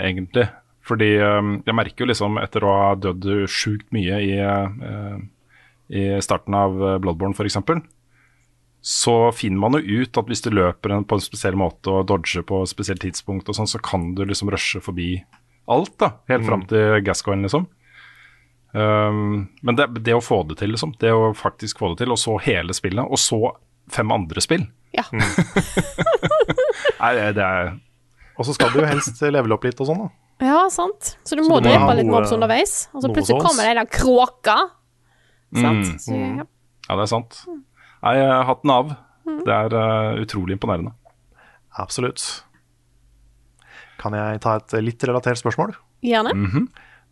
[0.05, 0.47] egentlig.
[0.87, 5.19] Fordi eh, jeg merker jo liksom, etter å ha dødd sjukt mye i, eh,
[5.91, 7.61] i starten av Bloodborne f.eks.,
[8.87, 12.45] så finner man jo ut at hvis du løper på en spesiell måte og dodger
[12.47, 15.25] på et spesielt tidspunkt, og sånn, så kan du liksom rushe forbi
[15.67, 16.13] alt, da.
[16.31, 17.67] Helt fram til Gascoigne, liksom.
[18.77, 20.93] Um, men det, det å få det til, liksom.
[21.01, 23.39] Det å faktisk få det til, og så hele spillet, og så
[23.95, 24.67] fem andre spill.
[24.97, 25.05] Ja.
[27.01, 27.75] Nei, det- det er
[28.39, 30.09] Og så skal du jo helst levele opp litt og sånn, da.
[30.45, 31.15] ja, sant.
[31.25, 33.71] Så du Så må du må drepe litt mobs underveis, og så plutselig kommer det
[33.71, 34.57] ei der kråke.
[35.57, 35.87] Sant?
[35.89, 35.99] Mm.
[36.05, 36.45] Så, ja.
[36.91, 37.39] Ja, det er sant.
[38.05, 38.15] Nei,
[38.51, 38.93] hatten av.
[39.25, 40.93] Det er uh, utrolig imponerende.
[41.81, 42.21] Absolutt.
[43.99, 45.73] Kan jeg ta et litt relatert spørsmål?
[46.05, 46.37] Gjerne.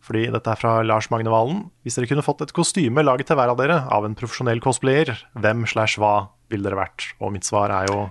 [0.04, 1.62] Fordi dette er fra Lars Magne Valen.
[1.84, 5.14] Hvis dere kunne fått et kostyme laget til hver av dere av en profesjonell cosplayer,
[5.40, 7.06] hvem slash hva ville dere vært?
[7.24, 8.02] Og mitt svar er jo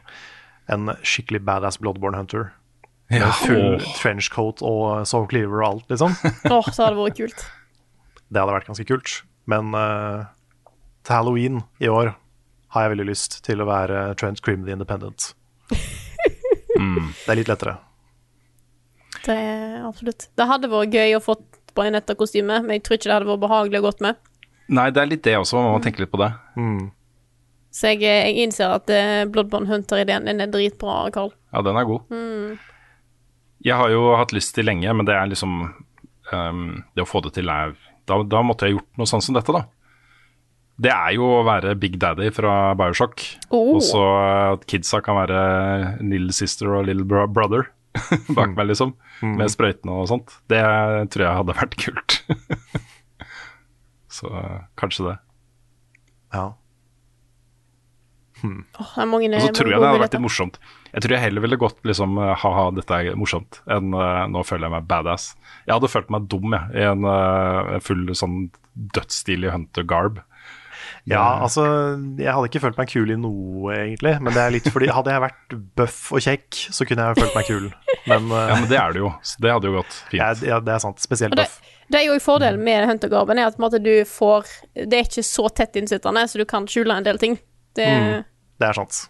[0.74, 2.50] en skikkelig badass Bloodborne Hunter.
[3.14, 6.16] Med full trenchcoat og Soul Cleaver og alt, liksom.
[6.56, 7.46] Åh, så hadde det vært kult.
[8.34, 9.16] Det hadde vært ganske kult.
[9.54, 10.26] Men uh,
[11.06, 12.16] til halloween i år
[12.74, 15.34] har jeg veldig lyst til å være Trent Crim the Independent.
[16.74, 17.78] Det er litt lettere.
[19.24, 20.26] Det er absolutt.
[20.36, 21.38] Det hadde vært gøy å få
[21.76, 24.20] på en etterkostyme, men jeg tror ikke det hadde vært behagelig å gått med.
[24.74, 26.32] Nei, det er litt det også, man må tenke litt på det.
[27.74, 31.34] Så jeg, jeg innser at eh, Bloodborne Hunter-ideen den er dritbra, Carl.
[31.54, 32.14] Ja, den er god.
[33.64, 37.22] Jeg har jo hatt lyst til lenge, men det er liksom um, Det å få
[37.24, 37.78] det til er
[38.10, 39.64] da, da måtte jeg gjort noe sånn som dette, da.
[40.84, 43.22] Det er jo å være Big Daddy fra Bioshock.
[43.54, 43.78] Oh.
[43.78, 44.02] Og så
[44.58, 45.44] at kidsa kan være
[46.02, 47.70] Little Sister og Little Brother
[48.38, 48.96] bak meg, liksom.
[49.22, 50.36] Med sprøytene og sånt.
[50.52, 50.64] Det
[51.14, 52.18] tror jeg hadde vært kult.
[54.18, 54.32] så
[54.80, 55.16] kanskje det.
[56.34, 56.52] Ja.
[58.44, 60.58] Det er mange, Og så tror jeg det hadde vært litt morsomt.
[60.92, 64.68] Jeg tror jeg heller ville gått liksom ha-ha, dette er morsomt, enn uh, nå føler
[64.68, 65.30] jeg meg badass.
[65.64, 68.38] Jeg hadde følt meg dum, jeg, i en uh, full sånn
[68.98, 70.20] dødsstilig hunter-garb.
[71.10, 71.64] Ja, altså,
[72.16, 74.14] jeg hadde ikke følt meg kul i noe, egentlig.
[74.24, 77.36] Men det er litt fordi hadde jeg vært bøff og kjekk, så kunne jeg følt
[77.36, 77.66] meg kul.
[78.08, 80.20] Men, uh, Ja, men det er det jo, så det hadde jo gått fint.
[80.22, 81.04] Ja, ja, det er sant.
[81.04, 81.60] Spesielt bøff.
[81.92, 84.48] det er jo i fordelen med huntergarben, er at måte, du får
[84.78, 87.36] Det er ikke så tett innsittende, så du kan skjule en del ting.
[87.76, 87.90] Det,
[88.62, 89.08] Det er sant.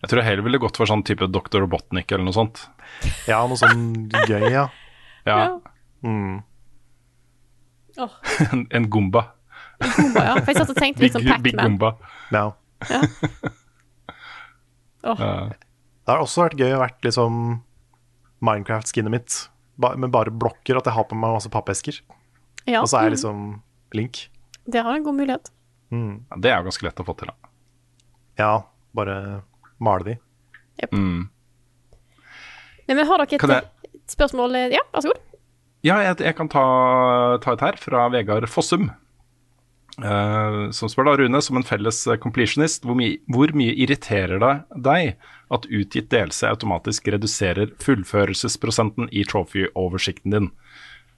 [0.00, 1.60] Jeg tror jeg heller ville gått for sånn type Dr.
[1.60, 2.62] Robotnik eller noe sånt.
[3.28, 4.70] Ja, noe sånn gøy, ja.
[5.28, 5.58] Ja,
[6.00, 6.38] Mm.
[8.00, 8.08] Oh.
[8.52, 9.26] en, en Gomba.
[9.80, 10.34] Gomba, ja.
[10.40, 11.78] For jeg satt og tenkte litt sånn Pacman.
[12.34, 12.44] Ja.
[15.00, 15.14] Ja.
[16.04, 17.36] Det har også vært gøy å vært liksom
[18.44, 19.36] Minecraft-skinnet mitt,
[19.80, 22.00] ba med bare blokker, at jeg har på meg masse pappesker.
[22.66, 23.16] Ja, Og så er jeg mm.
[23.16, 23.40] liksom
[23.96, 24.20] Link.
[24.68, 25.48] Det har en god mulighet.
[25.90, 27.50] Ja, det er jo ganske lett å få til, da.
[28.40, 28.50] Ja,
[28.96, 29.16] bare
[29.82, 30.16] male de.
[30.92, 31.28] Mm.
[32.86, 34.56] Nei, men har dere et jeg- spørsmål?
[34.72, 35.24] Ja, vær så god.
[35.86, 36.62] Ja, jeg, jeg kan ta,
[37.40, 38.90] ta et her fra Vegard Fossum.
[40.04, 44.40] Eh, som spør da, Rune, som en felles eh, completionist, hvor, my hvor mye irriterer
[44.42, 44.54] det
[44.86, 45.14] deg
[45.50, 50.50] at utgitt delelse automatisk reduserer fullførelsesprosenten i trophy-oversikten din?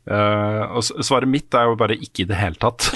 [0.03, 2.89] Uh, og svaret mitt er jo bare ikke i det hele tatt.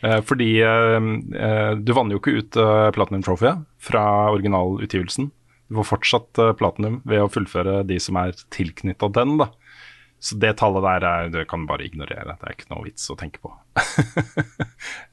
[0.00, 5.28] uh, fordi du vanner jo ikke ut uh, Platinum Trophy fra originalutgivelsen.
[5.68, 9.36] Du får fortsatt platinum ved å fullføre de som er tilknytta den.
[9.42, 9.50] da.
[10.20, 12.34] Så det tallet der er, det kan du bare ignorere.
[12.40, 13.52] Det er ikke noe vits å tenke på.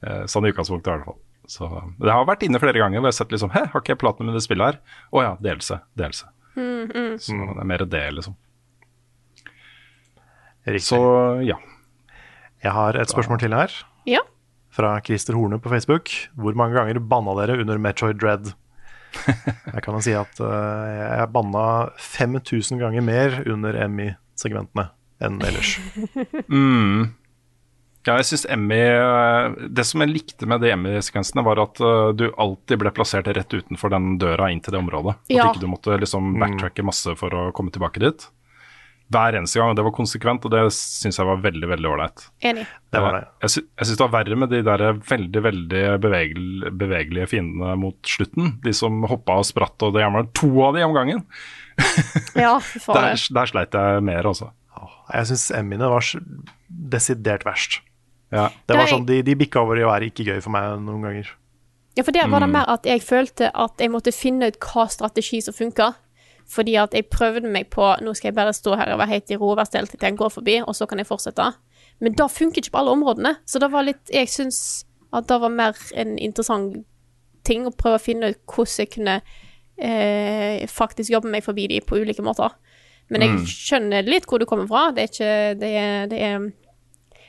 [0.06, 1.16] Eh, sånn i utgangspunktet, i hvert fall.
[1.50, 1.66] Så
[2.02, 4.00] Det har vært inne flere ganger hvor jeg har sett liksom Hæ, har ikke jeg
[4.02, 4.78] platinum i det spillet her?
[5.14, 5.78] Å ja, delelse.
[5.98, 6.28] Delelse.
[6.56, 8.36] Så det er mer det, liksom.
[10.66, 10.86] Riktig.
[10.88, 11.00] Så
[11.46, 11.56] ja.
[12.64, 13.72] Jeg har et spørsmål til her,
[14.08, 14.22] Ja.
[14.70, 16.10] fra Christer Horne på Facebook.
[16.36, 18.52] Hvor mange ganger banna dere under Metroid Dread?
[19.74, 24.90] Jeg kan jo si at uh, jeg banna 5000 ganger mer under Emmy-segmentene
[25.24, 25.76] enn ellers.
[26.48, 27.14] Mm.
[28.06, 32.12] Ja, jeg synes Emmy eh, Det som jeg likte med de Emmy-sekvensene, var at eh,
[32.14, 35.16] du alltid ble plassert rett utenfor den døra inn til det området.
[35.26, 35.48] At Ja.
[35.50, 38.28] ikke du måtte liksom backtracke masse for å komme tilbake dit.
[39.10, 39.70] Hver eneste gang.
[39.70, 42.24] og Det var konsekvent, og det syns jeg var veldig veldig ålreit.
[42.42, 42.62] Det det.
[43.42, 47.98] Jeg, jeg syns det var verre med de der veldig veldig bevegel bevegelige fiendene mot
[48.06, 48.56] slutten.
[48.64, 51.22] De som hoppa og spratt, og det gjerne var to av de om gangen.
[52.38, 52.54] Ja,
[52.86, 54.50] Der, der sleit jeg mer, altså.
[55.12, 56.06] Jeg syns Emmyene var
[56.68, 57.80] desidert verst.
[58.34, 58.48] Ja.
[58.66, 61.04] Det var sånn, De, de bikka over i å være ikke gøy for meg noen
[61.06, 61.30] ganger.
[61.96, 64.84] Ja, for der var det mer at jeg følte at jeg måtte finne ut hva
[64.92, 65.94] strategi som funka.
[66.46, 69.32] Fordi at jeg prøvde meg på Nå skal jeg bare stå her og være helt
[69.34, 71.46] i ro og være stille til den går forbi, og så kan jeg fortsette.
[71.98, 73.32] Men det funker ikke på alle områdene.
[73.46, 74.60] Så det var litt Jeg syns
[75.16, 76.84] at det var mer en interessant
[77.46, 79.20] ting å prøve å finne ut hvordan jeg kunne
[79.78, 82.54] eh, faktisk jobbe meg forbi de på ulike måter.
[83.12, 84.88] Men jeg skjønner litt hvor du kommer fra.
[84.94, 86.48] Det er ikke Det er, det er,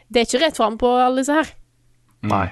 [0.08, 1.52] det er ikke rett fram på alle disse her.
[2.28, 2.48] Nei.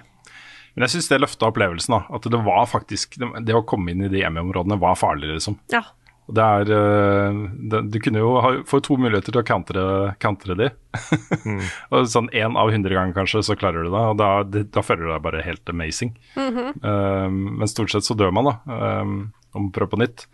[0.75, 1.95] Men jeg syns det løfta opplevelsen.
[1.95, 5.57] da, At det var faktisk Det, å komme inn i de Emmy-områdene var farlig, liksom.
[5.73, 5.85] Ja.
[6.25, 7.39] Og Det er eh,
[7.71, 9.85] det, Du kunne jo ha, få to muligheter til å countre,
[10.21, 10.69] countre de.
[11.93, 14.03] og sånn én av hundre ganger kanskje, så klarer du det.
[14.11, 16.15] Og da, da føler du deg bare helt amazing.
[16.35, 19.01] Eh, men stort sett så dør man, da.
[19.01, 19.17] Um,
[19.55, 20.27] om prøv på nytt.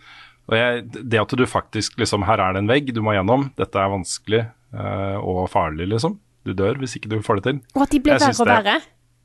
[0.49, 3.49] Og jeg, det at du faktisk liksom Her er det en vegg du må gjennom.
[3.59, 4.41] Dette er vanskelig
[4.73, 6.17] uh, og farlig, liksom.
[6.47, 7.61] Du dør hvis ikke du får det til.
[7.75, 8.79] Og at de ble verre og verre.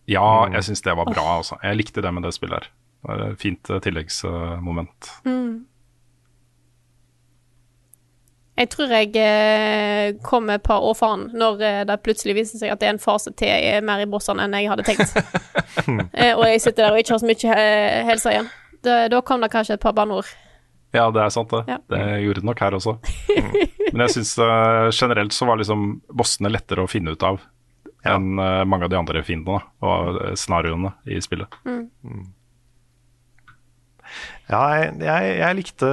[0.06, 1.24] Ja, jeg syns det var bra.
[1.38, 1.56] Altså.
[1.62, 2.68] Jeg likte det med det spillet her.
[3.06, 5.10] Det var et fint eh, tilleggsmoment.
[8.56, 12.80] Jeg tror jeg eh, kom et par år foran når det plutselig viser seg at
[12.80, 15.12] det er en fase til er mer i bossene enn jeg hadde tenkt.
[16.20, 17.60] eh, og jeg sitter der og ikke har så mye
[18.08, 18.50] helse igjen.
[18.86, 20.30] Da, da kom det kanskje et par banneord.
[20.94, 21.64] Ja, det er sant, det.
[21.68, 21.78] Ja.
[21.90, 22.96] Det gjorde det nok her også.
[23.92, 24.32] Men jeg syns
[24.96, 27.40] generelt så var liksom bossene lettere å finne ut av
[28.06, 31.50] enn uh, mange av de andre fiendene og eh, scenarioene i spillet.
[34.46, 35.88] Ja, jeg, jeg, jeg likte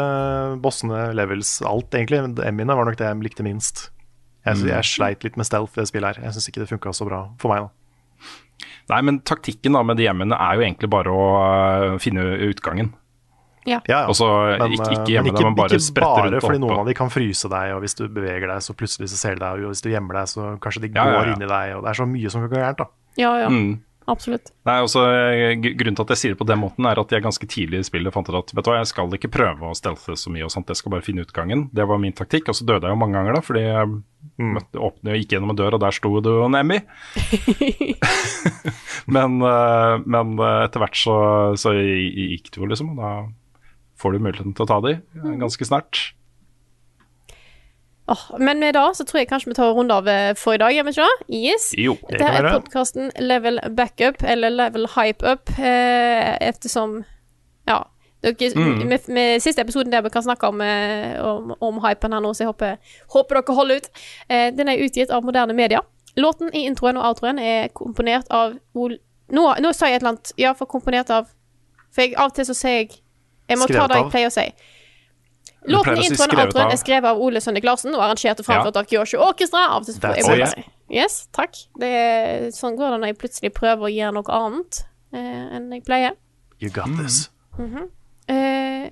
[0.61, 2.19] bossene, levels, alt egentlig.
[2.21, 3.87] men Emmyene var nok det jeg likte minst.
[4.45, 6.27] Jeg, sy- jeg sleit litt med stealth i det spillet her.
[6.27, 7.65] Jeg syns ikke det funka så bra for meg.
[7.65, 8.29] da.
[8.93, 12.93] Nei, men taktikken da med de hjemmene er jo egentlig bare å eh, finne utgangen.
[13.65, 13.79] Ja.
[13.87, 14.01] Ja, ja.
[14.11, 14.27] Og så
[14.59, 16.97] Men, ikke, eh, ikke gjemme men deg, men bare ikke bare fordi noen av de
[16.97, 19.73] kan fryse deg, og hvis du beveger deg, så plutselig så ser de deg, og
[19.73, 21.23] hvis du gjemmer deg, så kanskje de går ja.
[21.31, 22.89] inn i deg, og det er så mye som kan gå gærent, da.
[23.19, 23.49] Ja, ja.
[23.53, 23.81] Mm.
[24.09, 24.51] Absolutt.
[24.67, 27.23] Nei, også, eh, Grunnen til at jeg sier det på den måten, er at jeg
[27.23, 29.77] ganske tidlig i spillet fant ut at vet du hva, jeg skal ikke prøve å
[29.77, 31.69] stelte så mye, og sånt, jeg skal bare finne utgangen.
[31.71, 32.51] Det var min taktikk.
[32.51, 33.93] Og så døde jeg jo mange ganger, da, fordi jeg
[34.43, 36.81] møtte, åpne, gikk gjennom en dør, og der sto du og Nemmy.
[39.13, 41.15] Men, eh, men eh, etter hvert så,
[41.59, 42.93] så gikk det jo, liksom.
[42.93, 43.13] Og da
[44.03, 46.03] får du muligheten til å ta de eh, ganske snart.
[48.11, 50.57] Oh, men med det så tror jeg kanskje vi tar en runde av eh, for
[50.57, 51.37] i dag, gjør vi ikke det?
[51.39, 51.69] Yes.
[51.79, 51.93] Jo.
[52.01, 52.51] Det Dette Det er være.
[52.59, 57.03] podkasten Level Backup, eller Level Hype Up, eh, ettersom
[57.67, 57.79] Ja.
[58.23, 58.87] Dere, Mm.
[58.87, 62.29] med, med siste episoden der vi kan snakke om, eh, om, om hypen her nå,
[62.33, 62.77] så jeg håper,
[63.11, 63.89] håper dere holder ut.
[64.29, 65.81] Eh, den er utgitt av moderne media.
[66.15, 68.97] Låten i introen og outroen er komponert av Ol...
[69.29, 70.31] Nå, nå sa jeg et eller annet.
[70.39, 71.27] Ja, for komponert av
[71.91, 72.89] For jeg, av og til så sier jeg
[73.53, 74.47] Jeg må ta det jeg pleier å si.
[75.71, 78.79] Låten i introen og outroen er skrevet av Ole Sønnik Larsen og arrangert og framført
[78.79, 79.67] av Kyosho Orkestra.
[79.77, 81.55] Av og til Yes, takk.
[81.79, 84.81] Det er, sånn går det når jeg plutselig prøver å gjøre noe annet
[85.15, 86.17] eh, enn jeg pleier.
[86.61, 87.29] You got this.
[87.57, 88.89] Eh,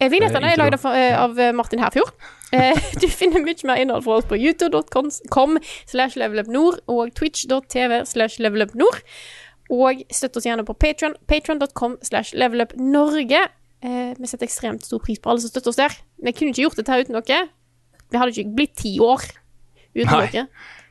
[0.00, 2.10] eh, Vignettene er lagd av, eh, av eh, Martin Herfjord.
[2.56, 8.40] Eh, du finner mye mer innhold fra oss på youtube.com slash levelupnord og twitch.tv slash
[8.42, 9.04] levelupnord.
[9.72, 11.16] Og støtt oss gjerne på Patron.
[11.26, 13.42] patreon.com slash levelupnorge.
[13.82, 15.94] Eh, vi setter ekstremt stor pris på alle som støtter oss der.
[16.22, 17.48] Vi kunne ikke gjort dette her uten dere.
[18.10, 19.24] Vi hadde ikke blitt ti år
[19.96, 20.26] uten Nei.
[20.30, 20.46] dere.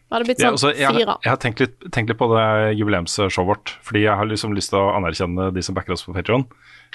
[0.05, 1.15] Vi hadde blitt sånn altså, jeg, fire.
[1.23, 2.47] jeg har tenkt litt, tenkt litt på det
[2.77, 6.13] jubileumsshowet vårt, fordi jeg har liksom lyst til å anerkjenne de som backer oss på
[6.15, 6.45] Patreon.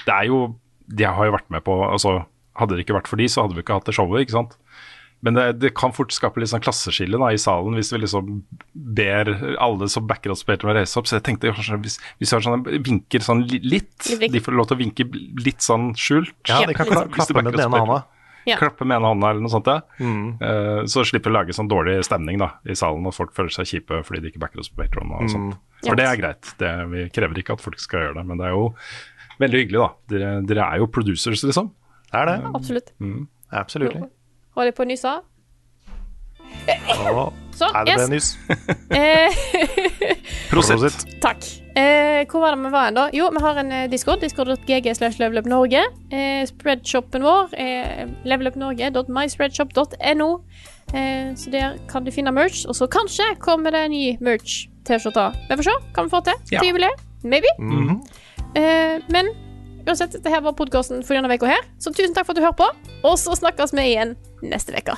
[0.05, 0.43] Det er jo
[0.91, 2.23] De har jo vært med på altså,
[2.57, 4.57] Hadde det ikke vært for de, så hadde vi ikke hatt det showet, ikke sant.
[5.21, 8.29] Men det, det kan fort skape litt sånn klasseskille da, i salen hvis vi liksom
[8.73, 9.29] ber
[9.61, 11.05] alle som backer oss på Patreon å reise opp.
[11.09, 14.71] Så jeg tenkte kanskje hvis, hvis vi har sånne vinker sånn litt, de får lov
[14.71, 15.05] til å vinke
[15.45, 16.33] litt sånn skjult.
[16.49, 17.99] Ja, de kan kla klappe med den ene hånda.
[18.49, 18.55] Ja.
[18.57, 19.67] Klappe med ene hånda eller noe sånt.
[19.69, 19.83] Ja.
[20.01, 23.53] Eh, så slipper vi å lage sånn dårlig stemning da, i salen, og folk føler
[23.53, 25.59] seg kjipe fordi de ikke backer oss på Patreon og sånt.
[25.85, 25.99] For Ja.
[26.01, 26.49] det er greit.
[26.57, 28.65] Det, vi krever ikke at folk skal gjøre det, men det er jo
[29.41, 29.89] veldig hyggelig, da.
[30.15, 31.69] Dere, dere er jo producers, liksom.
[32.09, 32.39] Det er det.
[32.57, 32.91] Absolutt.
[33.51, 33.95] Absolutt.
[34.55, 35.11] Holder jeg på å nyse?
[37.57, 38.09] Sånn, er det yes.
[38.11, 38.29] nyss?
[38.91, 39.31] Eh,
[40.51, 41.05] Prosit.
[41.23, 41.39] takk.
[41.79, 43.05] Eh, hvor var det vi var hen, da?
[43.15, 44.19] Jo, vi har en eh, discord.
[44.23, 45.81] Discord.gg slash levelupnorge.
[46.11, 50.29] Eh, spreadshopen vår er levelupnorge.myspreadshop.no.
[50.91, 52.65] Eh, så der kan du finne merch.
[52.67, 55.29] Og så kanskje kommer det en ny merch-T-skjorte.
[55.47, 56.59] Vi får se hva vi får til Ja.
[56.59, 56.97] til jubileet.
[57.23, 57.47] Maybe.
[57.59, 58.01] Mhm.
[58.59, 59.25] Eh, men
[59.85, 61.65] uansett, dette var podkasten for denne uka her.
[61.81, 62.69] Så tusen takk for at du hører på.
[63.07, 64.97] Og så snakkes vi igjen neste uke.